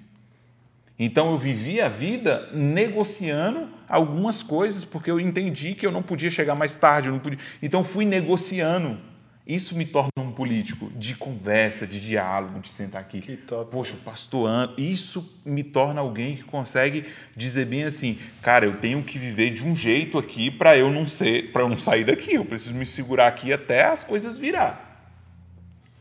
Então 0.99 1.31
eu 1.31 1.39
vivi 1.39 1.81
a 1.81 1.89
vida 1.89 2.49
negociando 2.53 3.69
algumas 3.89 4.43
coisas, 4.43 4.85
porque 4.85 5.11
eu 5.11 5.21
entendi 5.21 5.75
que 5.75 5.87
eu 5.87 5.93
não 5.93 6.03
podia 6.03 6.31
chegar 6.31 6.55
mais 6.55 6.75
tarde, 6.77 7.09
eu 7.09 7.13
não 7.13 7.21
podia. 7.21 7.39
Então 7.63 7.85
fui 7.85 8.05
negociando. 8.05 8.99
Isso 9.47 9.77
me 9.77 9.85
torna 9.85 10.11
um 10.19 10.33
político 10.33 10.91
de 10.97 11.15
conversa, 11.15 11.87
de 11.87 12.01
diálogo, 12.01 12.59
de 12.59 12.69
sentar 12.69 13.01
aqui. 13.01 13.21
Que 13.21 13.37
top. 13.37 13.71
Poxa, 13.71 13.95
o 13.95 13.99
pastor 13.99 14.49
An... 14.49 14.75
isso 14.77 15.41
me 15.45 15.63
torna 15.63 16.01
alguém 16.01 16.37
que 16.37 16.43
consegue 16.43 17.05
dizer 17.37 17.67
bem 17.67 17.85
assim, 17.85 18.19
cara, 18.43 18.65
eu 18.65 18.75
tenho 18.75 19.05
que 19.05 19.21
viver 19.21 19.51
de 19.51 19.65
um 19.65 19.77
jeito 19.77 20.19
aqui 20.19 20.51
para 20.51 20.77
eu 20.77 20.91
não 20.91 21.07
ser, 21.07 21.53
para 21.53 21.63
eu 21.63 21.69
não 21.69 21.79
sair 21.79 22.03
daqui. 22.05 22.35
Eu 22.35 22.45
preciso 22.45 22.75
me 22.75 22.85
segurar 22.85 23.29
aqui 23.29 23.53
até 23.53 23.85
as 23.85 24.03
coisas 24.03 24.37
virar. 24.37 24.83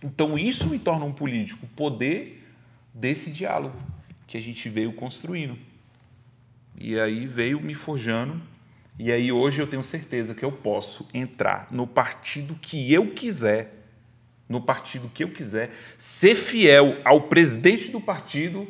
Então 0.01 0.39
isso 0.39 0.67
me 0.67 0.79
torna 0.79 1.05
um 1.05 1.13
político, 1.13 1.65
o 1.65 1.69
poder 1.69 2.43
desse 2.95 3.29
diálogo 3.29 3.77
que 4.27 4.37
a 4.37 4.41
gente 4.41 4.69
veio 4.69 4.93
construindo. 4.93 5.57
E 6.77 6.99
aí 6.99 7.25
veio 7.25 7.59
me 7.61 7.73
forjando. 7.73 8.41
E 8.97 9.11
aí 9.11 9.31
hoje 9.31 9.61
eu 9.61 9.67
tenho 9.67 9.83
certeza 9.83 10.33
que 10.33 10.43
eu 10.43 10.51
posso 10.51 11.07
entrar 11.13 11.67
no 11.71 11.85
partido 11.85 12.55
que 12.55 12.91
eu 12.93 13.11
quiser, 13.11 13.73
no 14.47 14.61
partido 14.61 15.09
que 15.13 15.23
eu 15.23 15.31
quiser, 15.31 15.71
ser 15.97 16.35
fiel 16.35 17.01
ao 17.03 17.21
presidente 17.21 17.91
do 17.91 17.99
partido, 17.99 18.67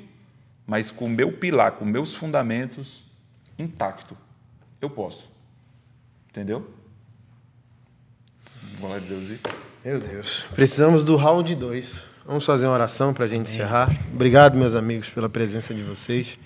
mas 0.66 0.92
com 0.92 1.06
o 1.06 1.10
meu 1.10 1.32
pilar, 1.32 1.74
com 1.74 1.86
meus 1.86 2.16
fundamentos 2.16 3.04
intacto. 3.58 4.18
Eu 4.82 4.90
posso. 4.90 5.30
Entendeu? 6.30 6.70
Glória 8.80 8.98
a 8.98 9.08
Deus. 9.08 9.40
Meu 9.84 10.00
Deus. 10.00 10.46
Precisamos 10.54 11.04
do 11.04 11.16
round 11.16 11.54
2. 11.56 12.15
Vamos 12.26 12.44
fazer 12.44 12.66
uma 12.66 12.74
oração 12.74 13.14
para 13.14 13.26
a 13.26 13.28
gente 13.28 13.52
encerrar. 13.52 13.88
Obrigado, 14.12 14.58
meus 14.58 14.74
amigos, 14.74 15.12
pela 15.12 15.30
presença 15.30 15.76
de 15.76 15.84
vocês. 15.84 16.40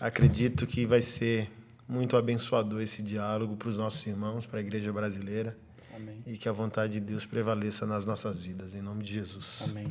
Acredito 0.00 0.66
que 0.66 0.84
vai 0.84 1.00
ser 1.00 1.48
muito 1.88 2.16
abençoador 2.16 2.82
esse 2.82 3.00
diálogo 3.02 3.56
para 3.56 3.68
os 3.68 3.76
nossos 3.76 4.04
irmãos, 4.04 4.46
para 4.46 4.58
a 4.58 4.60
igreja 4.60 4.92
brasileira. 4.92 5.56
Amém. 5.94 6.20
E 6.26 6.36
que 6.36 6.48
a 6.48 6.52
vontade 6.52 6.94
de 6.94 7.00
Deus 7.00 7.24
prevaleça 7.24 7.86
nas 7.86 8.04
nossas 8.04 8.40
vidas, 8.40 8.74
em 8.74 8.82
nome 8.82 9.04
de 9.04 9.14
Jesus. 9.14 9.46
Amém. 9.60 9.86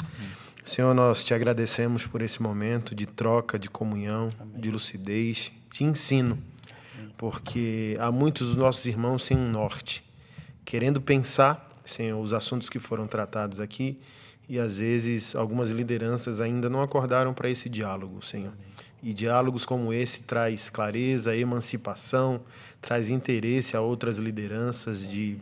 Senhor, 0.66 0.94
nós 0.94 1.24
te 1.24 1.34
agradecemos 1.34 2.06
por 2.06 2.22
esse 2.22 2.42
momento 2.42 2.94
de 2.94 3.06
troca, 3.06 3.58
de 3.58 3.70
comunhão, 3.70 4.30
de 4.58 4.70
lucidez, 4.70 5.50
de 5.72 5.86
ensino, 5.86 6.38
porque 7.18 7.96
há 8.02 8.12
muitos 8.12 8.48
dos 8.48 8.58
nossos 8.58 8.86
irmãos 8.86 9.24
sem 9.24 9.38
um 9.38 9.50
norte, 9.50 10.04
querendo 10.66 11.00
pensar, 11.00 11.72
Senhor, 11.86 12.20
os 12.22 12.34
assuntos 12.34 12.70
que 12.70 12.80
foram 12.80 13.08
tratados 13.08 13.62
aqui, 13.62 13.98
e 14.52 14.60
às 14.60 14.80
vezes 14.80 15.34
algumas 15.34 15.70
lideranças 15.70 16.42
ainda 16.42 16.70
não 16.70 16.82
acordaram 16.82 17.34
para 17.34 17.50
esse 17.50 17.70
diálogo, 17.70 18.22
Senhor. 18.22 18.52
E 19.02 19.14
diálogos 19.14 19.66
como 19.66 19.94
esse 19.94 20.24
traz 20.24 20.70
clareza, 20.70 21.34
emancipação, 21.34 22.42
traz 22.82 23.10
interesse 23.10 23.78
a 23.78 23.82
outras 23.82 24.18
lideranças 24.18 25.08
de 25.08 25.38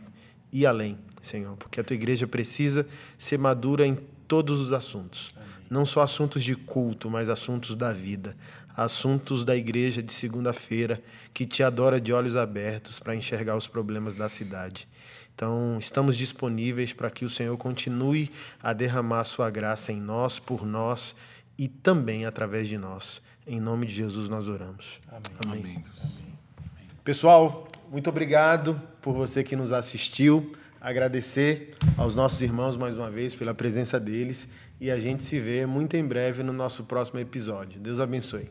ir 0.52 0.64
além, 0.64 0.96
Senhor, 1.20 1.56
porque 1.56 1.80
a 1.80 1.82
tua 1.82 1.96
igreja 1.96 2.24
precisa 2.28 2.86
ser 3.18 3.36
madura 3.36 3.84
em 3.84 3.98
todos 4.28 4.60
os 4.60 4.72
assuntos. 4.72 5.34
Não 5.68 5.84
só 5.84 6.02
assuntos 6.02 6.44
de 6.44 6.54
culto, 6.54 7.10
mas 7.10 7.28
assuntos 7.28 7.74
da 7.74 7.92
vida, 7.92 8.36
assuntos 8.76 9.44
da 9.44 9.56
igreja 9.56 10.00
de 10.00 10.12
segunda-feira 10.12 11.02
que 11.34 11.44
te 11.44 11.64
adora 11.64 12.00
de 12.00 12.12
olhos 12.12 12.36
abertos 12.36 13.00
para 13.00 13.16
enxergar 13.16 13.56
os 13.56 13.66
problemas 13.66 14.14
da 14.14 14.28
cidade. 14.28 14.86
Então, 15.40 15.78
estamos 15.78 16.18
disponíveis 16.18 16.92
para 16.92 17.10
que 17.10 17.24
o 17.24 17.28
Senhor 17.30 17.56
continue 17.56 18.30
a 18.62 18.74
derramar 18.74 19.20
a 19.20 19.24
sua 19.24 19.48
graça 19.48 19.90
em 19.90 19.98
nós, 19.98 20.38
por 20.38 20.66
nós 20.66 21.14
e 21.56 21.66
também 21.66 22.26
através 22.26 22.68
de 22.68 22.76
nós. 22.76 23.22
Em 23.46 23.58
nome 23.58 23.86
de 23.86 23.94
Jesus 23.94 24.28
nós 24.28 24.48
oramos. 24.48 25.00
Amém. 25.08 25.62
Amém. 25.62 25.82
Deus. 25.82 26.18
Pessoal, 27.02 27.66
muito 27.90 28.10
obrigado 28.10 28.78
por 29.00 29.14
você 29.14 29.42
que 29.42 29.56
nos 29.56 29.72
assistiu. 29.72 30.54
Agradecer 30.78 31.74
aos 31.96 32.14
nossos 32.14 32.42
irmãos 32.42 32.76
mais 32.76 32.98
uma 32.98 33.10
vez 33.10 33.34
pela 33.34 33.54
presença 33.54 33.98
deles 33.98 34.46
e 34.78 34.90
a 34.90 35.00
gente 35.00 35.22
se 35.22 35.40
vê 35.40 35.64
muito 35.64 35.96
em 35.96 36.06
breve 36.06 36.42
no 36.42 36.52
nosso 36.52 36.84
próximo 36.84 37.18
episódio. 37.18 37.80
Deus 37.80 37.98
abençoe. 37.98 38.50